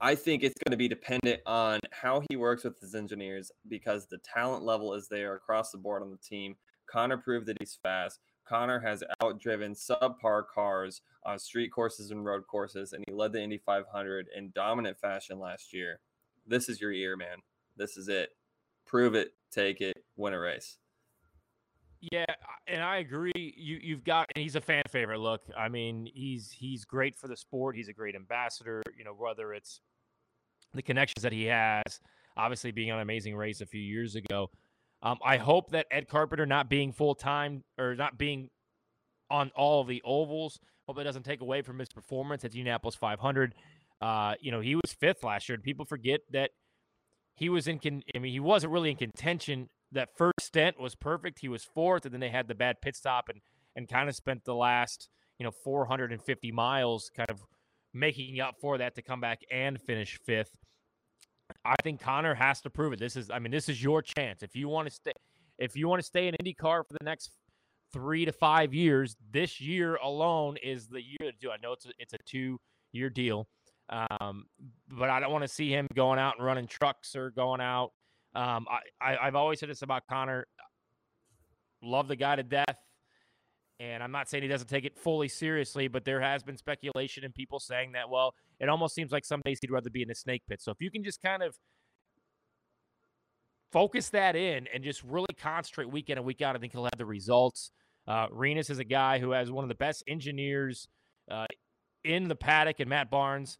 I 0.00 0.16
think 0.16 0.42
it's 0.42 0.58
going 0.64 0.72
to 0.72 0.76
be 0.76 0.88
dependent 0.88 1.40
on 1.46 1.78
how 1.92 2.22
he 2.28 2.36
works 2.36 2.64
with 2.64 2.80
his 2.80 2.96
engineers 2.96 3.52
because 3.68 4.06
the 4.06 4.18
talent 4.18 4.64
level 4.64 4.94
is 4.94 5.06
there 5.08 5.34
across 5.34 5.70
the 5.70 5.78
board 5.78 6.02
on 6.02 6.10
the 6.10 6.16
team. 6.16 6.56
Connor 6.90 7.18
proved 7.18 7.46
that 7.46 7.56
he's 7.60 7.78
fast. 7.82 8.20
Connor 8.46 8.80
has 8.80 9.04
outdriven 9.22 9.78
subpar 9.78 10.42
cars 10.52 11.02
on 11.24 11.38
street 11.38 11.70
courses 11.70 12.10
and 12.10 12.24
road 12.24 12.46
courses, 12.46 12.92
and 12.92 13.04
he 13.06 13.14
led 13.14 13.32
the 13.32 13.40
Indy 13.40 13.58
500 13.58 14.26
in 14.36 14.50
dominant 14.54 14.98
fashion 14.98 15.38
last 15.38 15.72
year. 15.72 16.00
This 16.46 16.68
is 16.68 16.80
your 16.80 16.90
year, 16.90 17.16
man. 17.16 17.38
This 17.76 17.96
is 17.96 18.08
it. 18.08 18.30
Prove 18.86 19.14
it, 19.14 19.34
take 19.52 19.80
it, 19.80 20.04
win 20.16 20.34
a 20.34 20.40
race. 20.40 20.78
Yeah, 22.12 22.24
and 22.66 22.82
I 22.82 22.96
agree. 22.96 23.32
You 23.36 23.78
you've 23.82 24.04
got 24.04 24.26
and 24.34 24.42
he's 24.42 24.56
a 24.56 24.60
fan 24.60 24.82
favorite. 24.88 25.18
Look, 25.18 25.42
I 25.56 25.68
mean, 25.68 26.08
he's 26.12 26.50
he's 26.50 26.84
great 26.84 27.16
for 27.16 27.28
the 27.28 27.36
sport. 27.36 27.76
He's 27.76 27.88
a 27.88 27.92
great 27.92 28.14
ambassador. 28.14 28.82
You 28.96 29.04
know, 29.04 29.12
whether 29.12 29.52
it's 29.52 29.80
the 30.72 30.82
connections 30.82 31.22
that 31.22 31.32
he 31.32 31.44
has, 31.44 32.00
obviously 32.38 32.70
being 32.70 32.90
on 32.90 33.00
Amazing 33.00 33.36
Race 33.36 33.60
a 33.60 33.66
few 33.66 33.82
years 33.82 34.16
ago, 34.16 34.50
um, 35.02 35.18
I 35.24 35.38
hope 35.38 35.70
that 35.70 35.86
Ed 35.90 36.08
Carpenter 36.08 36.46
not 36.46 36.68
being 36.68 36.92
full 36.92 37.14
time 37.14 37.64
or 37.78 37.94
not 37.94 38.18
being 38.18 38.50
on 39.30 39.50
all 39.56 39.80
of 39.80 39.88
the 39.88 40.02
ovals, 40.04 40.58
hope 40.86 40.96
that 40.96 41.04
doesn't 41.04 41.24
take 41.24 41.40
away 41.40 41.62
from 41.62 41.78
his 41.78 41.88
performance 41.88 42.44
at 42.44 42.50
Indianapolis 42.50 42.94
500. 42.96 43.54
Uh, 44.00 44.34
you 44.40 44.50
know, 44.50 44.60
he 44.60 44.74
was 44.74 44.92
fifth 44.92 45.22
last 45.22 45.48
year, 45.48 45.54
and 45.54 45.62
people 45.62 45.84
forget 45.84 46.20
that 46.32 46.50
he 47.36 47.48
was 47.48 47.66
in. 47.68 47.78
Con- 47.78 48.02
I 48.14 48.18
mean, 48.18 48.32
he 48.32 48.40
wasn't 48.40 48.72
really 48.72 48.90
in 48.90 48.96
contention. 48.96 49.68
That 49.92 50.10
first 50.16 50.40
stint 50.40 50.80
was 50.80 50.94
perfect. 50.94 51.40
He 51.40 51.48
was 51.48 51.64
fourth, 51.64 52.04
and 52.04 52.12
then 52.12 52.20
they 52.20 52.28
had 52.30 52.48
the 52.48 52.54
bad 52.54 52.80
pit 52.80 52.96
stop, 52.96 53.28
and 53.28 53.40
and 53.76 53.88
kind 53.88 54.08
of 54.08 54.16
spent 54.16 54.44
the 54.44 54.54
last 54.54 55.08
you 55.38 55.44
know 55.44 55.50
450 55.50 56.52
miles 56.52 57.10
kind 57.14 57.30
of 57.30 57.44
making 57.92 58.40
up 58.40 58.56
for 58.60 58.78
that 58.78 58.94
to 58.94 59.02
come 59.02 59.20
back 59.20 59.40
and 59.50 59.80
finish 59.80 60.18
fifth. 60.24 60.56
I 61.64 61.74
think 61.82 62.00
Connor 62.00 62.34
has 62.34 62.60
to 62.62 62.70
prove 62.70 62.92
it. 62.92 62.98
This 62.98 63.16
is, 63.16 63.30
I 63.30 63.38
mean, 63.38 63.50
this 63.50 63.68
is 63.68 63.82
your 63.82 64.02
chance. 64.02 64.42
If 64.42 64.56
you 64.56 64.68
want 64.68 64.88
to 64.88 64.94
stay, 64.94 65.12
if 65.58 65.76
you 65.76 65.88
want 65.88 66.00
to 66.00 66.06
stay 66.06 66.28
in 66.28 66.34
IndyCar 66.42 66.86
for 66.86 66.92
the 66.98 67.04
next 67.04 67.30
three 67.92 68.24
to 68.24 68.32
five 68.32 68.72
years, 68.72 69.16
this 69.30 69.60
year 69.60 69.96
alone 69.96 70.56
is 70.62 70.88
the 70.88 71.02
year 71.02 71.30
to 71.30 71.32
do. 71.38 71.50
I 71.50 71.56
know 71.62 71.72
it's 71.72 71.86
a, 71.86 71.90
it's 71.98 72.14
a 72.14 72.18
two 72.24 72.58
year 72.92 73.10
deal, 73.10 73.46
um, 73.90 74.46
but 74.88 75.10
I 75.10 75.20
don't 75.20 75.32
want 75.32 75.42
to 75.42 75.48
see 75.48 75.70
him 75.70 75.86
going 75.94 76.18
out 76.18 76.36
and 76.38 76.46
running 76.46 76.66
trucks 76.66 77.14
or 77.14 77.30
going 77.30 77.60
out. 77.60 77.92
Um, 78.34 78.66
I, 78.70 78.80
I 79.00 79.26
I've 79.26 79.34
always 79.34 79.60
said 79.60 79.68
this 79.68 79.82
about 79.82 80.04
Connor. 80.08 80.46
Love 81.82 82.08
the 82.08 82.16
guy 82.16 82.36
to 82.36 82.42
death. 82.42 82.76
And 83.80 84.02
I'm 84.02 84.12
not 84.12 84.28
saying 84.28 84.42
he 84.42 84.48
doesn't 84.48 84.68
take 84.68 84.84
it 84.84 84.98
fully 84.98 85.26
seriously, 85.26 85.88
but 85.88 86.04
there 86.04 86.20
has 86.20 86.42
been 86.42 86.58
speculation 86.58 87.24
and 87.24 87.34
people 87.34 87.58
saying 87.58 87.92
that, 87.92 88.10
well, 88.10 88.34
it 88.60 88.68
almost 88.68 88.94
seems 88.94 89.10
like 89.10 89.24
some 89.24 89.40
days 89.42 89.58
he'd 89.62 89.70
rather 89.70 89.88
be 89.88 90.02
in 90.02 90.10
a 90.10 90.14
snake 90.14 90.42
pit. 90.46 90.60
So 90.60 90.70
if 90.70 90.82
you 90.82 90.90
can 90.90 91.02
just 91.02 91.22
kind 91.22 91.42
of 91.42 91.56
focus 93.72 94.10
that 94.10 94.36
in 94.36 94.66
and 94.74 94.84
just 94.84 95.02
really 95.02 95.34
concentrate 95.38 95.90
week 95.90 96.10
in 96.10 96.18
and 96.18 96.26
week 96.26 96.42
out, 96.42 96.56
I 96.56 96.58
think 96.58 96.72
he'll 96.72 96.84
have 96.84 96.98
the 96.98 97.06
results. 97.06 97.72
Uh, 98.06 98.26
Rinus 98.30 98.68
is 98.68 98.80
a 98.80 98.84
guy 98.84 99.18
who 99.18 99.30
has 99.30 99.50
one 99.50 99.64
of 99.64 99.68
the 99.68 99.74
best 99.74 100.04
engineers 100.06 100.86
uh, 101.30 101.46
in 102.04 102.28
the 102.28 102.36
paddock, 102.36 102.80
and 102.80 102.90
Matt 102.90 103.10
Barnes. 103.10 103.56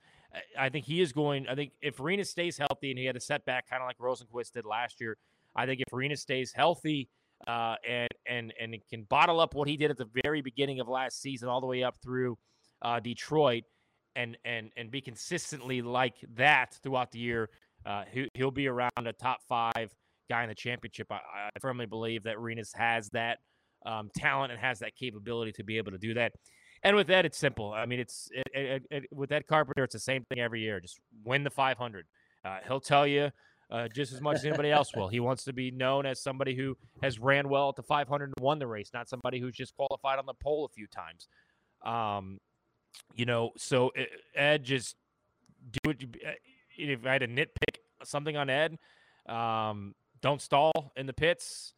I 0.59 0.69
think 0.69 0.85
he 0.85 1.01
is 1.01 1.13
going. 1.13 1.49
I 1.49 1.55
think 1.55 1.73
if 1.81 1.99
Rinus 1.99 2.31
stays 2.31 2.59
healthy 2.59 2.91
and 2.91 2.99
he 2.99 3.07
had 3.07 3.17
a 3.17 3.21
setback, 3.21 3.69
kind 3.71 3.83
of 3.83 3.87
like 3.87 3.99
Rosenqvist 3.99 4.53
did 4.53 4.65
last 4.67 5.01
year, 5.01 5.17
I 5.57 5.67
think 5.67 5.81
if 5.81 5.93
Rinus 5.93 6.21
stays 6.21 6.53
healthy 6.53 7.09
uh, 7.47 7.77
and 7.89 8.09
and 8.27 8.53
and 8.61 8.77
can 8.89 9.05
bottle 9.05 9.41
up 9.41 9.55
what 9.55 9.69
he 9.69 9.77
did 9.77 9.91
at 9.91 9.97
the 9.97 10.09
very 10.25 10.43
beginning 10.43 10.81
of 10.81 10.89
last 10.89 11.21
season, 11.21 11.49
all 11.49 11.61
the 11.61 11.67
way 11.67 11.83
up 11.83 11.97
through 12.03 12.37
uh, 12.83 13.01
Detroit, 13.01 13.65
and 14.17 14.37
and 14.45 14.71
and 14.77 14.91
be 14.91 15.01
consistently 15.01 15.83
like 15.83 16.15
that 16.35 16.79
throughout 16.83 17.13
the 17.13 17.19
year, 17.19 17.51
uh, 17.87 18.05
he, 18.11 18.29
he'll 18.35 18.51
be 18.51 18.67
around 18.67 18.91
a 18.97 19.13
top 19.13 19.41
five 19.49 19.95
guy 20.29 20.43
in 20.43 20.49
the 20.49 20.55
championship. 20.55 21.09
I, 21.11 21.17
I 21.17 21.59
firmly 21.61 21.87
believe 21.87 22.23
that 22.25 22.39
Rinus 22.39 22.73
has 22.75 23.09
that 23.11 23.39
um, 23.87 24.11
talent 24.17 24.53
and 24.53 24.61
has 24.61 24.79
that 24.81 24.95
capability 24.95 25.53
to 25.53 25.65
be 25.65 25.79
able 25.79 25.93
to 25.93 25.99
do 25.99 26.15
that. 26.15 26.33
And 26.83 26.97
with 26.97 27.09
that, 27.09 27.27
it's 27.27 27.39
simple. 27.39 27.73
I 27.73 27.85
mean, 27.85 28.01
it's 28.01 28.31
it, 28.33 28.47
it, 28.55 28.83
it, 28.91 29.05
with 29.13 29.33
Ed 29.33 29.47
Carpenter, 29.47 29.85
it's 29.85 29.93
the 29.93 30.01
same 30.01 30.25
thing 30.25 30.41
every 30.41 30.61
year. 30.61 30.81
Just 30.81 30.99
win 31.25 31.45
the 31.45 31.51
500. 31.51 32.07
Uh, 32.43 32.59
he'll 32.67 32.81
tell 32.81 33.07
you 33.07 33.31
uh, 33.71 33.89
just 33.89 34.13
as 34.13 34.21
much 34.21 34.37
as 34.37 34.45
anybody 34.45 34.71
else 34.71 34.95
will. 34.95 35.09
He 35.09 35.21
wants 35.21 35.45
to 35.45 35.53
be 35.53 35.71
known 35.71 36.07
as 36.07 36.21
somebody 36.21 36.55
who 36.55 36.77
has 37.03 37.19
ran 37.19 37.49
well 37.49 37.69
at 37.69 37.77
the 37.77 37.83
500 37.83 38.25
and 38.25 38.35
won 38.41 38.59
the 38.59 38.67
race, 38.67 38.91
not 38.93 39.09
somebody 39.09 39.39
who's 39.39 39.55
just 39.55 39.75
qualified 39.77 40.19
on 40.19 40.27
the 40.27 40.35
pole 40.35 40.65
a 40.65 40.69
few 40.69 40.87
times. 40.87 41.29
Um, 41.85 42.39
you 43.15 43.25
know, 43.25 43.51
so 43.57 43.93
Ed 44.35 44.65
just 44.65 44.97
do 45.85 45.91
it. 45.91 46.05
Uh, 46.27 46.33
if 46.77 47.07
I 47.07 47.13
had 47.13 47.21
to 47.21 47.29
nitpick 47.29 47.77
something 48.05 48.37
on 48.37 48.51
Ed, 48.51 48.79
um, 49.29 49.95
don't 50.21 50.41
stall 50.41 50.93
in 50.97 51.07
the 51.07 51.13
pits 51.13 51.75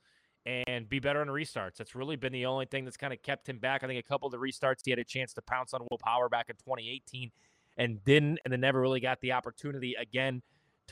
and 0.47 0.88
be 0.88 0.99
better 0.99 1.20
on 1.20 1.28
restarts. 1.28 1.76
That's 1.76 1.95
really 1.95 2.16
been 2.16 2.32
the 2.32 2.47
only 2.47 2.66
thing 2.66 2.84
that's 2.84 2.97
kind 2.97 3.12
of 3.12 3.22
kept 3.22 3.49
him 3.49 3.59
back. 3.59 3.84
I 3.84 3.86
think 3.86 4.01
a 4.01 4.09
couple 4.09 4.26
of 4.26 4.32
the 4.32 4.38
restarts 4.38 4.80
he 4.84 4.90
had 4.90 4.99
a 4.99 5.05
chance 5.05 5.32
to 5.34 5.43
pounce 5.43 5.74
on 5.74 5.86
Will 5.90 5.99
Power 5.99 6.28
back 6.28 6.47
in 6.49 6.57
2018 6.57 7.30
and 7.76 8.05
didn't, 8.05 8.38
and 8.45 8.53
then 8.53 8.61
never 8.61 8.80
really 8.80 9.01
got 9.01 9.20
the 9.20 9.32
opportunity 9.32 9.95
again 9.95 10.43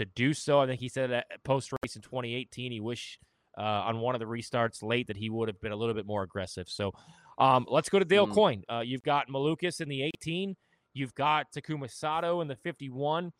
to 0.00 0.04
do 0.06 0.34
so. 0.34 0.60
I 0.60 0.66
think 0.66 0.80
he 0.80 0.88
said 0.88 1.10
that 1.10 1.26
post 1.44 1.72
race 1.82 1.96
in 1.96 2.02
2018, 2.02 2.72
he 2.72 2.80
wished 2.80 3.18
uh, 3.58 3.62
on 3.62 4.00
one 4.00 4.14
of 4.14 4.20
the 4.20 4.26
restarts 4.26 4.82
late 4.82 5.06
that 5.06 5.16
he 5.16 5.30
would 5.30 5.48
have 5.48 5.60
been 5.60 5.72
a 5.72 5.76
little 5.76 5.94
bit 5.94 6.06
more 6.06 6.22
aggressive. 6.22 6.68
So 6.68 6.92
um, 7.38 7.66
let's 7.68 7.88
go 7.88 7.98
to 7.98 8.04
Dale 8.04 8.26
mm. 8.26 8.34
Coyne. 8.34 8.64
Uh, 8.70 8.80
you've 8.80 9.02
got 9.02 9.28
Malukas 9.28 9.80
in 9.80 9.88
the 9.88 10.02
18, 10.02 10.56
you've 10.94 11.14
got 11.14 11.52
Takuma 11.52 11.90
Sato 11.90 12.40
in 12.40 12.48
the 12.48 12.56
51 12.56 13.32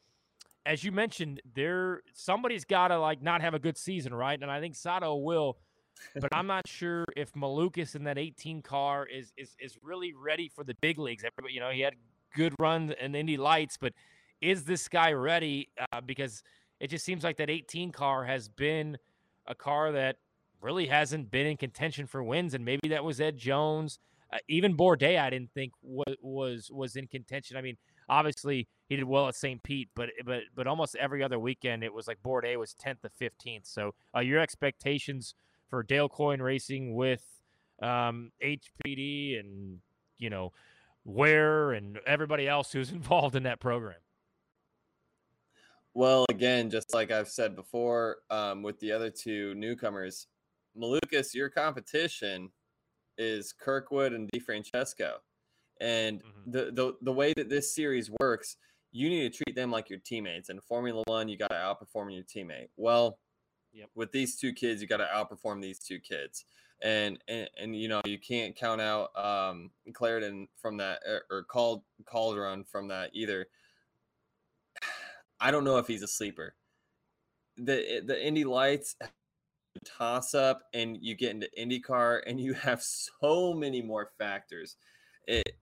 as 0.67 0.85
you 0.85 0.93
mentioned, 0.93 1.41
there 1.55 2.03
somebody's 2.13 2.65
got 2.65 2.89
to 2.89 2.99
like 2.99 3.23
not 3.23 3.41
have 3.41 3.55
a 3.55 3.59
good 3.59 3.79
season, 3.79 4.13
right? 4.13 4.41
And 4.41 4.51
I 4.51 4.61
think 4.61 4.77
Sato 4.77 5.17
will, 5.17 5.59
but 6.15 6.29
I'm 6.33 6.47
not 6.47 6.69
sure 6.69 7.05
if 7.17 7.33
Malukas 7.33 7.95
in 7.95 8.05
that 8.05 8.19
18 8.19 8.63
car 8.63 9.07
is 9.07 9.33
is 9.37 9.57
is 9.59 9.79
really 9.83 10.13
ready 10.15 10.49
for 10.49 10.65
the 10.65 10.75
big 10.81 10.99
leagues. 10.99 11.25
Everybody, 11.25 11.55
you 11.55 11.61
know, 11.61 11.71
he 11.71 11.81
had 11.81 11.95
good 12.35 12.55
runs 12.59 12.93
in 13.01 13.15
Indy 13.15 13.37
Lights, 13.37 13.79
but 13.81 13.93
is 14.41 14.64
this 14.64 14.88
guy 14.88 15.12
ready? 15.12 15.70
Uh, 15.93 16.01
because 16.01 16.43
it 16.80 16.88
just 16.88 17.05
seems 17.05 17.24
like 17.24 17.36
that 17.36 17.51
18 17.51 17.93
car 17.93 18.24
has 18.24 18.49
been 18.49 18.97
a 19.47 19.55
car 19.55 19.93
that 19.93 20.16
really 20.61 20.86
hasn't 20.86 21.30
been 21.30 21.47
in 21.47 21.57
contention 21.57 22.07
for 22.07 22.22
wins, 22.22 22.55
and 22.55 22.64
maybe 22.64 22.88
that 22.88 23.05
was 23.05 23.20
Ed 23.20 23.38
Jones. 23.38 23.99
Uh, 24.32 24.38
even 24.49 24.76
Bourdais, 24.76 25.18
I 25.20 25.30
didn't 25.30 25.53
think 25.53 25.72
was 25.82 26.14
was 26.22 26.70
was 26.70 26.97
in 26.97 27.07
contention. 27.07 27.57
I 27.57 27.62
mean, 27.62 27.76
obviously 28.09 28.68
he 28.88 28.97
did 28.97 29.05
well 29.05 29.28
at 29.28 29.34
St. 29.34 29.62
Pete, 29.62 29.88
but 29.95 30.11
but 30.24 30.41
but 30.55 30.66
almost 30.66 30.97
every 30.97 31.22
other 31.22 31.38
weekend 31.38 31.82
it 31.82 31.93
was 31.93 32.07
like 32.07 32.18
Bourdais 32.22 32.59
was 32.59 32.74
10th 32.74 33.03
to 33.03 33.11
15th. 33.11 33.66
So 33.66 33.95
uh, 34.14 34.20
your 34.20 34.41
expectations 34.41 35.34
for 35.68 35.82
Dale 35.82 36.09
Coyne 36.09 36.43
Racing 36.43 36.95
with 36.95 37.24
um, 37.80 38.32
HPD 38.45 39.38
and 39.38 39.78
you 40.18 40.30
know 40.30 40.53
Ware 41.05 41.72
and 41.72 41.99
everybody 42.07 42.47
else 42.47 42.72
who's 42.72 42.91
involved 42.93 43.36
in 43.36 43.45
that 43.45 43.61
program. 43.61 43.99
Well, 45.95 46.24
again, 46.30 46.70
just 46.70 46.95
like 46.95 47.11
I've 47.11 47.28
said 47.28 47.57
before, 47.57 48.18
um, 48.30 48.62
with 48.62 48.78
the 48.78 48.93
other 48.93 49.11
two 49.11 49.55
newcomers, 49.55 50.28
Malukas, 50.76 51.34
your 51.34 51.49
competition 51.49 52.51
is 53.18 53.53
Kirkwood 53.53 54.12
and 54.12 54.30
DeFrancesco. 54.30 55.14
And 55.80 56.22
mm-hmm. 56.22 56.51
the, 56.51 56.64
the 56.72 56.97
the 57.03 57.12
way 57.12 57.32
that 57.36 57.49
this 57.49 57.74
series 57.74 58.11
works, 58.20 58.57
you 58.93 59.09
need 59.09 59.32
to 59.32 59.45
treat 59.45 59.57
them 59.57 59.70
like 59.70 59.91
your 59.91 59.99
teammates. 59.99 60.49
In 60.49 60.61
Formula 60.61 61.03
One, 61.07 61.28
you 61.28 61.36
got 61.36 61.49
to 61.49 61.57
outperform 61.57 62.14
your 62.14 62.24
teammate. 62.24 62.68
Well, 62.76 63.18
yep. 63.72 63.88
with 63.95 64.12
these 64.12 64.36
two 64.36 64.53
kids, 64.53 64.82
you 64.82 64.88
got 64.88 64.99
to 64.99 65.09
outperform 65.12 65.62
these 65.62 65.78
two 65.78 65.99
kids. 65.99 66.45
And, 66.82 67.18
and 67.28 67.49
and 67.61 67.76
you 67.76 67.88
know 67.88 68.01
you 68.07 68.18
can't 68.18 68.57
count 68.57 68.80
out 68.80 69.11
um, 69.14 69.70
Clarendon 69.93 70.49
from 70.62 70.78
that 70.78 71.01
or, 71.07 71.22
or 71.30 71.43
Cald, 71.45 71.82
Calderon 72.11 72.64
from 72.64 72.88
that 72.88 73.11
either. 73.12 73.47
I 75.41 75.51
don't 75.51 75.64
know 75.64 75.78
if 75.78 75.86
he's 75.86 76.03
a 76.03 76.09
sleeper. 76.09 76.55
The 77.57 78.03
the 78.07 78.24
Indy 78.24 78.45
Lights 78.45 78.97
toss 79.84 80.34
up, 80.34 80.62
and 80.74 80.99
you 81.01 81.14
get 81.14 81.30
into 81.30 81.49
IndyCar, 81.59 82.20
and 82.26 82.41
you 82.41 82.55
have 82.55 82.82
so 82.82 83.55
many 83.55 83.82
more 83.82 84.11
factors. 84.18 84.76
It 85.26 85.57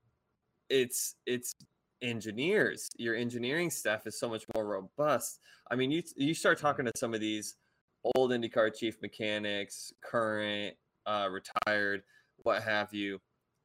it's 0.70 1.16
it's 1.26 1.53
engineers. 2.03 2.89
Your 2.97 3.14
engineering 3.16 3.70
staff 3.70 4.07
is 4.07 4.18
so 4.18 4.29
much 4.29 4.45
more 4.55 4.66
robust. 4.66 5.41
I 5.70 5.76
mean, 5.76 5.91
you 5.91 6.03
you 6.16 6.35
start 6.35 6.59
talking 6.59 6.85
to 6.85 6.93
some 6.97 7.14
of 7.14 7.20
these 7.20 7.57
old 8.14 8.31
IndyCar 8.31 8.74
chief 8.74 8.97
mechanics, 9.03 9.93
current, 10.03 10.74
uh, 11.07 11.29
retired, 11.31 12.03
what 12.43 12.62
have 12.62 12.93
you. 12.95 13.18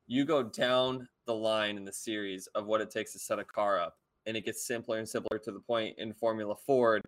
You 0.08 0.26
go 0.26 0.44
down 0.44 1.08
the 1.26 1.36
line 1.36 1.78
in 1.78 1.86
the 1.86 1.94
series 1.94 2.48
of 2.56 2.66
what 2.66 2.82
it 2.82 2.90
takes 2.90 3.14
to 3.14 3.20
set 3.20 3.40
a 3.40 3.44
car 3.44 3.80
up, 3.80 3.96
and 4.26 4.38
it 4.38 4.46
gets 4.46 4.66
simpler 4.66 4.98
and 4.98 5.08
simpler 5.08 5.38
to 5.40 5.52
the 5.52 5.60
point 5.60 5.98
in 5.98 6.14
Formula 6.14 6.56
Ford. 6.56 7.02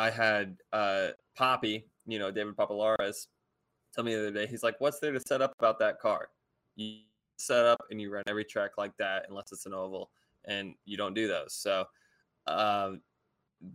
I 0.00 0.10
had 0.10 0.56
uh, 0.72 1.08
Poppy, 1.36 1.86
you 2.06 2.18
know, 2.18 2.30
David 2.30 2.56
Papalaras, 2.56 3.28
tell 3.94 4.04
me 4.04 4.14
the 4.14 4.20
other 4.20 4.30
day, 4.30 4.46
he's 4.46 4.62
like, 4.62 4.80
What's 4.80 4.98
there 4.98 5.12
to 5.12 5.20
set 5.20 5.40
up 5.42 5.54
about 5.58 5.78
that 5.78 6.00
car? 6.00 6.28
You 6.76 6.98
set 7.36 7.64
up 7.64 7.82
and 7.90 8.00
you 8.00 8.10
run 8.10 8.22
every 8.26 8.44
track 8.44 8.72
like 8.78 8.96
that 8.98 9.26
unless 9.28 9.52
it's 9.52 9.66
an 9.66 9.74
oval 9.74 10.10
and 10.46 10.74
you 10.84 10.96
don't 10.96 11.14
do 11.14 11.26
those 11.26 11.54
so 11.54 11.84
um, 12.46 13.00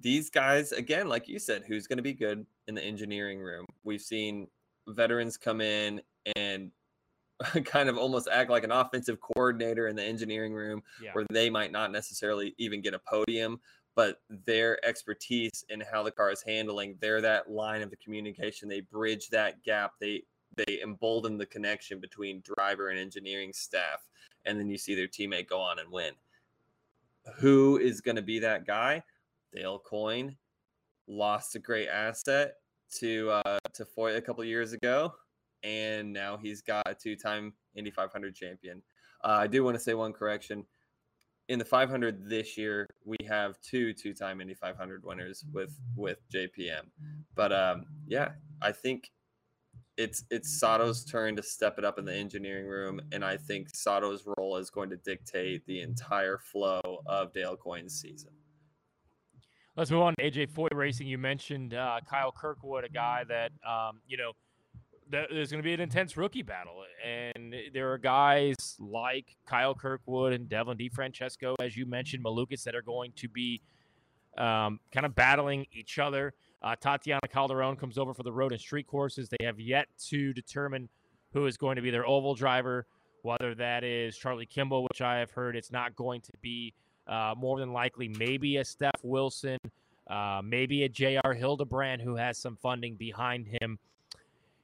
these 0.02 0.30
guys 0.30 0.72
again 0.72 1.08
like 1.08 1.28
you 1.28 1.40
said 1.40 1.64
who's 1.68 1.88
going 1.88 1.98
to 1.98 2.04
be 2.04 2.14
good 2.14 2.46
in 2.68 2.76
the 2.76 2.84
engineering 2.84 3.40
room 3.40 3.66
we've 3.84 4.02
seen 4.02 4.48
veterans 4.88 5.38
come 5.38 5.62
in 5.62 6.02
and 6.36 6.72
kind 7.66 7.90
of 7.90 7.98
almost 7.98 8.28
act 8.32 8.50
like 8.50 8.64
an 8.64 8.72
offensive 8.72 9.20
coordinator 9.22 9.88
in 9.88 9.96
the 9.96 10.04
engineering 10.04 10.54
room 10.54 10.84
yeah. 11.02 11.12
where 11.14 11.26
they 11.32 11.50
might 11.50 11.72
not 11.72 11.92
necessarily 11.92 12.54
even 12.58 12.82
get 12.82 12.94
a 12.94 13.00
podium 13.00 13.60
but 13.96 14.22
their 14.46 14.84
expertise 14.86 15.66
in 15.70 15.82
how 15.92 16.04
the 16.04 16.12
car 16.12 16.32
is 16.32 16.42
handling 16.42 16.96
they're 17.00 17.22
that 17.22 17.50
line 17.50 17.82
of 17.82 17.90
the 17.90 17.96
communication 17.98 18.68
they 18.68 18.82
bridge 18.82 19.30
that 19.30 19.64
gap 19.64 19.94
they 20.00 20.22
they 20.56 20.82
embolden 20.82 21.38
the 21.38 21.46
connection 21.46 22.00
between 22.00 22.42
driver 22.42 22.90
and 22.90 23.00
engineering 23.00 23.54
staff, 23.54 24.08
and 24.46 24.60
then 24.60 24.70
you 24.70 24.78
see 24.78 24.96
their 24.96 25.08
teammate 25.08 25.48
go 25.48 25.60
on 25.60 25.80
and 25.80 25.92
win. 25.92 26.14
Who 27.38 27.78
is 27.78 28.02
going 28.02 28.16
to 28.16 28.22
be 28.22 28.40
that 28.40 28.66
guy? 28.66 29.04
Dale 29.54 29.80
Coyne 29.80 30.36
lost 31.08 31.56
a 31.56 31.60
great 31.60 31.88
asset 31.88 32.56
to 32.96 33.32
uh, 33.32 33.60
to 33.74 33.86
Foyt 33.86 34.18
a 34.18 34.22
couple 34.22 34.44
years 34.44 34.74
ago, 34.74 35.14
and 35.64 36.12
now 36.12 36.38
he's 36.38 36.62
got 36.62 36.88
a 36.88 36.94
two-time 36.94 37.54
Indy 37.76 37.92
500 37.92 38.36
champion. 38.36 38.82
Uh, 39.24 39.38
I 39.42 39.48
do 39.48 39.64
want 39.64 39.76
to 39.76 39.80
say 39.80 39.94
one 39.94 40.14
correction. 40.14 40.66
In 41.50 41.58
the 41.58 41.66
500 41.66 42.30
this 42.30 42.58
year, 42.58 42.86
we 43.06 43.18
have 43.28 43.60
two 43.62 43.94
two-time 43.94 44.40
Indy 44.40 44.54
500 44.54 45.04
winners 45.04 45.44
with 45.52 45.76
with 45.96 46.20
JPM. 46.34 46.84
But 47.36 47.52
um, 47.52 47.86
yeah, 48.08 48.30
I 48.62 48.72
think 48.72 49.10
it's 49.98 50.24
it's 50.30 50.60
Sato's 50.60 51.04
turn 51.04 51.36
to 51.36 51.44
step 51.44 51.78
it 51.78 51.84
up 51.84 52.00
in 52.00 52.06
the 52.06 52.14
engineering 52.14 52.68
room, 52.68 53.02
and 53.12 53.26
I 53.26 53.36
think 53.36 53.68
Sato's 53.76 54.26
role 54.38 54.56
is 54.58 54.70
going 54.70 54.90
to 54.92 54.98
dictate 54.98 55.66
the 55.66 55.82
entire 55.82 56.38
flow 56.38 57.02
of 57.06 57.34
Dale 57.34 57.58
Coyne's 57.58 58.00
season. 58.00 58.32
Let's 59.76 59.92
move 59.92 60.02
on 60.02 60.16
to 60.18 60.24
AJ 60.24 60.52
Foyt 60.52 60.74
Racing. 60.74 61.08
You 61.08 61.18
mentioned 61.18 61.74
uh, 61.74 62.00
Kyle 62.10 62.32
Kirkwood, 62.32 62.86
a 62.86 62.90
guy 62.90 63.24
that 63.28 63.52
um, 63.68 64.02
you 64.08 64.18
know 64.18 64.32
there's 65.10 65.52
going 65.52 65.62
to 65.62 65.64
be 65.64 65.74
an 65.74 65.80
intense 65.80 66.16
rookie 66.18 66.44
battle, 66.44 66.84
and 67.06 67.56
there 67.74 67.92
are 67.92 67.98
guys 67.98 68.56
like 68.80 69.38
Kyle 69.46 69.74
Kirkwood 69.74 70.34
and 70.34 70.48
Devlin 70.48 70.78
DeFrancesco, 70.78 71.56
as 71.60 71.76
you 71.76 71.86
mentioned, 71.86 72.24
Malukas, 72.24 72.64
that 72.64 72.76
are 72.76 72.82
going 72.82 73.12
to 73.16 73.28
be 73.28 73.62
um, 74.38 74.80
kind 74.92 75.06
of 75.06 75.16
battling 75.16 75.66
each 75.74 76.00
other. 76.00 76.34
Uh, 76.62 76.76
Tatiana 76.76 77.22
Calderon 77.32 77.76
comes 77.76 77.98
over 77.98 78.14
for 78.14 78.24
the 78.24 78.32
road 78.32 78.52
and 78.52 78.62
street 78.62 78.86
courses. 78.86 79.30
They 79.30 79.46
have 79.46 79.60
yet 79.60 79.88
to 80.10 80.34
determine 80.34 80.90
who 81.34 81.46
is 81.46 81.58
going 81.58 81.78
to 81.78 81.82
be 81.82 81.90
their 81.90 82.06
oval 82.06 82.36
driver, 82.36 82.86
whether 83.22 83.56
that 83.56 83.84
is 83.84 84.18
Charlie 84.18 84.46
Kimball, 84.46 84.84
which 84.84 85.02
I 85.02 85.18
have 85.20 85.32
heard 85.32 85.56
it's 85.56 85.72
not 85.72 85.96
going 85.96 86.22
to 86.22 86.32
be. 86.42 86.74
Uh, 87.08 87.34
more 87.36 87.60
than 87.60 87.74
likely, 87.74 88.08
maybe 88.08 88.58
a 88.58 88.66
Steph 88.66 89.00
Wilson, 89.02 89.58
uh, 90.12 90.42
maybe 90.44 90.84
a 90.84 90.90
J.R. 90.90 91.34
Hildebrand 91.34 92.04
who 92.04 92.16
has 92.16 92.38
some 92.38 92.56
funding 92.56 92.98
behind 92.98 93.48
him. 93.60 93.80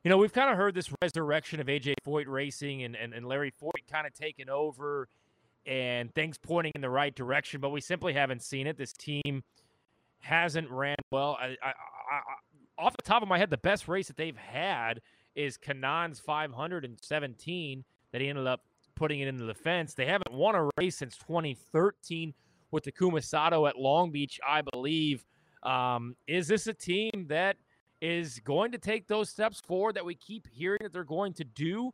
You 0.05 0.09
know, 0.11 0.17
we've 0.17 0.31
kind 0.31 0.51
of 0.51 0.55
heard 0.55 0.75
this 0.75 0.91
resurrection 1.01 1.59
of 1.59 1.65
AJ 1.65 1.95
Foyt 2.05 2.27
racing 2.27 2.83
and, 2.83 2.95
and, 2.95 3.11
and 3.11 3.25
Larry 3.25 3.51
Foyt 3.59 3.91
kind 3.91 4.05
of 4.05 4.13
taking 4.13 4.49
over 4.49 5.07
and 5.65 6.13
things 6.13 6.37
pointing 6.37 6.73
in 6.75 6.81
the 6.81 6.91
right 6.91 7.15
direction, 7.15 7.59
but 7.59 7.71
we 7.71 7.81
simply 7.81 8.13
haven't 8.13 8.43
seen 8.43 8.67
it. 8.67 8.77
This 8.77 8.93
team 8.93 9.43
hasn't 10.19 10.69
ran 10.69 10.97
well. 11.11 11.39
I, 11.41 11.57
I, 11.63 11.69
I, 11.69 12.21
off 12.77 12.95
the 12.95 13.01
top 13.01 13.23
of 13.23 13.27
my 13.27 13.39
head, 13.39 13.49
the 13.49 13.57
best 13.57 13.87
race 13.87 14.05
that 14.05 14.15
they've 14.15 14.37
had 14.37 15.01
is 15.33 15.57
Kanaan's 15.57 16.19
517 16.19 17.83
that 18.11 18.21
he 18.21 18.29
ended 18.29 18.45
up 18.45 18.61
putting 18.93 19.21
it 19.21 19.27
into 19.27 19.45
the 19.45 19.55
fence. 19.55 19.95
They 19.95 20.05
haven't 20.05 20.31
won 20.31 20.53
a 20.53 20.69
race 20.77 20.97
since 20.97 21.17
2013 21.17 22.31
with 22.69 22.83
Takuma 22.83 23.23
Sato 23.23 23.65
at 23.65 23.79
Long 23.79 24.11
Beach, 24.11 24.39
I 24.47 24.61
believe. 24.61 25.25
Um, 25.63 26.15
is 26.27 26.47
this 26.47 26.67
a 26.67 26.75
team 26.75 27.25
that 27.29 27.57
is 28.05 28.39
going 28.41 28.71
to 28.71 28.77
take 28.77 29.07
those 29.07 29.31
steps 29.31 29.59
forward 29.59 29.95
that 29.95 30.05
we 30.05 30.13
keep 30.13 30.47
hearing 30.53 30.77
that 30.83 30.93
they're 30.93 31.03
going 31.03 31.33
to 31.33 31.43
do? 31.43 31.91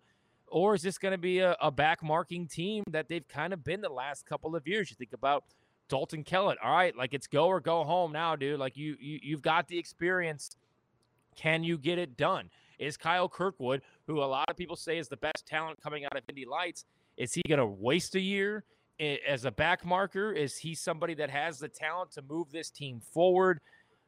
Or 0.47 0.76
is 0.76 0.82
this 0.82 0.97
going 0.97 1.14
to 1.14 1.18
be 1.18 1.39
a, 1.39 1.55
a 1.62 1.72
back 1.72 2.03
marking 2.03 2.47
team 2.47 2.84
that 2.89 3.07
they've 3.07 3.26
kind 3.30 3.53
of 3.53 3.64
been 3.64 3.80
the 3.80 3.89
last 3.89 4.26
couple 4.26 4.53
of 4.53 4.68
years? 4.68 4.89
You 4.89 4.97
think 4.97 5.14
about 5.14 5.45
Dalton 5.88 6.26
Kellett. 6.26 6.57
All 6.62 6.76
right, 6.76 6.93
like 6.95 7.14
it's 7.14 7.28
go 7.28 7.47
or 7.47 7.62
go 7.62 7.86
home 7.86 8.12
now, 8.12 8.36
dude. 8.36 8.59
Like 8.59 8.76
you, 8.76 8.97
you 8.99 9.20
you've 9.24 9.41
got 9.41 9.70
the 9.70 9.80
experience. 9.80 10.57
Can 11.38 11.64
you 11.64 11.78
get 11.78 11.97
it 11.97 12.18
done? 12.18 12.49
Is 12.78 12.97
Kyle 12.97 13.30
Kirkwood, 13.30 13.82
who 14.05 14.22
a 14.22 14.26
lot 14.26 14.49
of 14.49 14.57
people 14.57 14.76
say 14.76 14.97
is 14.97 15.07
the 15.07 15.18
best 15.18 15.47
talent 15.47 15.82
coming 15.82 16.03
out 16.03 16.18
of 16.18 16.24
Indy 16.28 16.45
Lights, 16.45 16.84
is 17.16 17.34
he 17.34 17.41
going 17.47 17.59
to 17.59 17.66
waste 17.66 18.16
a 18.16 18.20
year 18.20 18.66
eh, 18.99 19.16
as 19.26 19.45
a 19.45 19.51
back 19.51 19.86
marker? 19.86 20.34
Is 20.34 20.57
he 20.57 20.76
somebody 20.76 21.14
that 21.14 21.30
has 21.30 21.59
the 21.59 21.70
talent 21.70 22.12
to 22.14 22.22
move 22.22 22.51
this 22.51 22.70
team 22.70 22.99
forward? 22.99 23.62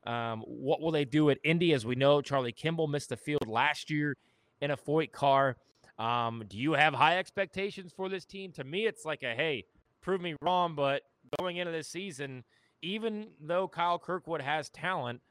Um, 0.06 0.42
what 0.42 0.82
will 0.82 0.92
they 0.92 1.06
do 1.06 1.30
at 1.30 1.38
Indy? 1.44 1.74
As 1.74 1.86
we 1.86 1.96
know, 1.96 2.22
Charlie 2.22 2.52
Kimball 2.52 2.88
missed 2.88 3.10
the 3.10 3.18
field 3.18 3.48
last 3.48 3.90
year 3.90 4.16
in 4.62 4.72
a 4.72 4.78
Foyt 4.78 5.12
car. 5.12 5.58
Um, 5.98 6.44
do 6.48 6.58
you 6.58 6.74
have 6.74 6.94
high 6.94 7.18
expectations 7.18 7.94
for 7.96 8.10
this 8.10 8.26
team? 8.26 8.52
To 8.54 8.64
me, 8.64 8.86
it's 8.86 9.06
like 9.06 9.24
a 9.24 9.34
hey, 9.36 9.66
prove 10.02 10.22
me 10.22 10.36
wrong, 10.42 10.76
but 10.76 11.04
going 11.40 11.58
into 11.58 11.72
this 11.72 11.88
season, 11.88 12.44
even 12.82 13.28
though 13.40 13.68
Kyle 13.68 14.00
Kirkwood 14.00 14.42
has 14.42 14.70
talent, 14.70 15.22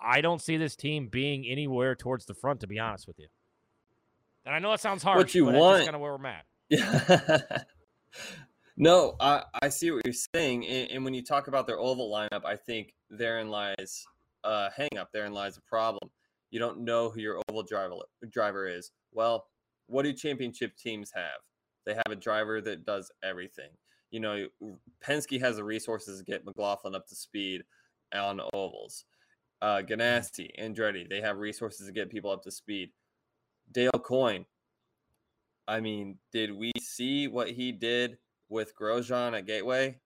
I 0.00 0.20
don't 0.20 0.40
see 0.40 0.56
this 0.56 0.76
team 0.76 1.08
being 1.08 1.44
anywhere 1.46 1.94
towards 1.94 2.26
the 2.26 2.34
front, 2.34 2.60
to 2.60 2.66
be 2.66 2.78
honest 2.78 3.06
with 3.06 3.18
you. 3.18 3.26
And 4.46 4.54
I 4.54 4.58
know 4.58 4.70
that 4.70 4.80
sounds 4.80 5.02
hard. 5.02 5.18
What 5.18 5.34
you 5.34 5.46
want? 5.46 5.84
Kind 5.84 5.96
of 5.96 6.00
where 6.00 6.16
we're 6.16 6.26
at. 6.26 7.66
No, 8.76 9.14
I, 9.20 9.44
I 9.62 9.68
see 9.68 9.90
what 9.92 10.04
you're 10.04 10.14
saying. 10.34 10.66
And, 10.66 10.90
and, 10.90 11.04
when 11.04 11.14
you 11.14 11.22
talk 11.22 11.46
about 11.46 11.66
their 11.66 11.78
oval 11.78 12.10
lineup, 12.10 12.44
I 12.44 12.56
think 12.56 12.94
therein 13.08 13.48
lies 13.48 14.04
a 14.42 14.70
hang 14.76 14.98
up. 14.98 15.10
Therein 15.12 15.32
lies 15.32 15.56
a 15.56 15.62
problem. 15.62 16.10
You 16.50 16.58
don't 16.58 16.80
know 16.80 17.08
who 17.08 17.20
your 17.20 17.40
oval 17.48 17.62
driver 17.62 17.94
driver 18.30 18.66
is. 18.66 18.90
Well, 19.12 19.46
what 19.86 20.02
do 20.02 20.12
championship 20.12 20.76
teams 20.76 21.12
have? 21.14 21.40
They 21.86 21.94
have 21.94 22.10
a 22.10 22.16
driver 22.16 22.60
that 22.62 22.84
does 22.84 23.12
everything. 23.22 23.70
You 24.10 24.20
know, 24.20 24.46
Penske 25.04 25.40
has 25.40 25.56
the 25.56 25.64
resources 25.64 26.18
to 26.18 26.24
get 26.24 26.44
McLaughlin 26.44 26.94
up 26.94 27.06
to 27.08 27.14
speed 27.14 27.62
on 28.12 28.40
ovals. 28.52 29.04
Uh, 29.62 29.82
Ganassi, 29.82 30.50
Andretti, 30.60 31.08
they 31.08 31.20
have 31.20 31.38
resources 31.38 31.86
to 31.86 31.92
get 31.92 32.10
people 32.10 32.30
up 32.30 32.42
to 32.42 32.50
speed. 32.50 32.90
Dale 33.72 33.90
Coyne, 33.92 34.46
I 35.66 35.80
mean, 35.80 36.18
did 36.32 36.52
we 36.52 36.72
see 36.80 37.28
what 37.28 37.50
he 37.50 37.72
did 37.72 38.18
with 38.54 38.74
Grosjean 38.76 39.36
at 39.36 39.46
Gateway? 39.46 39.98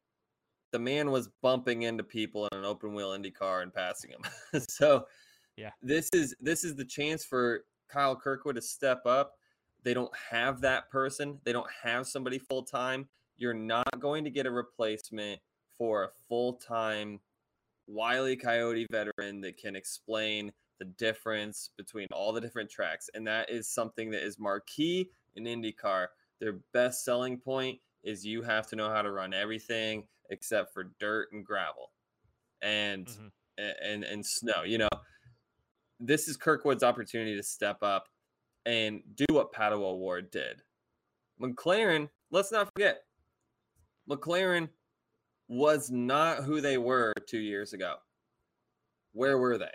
The 0.73 0.79
man 0.79 1.11
was 1.11 1.29
bumping 1.41 1.83
into 1.83 2.03
people 2.03 2.49
in 2.51 2.59
an 2.59 2.65
open 2.65 2.93
wheel 2.93 3.13
Indy 3.13 3.31
car 3.31 3.63
and 3.63 3.73
passing 3.73 4.11
them. 4.11 4.63
so, 4.69 5.07
yeah, 5.57 5.71
this 5.81 6.09
is 6.13 6.35
this 6.41 6.65
is 6.65 6.75
the 6.75 6.85
chance 6.85 7.25
for 7.25 7.65
Kyle 7.89 8.17
Kirkwood 8.17 8.57
to 8.57 8.63
step 8.63 9.07
up 9.07 9.39
they 9.85 9.95
don't 9.95 10.15
have 10.31 10.61
that 10.63 10.91
person. 10.91 11.41
They 11.45 11.53
don't 11.53 11.71
have 11.83 12.07
somebody 12.07 12.39
full 12.39 12.63
time. 12.63 13.09
You're 13.37 13.55
not 13.55 14.01
going 14.01 14.25
to 14.25 14.31
get 14.31 14.47
a 14.47 14.51
replacement 14.51 15.41
for 15.77 16.05
a 16.05 16.09
full 16.29 16.55
time 16.55 17.21
Wiley 17.87 18.37
Coyote 18.37 18.87
veteran 18.91 19.41
that 19.43 19.57
can 19.57 19.77
explain 19.77 20.53
the 20.79 20.85
difference 20.85 21.71
between 21.77 22.07
all 22.13 22.33
the 22.33 22.41
different 22.41 22.71
tracks. 22.71 23.09
And 23.15 23.27
that 23.27 23.51
is 23.51 23.69
something 23.69 24.11
that 24.11 24.25
is 24.25 24.39
marquee 24.39 25.11
in 25.37 25.45
IndyCar. 25.45 26.09
Their 26.41 26.59
best 26.73 27.05
selling 27.05 27.39
point 27.39 27.79
is 28.09 28.25
you 28.25 28.43
have 28.43 28.67
to 28.69 28.77
know 28.77 28.89
how 28.89 29.03
to 29.03 29.13
run 29.13 29.35
everything 29.35 30.05
except 30.31 30.73
for 30.73 30.91
dirt 30.99 31.29
and 31.33 31.45
gravel 31.45 31.93
and 32.63 33.07
mm-hmm. 33.07 33.85
and 33.85 34.03
and 34.03 34.25
snow. 34.25 34.63
You 34.65 34.79
know, 34.79 34.89
this 36.01 36.27
is 36.27 36.37
Kirkwood's 36.37 36.83
opportunity 36.83 37.37
to 37.37 37.43
step 37.43 37.83
up 37.83 38.09
and 38.65 39.03
do 39.15 39.27
what 39.31 39.53
Pato 39.53 39.83
O'Ward 39.83 40.31
did. 40.31 40.63
McLaren, 41.41 42.09
let's 42.31 42.51
not 42.51 42.69
forget, 42.75 43.03
McLaren 44.11 44.69
was 45.49 45.91
not 45.91 46.45
who 46.45 46.61
they 46.61 46.79
were 46.79 47.13
two 47.29 47.39
years 47.39 47.73
ago. 47.73 47.97
Where 49.13 49.39
were 49.39 49.59
they? 49.59 49.71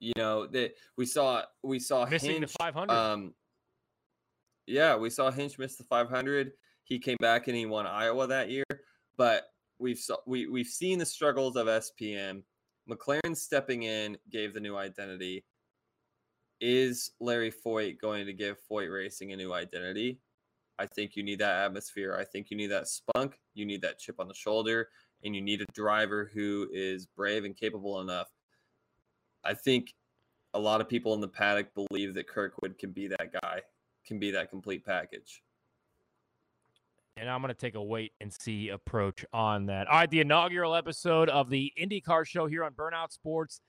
You 0.00 0.12
know 0.16 0.46
that 0.48 0.72
we 0.96 1.06
saw 1.06 1.42
we 1.62 1.78
saw 1.78 2.06
missing 2.06 2.32
Hinch, 2.32 2.52
the 2.52 2.58
500. 2.58 2.92
Um, 2.92 3.34
yeah, 4.66 4.96
we 4.96 5.10
saw 5.10 5.30
Hinch 5.30 5.58
miss 5.58 5.76
the 5.76 5.84
500. 5.84 6.52
He 6.84 6.98
came 6.98 7.16
back 7.20 7.48
and 7.48 7.56
he 7.56 7.66
won 7.66 7.86
Iowa 7.86 8.26
that 8.26 8.50
year. 8.50 8.64
But 9.16 9.48
we've 9.78 10.00
we 10.26 10.46
we've 10.46 10.66
seen 10.66 10.98
the 10.98 11.06
struggles 11.06 11.56
of 11.56 11.66
SPM. 11.66 12.42
McLaren 12.88 13.36
stepping 13.36 13.84
in 13.84 14.16
gave 14.30 14.54
the 14.54 14.60
new 14.60 14.76
identity. 14.76 15.44
Is 16.60 17.10
Larry 17.20 17.52
Foyt 17.52 18.00
going 18.00 18.26
to 18.26 18.32
give 18.32 18.58
Foyt 18.70 18.92
Racing 18.92 19.32
a 19.32 19.36
new 19.36 19.52
identity? 19.52 20.20
I 20.78 20.86
think 20.86 21.16
you 21.16 21.22
need 21.22 21.38
that 21.38 21.64
atmosphere. 21.64 22.16
I 22.18 22.24
think 22.24 22.50
you 22.50 22.56
need 22.56 22.70
that 22.70 22.88
spunk. 22.88 23.38
You 23.54 23.64
need 23.64 23.82
that 23.82 23.98
chip 23.98 24.18
on 24.18 24.28
the 24.28 24.34
shoulder, 24.34 24.88
and 25.22 25.34
you 25.34 25.40
need 25.40 25.60
a 25.60 25.72
driver 25.72 26.30
who 26.34 26.68
is 26.72 27.06
brave 27.06 27.44
and 27.44 27.56
capable 27.56 28.00
enough. 28.00 28.28
I 29.44 29.54
think 29.54 29.92
a 30.52 30.58
lot 30.58 30.80
of 30.80 30.88
people 30.88 31.14
in 31.14 31.20
the 31.20 31.28
paddock 31.28 31.68
believe 31.74 32.14
that 32.14 32.28
Kirkwood 32.28 32.78
can 32.78 32.92
be 32.92 33.08
that 33.08 33.32
guy, 33.40 33.60
can 34.06 34.18
be 34.18 34.30
that 34.32 34.50
complete 34.50 34.84
package. 34.84 35.42
And 37.16 37.30
I'm 37.30 37.40
going 37.40 37.54
to 37.54 37.60
take 37.60 37.76
a 37.76 37.82
wait 37.82 38.12
and 38.20 38.32
see 38.32 38.70
approach 38.70 39.24
on 39.32 39.66
that. 39.66 39.86
All 39.86 39.98
right, 39.98 40.10
the 40.10 40.20
inaugural 40.20 40.74
episode 40.74 41.28
of 41.28 41.48
the 41.48 41.72
IndyCar 41.80 42.26
show 42.26 42.46
here 42.46 42.64
on 42.64 42.72
burnoutsports.com. 42.72 43.08
Sports. 43.10 43.60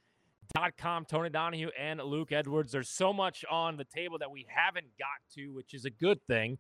Tony 1.08 1.30
Donohue 1.30 1.70
and 1.78 2.02
Luke 2.02 2.32
Edwards. 2.32 2.72
There's 2.72 2.89
so 2.89 3.14
much 3.14 3.46
on 3.50 3.78
the 3.78 3.86
table 3.86 4.18
that 4.20 4.32
we 4.32 4.46
haven't 4.50 4.88
got 4.98 5.08
to, 5.36 5.54
which 5.54 5.74
is 5.74 5.86
a 5.86 5.89
good 5.89 6.20
thing. 6.28 6.58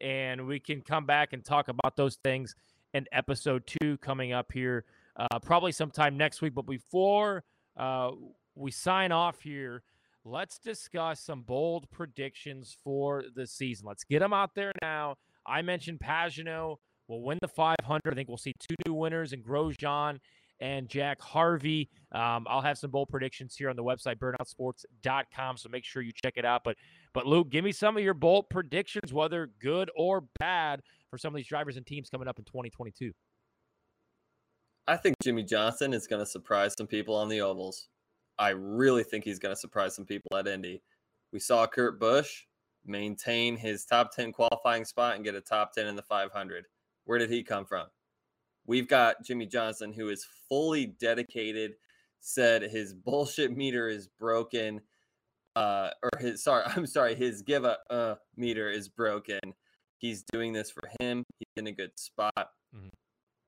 And 0.00 0.46
we 0.46 0.60
can 0.60 0.80
come 0.80 1.04
back 1.04 1.32
and 1.32 1.44
talk 1.44 1.68
about 1.68 1.96
those 1.96 2.16
things 2.22 2.54
in 2.94 3.06
episode 3.12 3.66
two 3.66 3.98
coming 3.98 4.32
up 4.32 4.52
here, 4.52 4.84
uh, 5.16 5.38
probably 5.40 5.72
sometime 5.72 6.16
next 6.16 6.42
week. 6.42 6.54
But 6.54 6.66
before 6.66 7.44
uh, 7.76 8.10
we 8.54 8.70
sign 8.70 9.12
off 9.12 9.40
here, 9.40 9.82
let's 10.24 10.58
discuss 10.58 11.20
some 11.20 11.42
bold 11.42 11.90
predictions 11.90 12.76
for 12.82 13.24
the 13.34 13.46
season. 13.46 13.86
Let's 13.86 14.04
get 14.04 14.20
them 14.20 14.32
out 14.32 14.54
there 14.54 14.72
now. 14.82 15.16
I 15.50 15.62
mentioned 15.62 16.00
Pagenaud 16.00 16.76
will 17.08 17.22
win 17.22 17.38
the 17.42 17.48
500. 17.48 18.00
I 18.06 18.14
think 18.14 18.28
we'll 18.28 18.38
see 18.38 18.52
two 18.58 18.76
new 18.86 18.94
winners 18.94 19.32
in 19.32 19.42
Grosjean 19.42 20.18
and 20.60 20.88
Jack 20.88 21.20
Harvey. 21.20 21.88
Um, 22.12 22.46
I'll 22.48 22.60
have 22.60 22.78
some 22.78 22.90
bold 22.90 23.08
predictions 23.08 23.56
here 23.56 23.68
on 23.70 23.76
the 23.76 23.82
website, 23.82 24.16
burnoutsports.com. 24.16 25.56
So 25.56 25.68
make 25.68 25.84
sure 25.84 26.02
you 26.02 26.12
check 26.24 26.34
it 26.36 26.44
out. 26.44 26.62
But, 26.64 26.76
but 27.12 27.26
Luke, 27.26 27.50
give 27.50 27.64
me 27.64 27.72
some 27.72 27.96
of 27.96 28.02
your 28.02 28.14
bold 28.14 28.48
predictions, 28.50 29.12
whether 29.12 29.50
good 29.60 29.90
or 29.96 30.24
bad, 30.38 30.80
for 31.10 31.18
some 31.18 31.34
of 31.34 31.36
these 31.36 31.48
drivers 31.48 31.76
and 31.76 31.84
teams 31.84 32.08
coming 32.08 32.28
up 32.28 32.38
in 32.38 32.44
2022. 32.44 33.12
I 34.86 34.96
think 34.96 35.16
Jimmie 35.22 35.44
Johnson 35.44 35.92
is 35.92 36.06
going 36.06 36.20
to 36.20 36.26
surprise 36.26 36.74
some 36.76 36.86
people 36.86 37.14
on 37.14 37.28
the 37.28 37.40
ovals. 37.40 37.88
I 38.38 38.50
really 38.50 39.02
think 39.02 39.24
he's 39.24 39.38
going 39.38 39.54
to 39.54 39.60
surprise 39.60 39.94
some 39.94 40.06
people 40.06 40.36
at 40.36 40.46
Indy. 40.46 40.82
We 41.32 41.38
saw 41.38 41.66
Kurt 41.66 42.00
Busch 42.00 42.44
maintain 42.84 43.56
his 43.56 43.84
top 43.84 44.14
10 44.14 44.32
qualifying 44.32 44.84
spot 44.84 45.16
and 45.16 45.24
get 45.24 45.34
a 45.34 45.40
top 45.40 45.72
10 45.72 45.86
in 45.86 45.96
the 45.96 46.02
500. 46.02 46.66
Where 47.04 47.18
did 47.18 47.30
he 47.30 47.42
come 47.42 47.64
from? 47.64 47.86
We've 48.66 48.88
got 48.88 49.24
Jimmie 49.24 49.46
Johnson, 49.46 49.92
who 49.92 50.10
is 50.10 50.26
fully 50.48 50.86
dedicated, 50.86 51.74
said 52.20 52.62
his 52.62 52.94
bullshit 52.94 53.56
meter 53.56 53.88
is 53.88 54.06
broken. 54.06 54.80
Uh, 55.56 55.90
or 56.02 56.10
his 56.20 56.42
sorry, 56.42 56.64
I'm 56.76 56.86
sorry, 56.86 57.14
his 57.14 57.42
give 57.42 57.64
a 57.64 57.78
uh, 57.90 58.14
meter 58.36 58.70
is 58.70 58.88
broken. 58.88 59.40
He's 59.98 60.22
doing 60.32 60.52
this 60.52 60.70
for 60.70 60.88
him. 61.00 61.24
He's 61.38 61.48
in 61.56 61.66
a 61.66 61.72
good 61.72 61.90
spot. 61.98 62.32
Mm-hmm. 62.74 62.88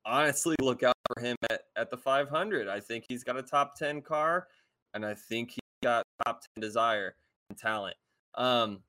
Honestly, 0.04 0.56
look 0.60 0.82
out 0.82 0.96
for 1.06 1.22
him 1.22 1.36
at, 1.48 1.62
at 1.76 1.90
the 1.90 1.96
500. 1.96 2.68
I 2.68 2.80
think 2.80 3.04
he's 3.08 3.22
got 3.22 3.36
a 3.36 3.42
top 3.42 3.76
10 3.78 4.02
car, 4.02 4.48
and 4.94 5.06
I 5.06 5.14
think 5.14 5.52
he 5.52 5.60
got 5.82 6.04
top 6.26 6.42
10 6.56 6.60
desire 6.60 7.14
and 7.48 7.58
talent. 7.58 7.96
Um, 8.34 8.80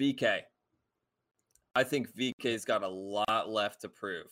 VeeKay. 0.00 0.40
I 1.74 1.84
think 1.84 2.08
VeeKay's 2.16 2.64
got 2.64 2.82
a 2.82 2.88
lot 2.88 3.50
left 3.50 3.82
to 3.82 3.88
prove. 3.88 4.26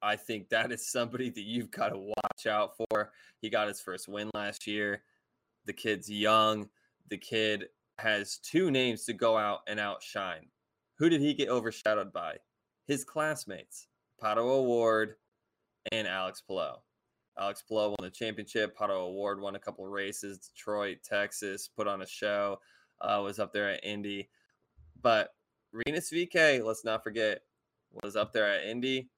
I 0.00 0.16
think 0.16 0.48
that 0.48 0.72
is 0.72 0.90
somebody 0.90 1.30
that 1.30 1.42
you've 1.42 1.70
got 1.70 1.90
to 1.90 1.98
watch 1.98 2.46
out 2.48 2.72
for. 2.76 3.12
He 3.40 3.50
got 3.50 3.68
his 3.68 3.80
first 3.80 4.08
win 4.08 4.30
last 4.34 4.66
year. 4.66 5.02
The 5.66 5.72
kid's 5.72 6.10
young. 6.10 6.68
The 7.08 7.18
kid 7.18 7.66
has 7.98 8.38
two 8.38 8.70
names 8.70 9.04
to 9.04 9.12
go 9.12 9.36
out 9.36 9.60
and 9.68 9.78
outshine. 9.78 10.46
Who 10.98 11.08
did 11.08 11.20
he 11.20 11.34
get 11.34 11.48
overshadowed 11.48 12.12
by? 12.12 12.38
His 12.86 13.04
classmates, 13.04 13.86
Pato 14.20 14.38
O'Ward 14.38 15.16
and 15.92 16.08
Alex 16.08 16.40
Palou. 16.40 16.74
Alex 17.38 17.62
Palou 17.62 17.90
won 17.90 17.96
the 18.00 18.10
championship. 18.10 18.76
Pato 18.76 18.90
O'Ward 18.90 19.40
won 19.40 19.54
a 19.56 19.60
couple 19.60 19.86
races, 19.86 20.38
Detroit, 20.38 20.98
Texas, 21.04 21.68
put 21.68 21.86
on 21.86 22.02
a 22.02 22.06
show. 22.06 22.58
uh, 23.02 23.20
was 23.22 23.38
up 23.38 23.52
there 23.52 23.70
at 23.70 23.84
Indy. 23.84 24.28
But 25.02 25.34
Rinus 25.72 26.10
VeeKay, 26.10 26.64
let's 26.64 26.84
not 26.84 27.02
forget, 27.02 27.42
was 28.02 28.16
up 28.16 28.32
there 28.32 28.46
at 28.46 28.64
Indy. 28.64 29.08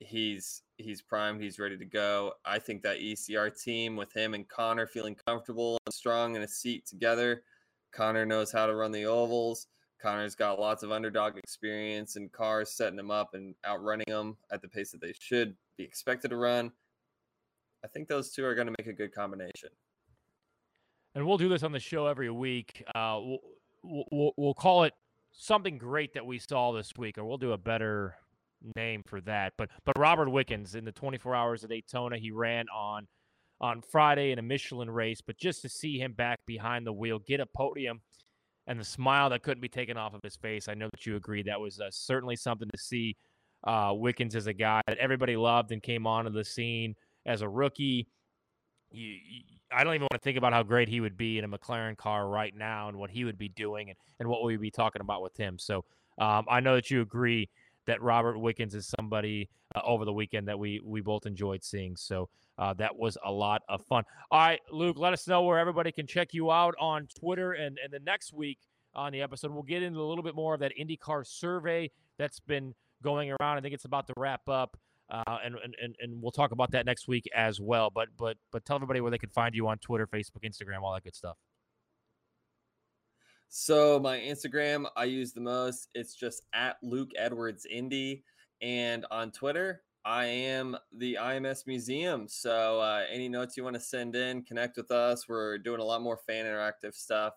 He's 0.00 0.62
he's 0.76 1.02
primed. 1.02 1.42
He's 1.42 1.58
ready 1.58 1.76
to 1.76 1.84
go. 1.84 2.34
I 2.44 2.58
think 2.58 2.82
that 2.82 2.98
ECR 2.98 3.60
team 3.60 3.96
with 3.96 4.12
him 4.12 4.34
and 4.34 4.48
Conor 4.48 4.86
feeling 4.86 5.16
comfortable 5.26 5.78
and 5.86 5.92
strong 5.92 6.36
in 6.36 6.42
a 6.42 6.48
seat 6.48 6.86
together. 6.86 7.42
Conor 7.90 8.24
knows 8.24 8.52
how 8.52 8.66
to 8.66 8.76
run 8.76 8.92
the 8.92 9.04
ovals. 9.04 9.66
Conor's 10.00 10.36
got 10.36 10.60
lots 10.60 10.84
of 10.84 10.92
underdog 10.92 11.36
experience 11.36 12.14
and 12.14 12.30
cars 12.30 12.70
setting 12.70 12.98
him 12.98 13.10
up 13.10 13.34
and 13.34 13.56
outrunning 13.66 14.06
them 14.06 14.36
at 14.52 14.62
the 14.62 14.68
pace 14.68 14.92
that 14.92 15.00
they 15.00 15.12
should 15.18 15.56
be 15.76 15.82
expected 15.82 16.28
to 16.28 16.36
run. 16.36 16.70
I 17.84 17.88
think 17.88 18.06
those 18.06 18.30
two 18.30 18.44
are 18.44 18.54
going 18.54 18.68
to 18.68 18.74
make 18.78 18.86
a 18.86 18.92
good 18.92 19.12
combination. 19.12 19.70
And 21.14 21.26
we'll 21.26 21.38
do 21.38 21.48
this 21.48 21.64
on 21.64 21.72
the 21.72 21.80
show 21.80 22.06
every 22.06 22.30
week. 22.30 22.84
Uh, 22.94 23.20
we'll, 23.82 24.32
we'll, 24.36 24.54
call 24.54 24.84
it 24.84 24.92
something 25.32 25.78
great 25.78 26.14
that 26.14 26.26
we 26.26 26.38
saw 26.38 26.72
this 26.72 26.92
week, 26.96 27.18
or 27.18 27.24
we'll 27.24 27.38
do 27.38 27.52
a 27.52 27.58
better 27.58 28.16
name 28.76 29.02
for 29.06 29.20
that. 29.22 29.52
But 29.56 29.70
but 29.84 29.98
Robert 29.98 30.30
Wickens 30.30 30.74
in 30.74 30.84
the 30.84 30.92
24 30.92 31.34
hours 31.34 31.64
of 31.64 31.70
Daytona, 31.70 32.18
he 32.18 32.30
ran 32.30 32.66
on 32.74 33.06
on 33.60 33.82
Friday 33.82 34.30
in 34.30 34.38
a 34.38 34.42
Michelin 34.42 34.90
race, 34.90 35.20
but 35.20 35.36
just 35.36 35.62
to 35.62 35.68
see 35.68 35.98
him 35.98 36.12
back 36.12 36.40
behind 36.46 36.86
the 36.86 36.92
wheel, 36.92 37.18
get 37.18 37.40
a 37.40 37.46
podium, 37.46 38.00
and 38.68 38.78
the 38.78 38.84
smile 38.84 39.30
that 39.30 39.42
couldn't 39.42 39.60
be 39.60 39.68
taken 39.68 39.96
off 39.96 40.14
of 40.14 40.22
his 40.22 40.36
face, 40.36 40.68
I 40.68 40.74
know 40.74 40.88
that 40.90 41.06
you 41.06 41.16
agree 41.16 41.42
that 41.42 41.60
was 41.60 41.80
uh, 41.80 41.88
certainly 41.90 42.36
something 42.36 42.68
to 42.68 42.78
see. 42.78 43.16
Uh, 43.66 43.92
Wickens 43.94 44.36
is 44.36 44.46
a 44.46 44.52
guy 44.52 44.80
that 44.86 44.98
everybody 44.98 45.36
loved 45.36 45.72
and 45.72 45.82
came 45.82 46.06
onto 46.06 46.30
the 46.30 46.44
scene 46.44 46.94
as 47.26 47.42
a 47.42 47.48
rookie. 47.48 48.06
You, 48.92 49.16
I 49.72 49.84
don't 49.84 49.94
even 49.94 50.02
want 50.10 50.20
to 50.20 50.24
think 50.24 50.38
about 50.38 50.52
how 50.52 50.62
great 50.62 50.88
he 50.88 51.00
would 51.00 51.16
be 51.16 51.38
in 51.38 51.44
a 51.44 51.48
McLaren 51.48 51.96
car 51.96 52.28
right 52.28 52.54
now 52.56 52.88
and 52.88 52.96
what 52.96 53.10
he 53.10 53.24
would 53.24 53.38
be 53.38 53.48
doing 53.48 53.90
and, 53.90 53.98
and 54.20 54.28
what 54.28 54.42
we'd 54.42 54.60
be 54.60 54.70
talking 54.70 55.00
about 55.00 55.22
with 55.22 55.36
him. 55.36 55.58
So 55.58 55.84
um, 56.18 56.46
I 56.48 56.60
know 56.60 56.74
that 56.74 56.90
you 56.90 57.00
agree 57.00 57.48
that 57.86 58.02
Robert 58.02 58.38
Wickens 58.38 58.74
is 58.74 58.92
somebody 58.98 59.48
uh, 59.74 59.80
over 59.84 60.04
the 60.04 60.12
weekend 60.12 60.48
that 60.48 60.58
we 60.58 60.80
we 60.84 61.00
both 61.00 61.26
enjoyed 61.26 61.64
seeing. 61.64 61.96
So 61.96 62.28
uh, 62.58 62.74
that 62.74 62.96
was 62.96 63.16
a 63.24 63.30
lot 63.30 63.62
of 63.68 63.84
fun. 63.86 64.04
All 64.30 64.40
right, 64.40 64.60
Luke, 64.70 64.98
let 64.98 65.12
us 65.12 65.26
know 65.26 65.42
where 65.42 65.58
everybody 65.58 65.92
can 65.92 66.06
check 66.06 66.34
you 66.34 66.50
out 66.50 66.74
on 66.80 67.08
Twitter. 67.18 67.52
And, 67.52 67.78
and 67.82 67.92
the 67.92 68.00
next 68.00 68.32
week 68.32 68.58
on 68.94 69.12
the 69.12 69.22
episode, 69.22 69.52
we'll 69.52 69.62
get 69.62 69.82
into 69.82 70.00
a 70.00 70.08
little 70.08 70.24
bit 70.24 70.34
more 70.34 70.54
of 70.54 70.60
that 70.60 70.72
IndyCar 70.78 71.26
survey 71.26 71.90
that's 72.18 72.40
been 72.40 72.74
going 73.02 73.30
around. 73.30 73.58
I 73.58 73.60
think 73.60 73.74
it's 73.74 73.84
about 73.84 74.06
to 74.08 74.14
wrap 74.16 74.48
up. 74.48 74.76
Uh, 75.10 75.38
and, 75.44 75.56
and 75.82 75.96
and 76.00 76.22
we'll 76.22 76.32
talk 76.32 76.50
about 76.50 76.70
that 76.72 76.84
next 76.84 77.08
week 77.08 77.24
as 77.34 77.60
well. 77.60 77.90
But 77.90 78.08
but 78.16 78.36
but 78.52 78.64
tell 78.64 78.76
everybody 78.76 79.00
where 79.00 79.10
they 79.10 79.18
can 79.18 79.30
find 79.30 79.54
you 79.54 79.66
on 79.68 79.78
Twitter, 79.78 80.06
Facebook, 80.06 80.44
Instagram, 80.44 80.82
all 80.82 80.92
that 80.92 81.04
good 81.04 81.16
stuff. 81.16 81.36
So 83.48 83.98
my 83.98 84.18
Instagram 84.18 84.84
I 84.96 85.04
use 85.04 85.32
the 85.32 85.40
most. 85.40 85.88
It's 85.94 86.14
just 86.14 86.42
at 86.52 86.76
Luke 86.82 87.10
Edwards 87.16 87.66
Indy, 87.70 88.22
and 88.60 89.06
on 89.10 89.30
Twitter 89.30 89.82
I 90.04 90.26
am 90.26 90.76
the 90.96 91.18
IMS 91.20 91.66
Museum. 91.66 92.28
So 92.28 92.80
uh, 92.80 93.04
any 93.10 93.28
notes 93.28 93.56
you 93.56 93.64
want 93.64 93.74
to 93.74 93.80
send 93.80 94.14
in, 94.14 94.42
connect 94.42 94.76
with 94.76 94.90
us. 94.90 95.28
We're 95.28 95.58
doing 95.58 95.80
a 95.80 95.84
lot 95.84 96.02
more 96.02 96.18
fan 96.18 96.44
interactive 96.44 96.94
stuff 96.94 97.34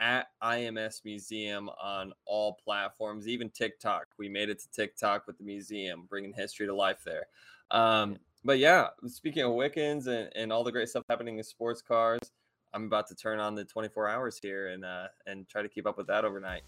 at 0.00 0.28
IMS 0.42 1.04
Museum 1.04 1.68
on 1.80 2.12
all 2.26 2.58
platforms, 2.64 3.28
even 3.28 3.50
TikTok. 3.50 4.06
We 4.18 4.28
made 4.28 4.48
it 4.48 4.58
to 4.60 4.70
TikTok 4.70 5.26
with 5.26 5.38
the 5.38 5.44
museum, 5.44 6.06
bringing 6.08 6.32
history 6.32 6.66
to 6.66 6.74
life 6.74 7.04
there. 7.04 7.26
Um, 7.70 8.16
but 8.42 8.58
yeah, 8.58 8.88
speaking 9.06 9.42
of 9.42 9.52
Wickens 9.52 10.06
and, 10.06 10.30
and 10.34 10.52
all 10.52 10.64
the 10.64 10.72
great 10.72 10.88
stuff 10.88 11.04
happening 11.08 11.36
in 11.36 11.44
sports 11.44 11.82
cars, 11.82 12.32
I'm 12.72 12.84
about 12.84 13.06
to 13.08 13.14
turn 13.14 13.38
on 13.38 13.54
the 13.54 13.64
24 13.64 14.08
hours 14.08 14.38
here 14.40 14.68
and 14.68 14.84
uh, 14.84 15.08
and 15.26 15.48
try 15.48 15.60
to 15.60 15.68
keep 15.68 15.86
up 15.86 15.98
with 15.98 16.06
that 16.06 16.24
overnight. 16.24 16.62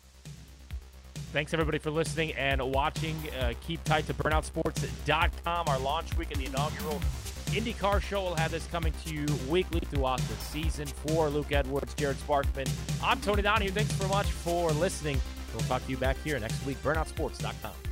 Thanks 1.32 1.54
everybody 1.54 1.78
for 1.78 1.90
listening 1.90 2.32
and 2.34 2.60
watching. 2.74 3.16
Uh, 3.40 3.54
keep 3.62 3.82
tight 3.84 4.06
to 4.08 4.14
burnoutsports.com. 4.14 5.68
Our 5.68 5.78
launch 5.78 6.14
week 6.18 6.30
of 6.32 6.38
the 6.38 6.44
inaugural 6.44 7.00
IndyCar 7.52 8.00
show 8.00 8.22
will 8.22 8.34
have 8.34 8.50
this 8.50 8.66
coming 8.68 8.94
to 9.04 9.14
you 9.14 9.26
weekly 9.48 9.80
throughout 9.80 10.20
the 10.20 10.34
season. 10.36 10.86
For 10.86 11.28
Luke 11.28 11.52
Edwards, 11.52 11.92
Jared 11.94 12.16
Sparkman, 12.16 12.70
I'm 13.04 13.20
Tony 13.20 13.42
Donohue. 13.42 13.70
Thanks 13.70 13.94
so 13.96 14.08
much 14.08 14.26
for 14.26 14.70
listening. 14.72 15.20
We'll 15.54 15.64
talk 15.64 15.84
to 15.84 15.90
you 15.90 15.98
back 15.98 16.16
here 16.24 16.38
next 16.38 16.64
week. 16.64 16.82
Burnoutsports.com. 16.82 17.91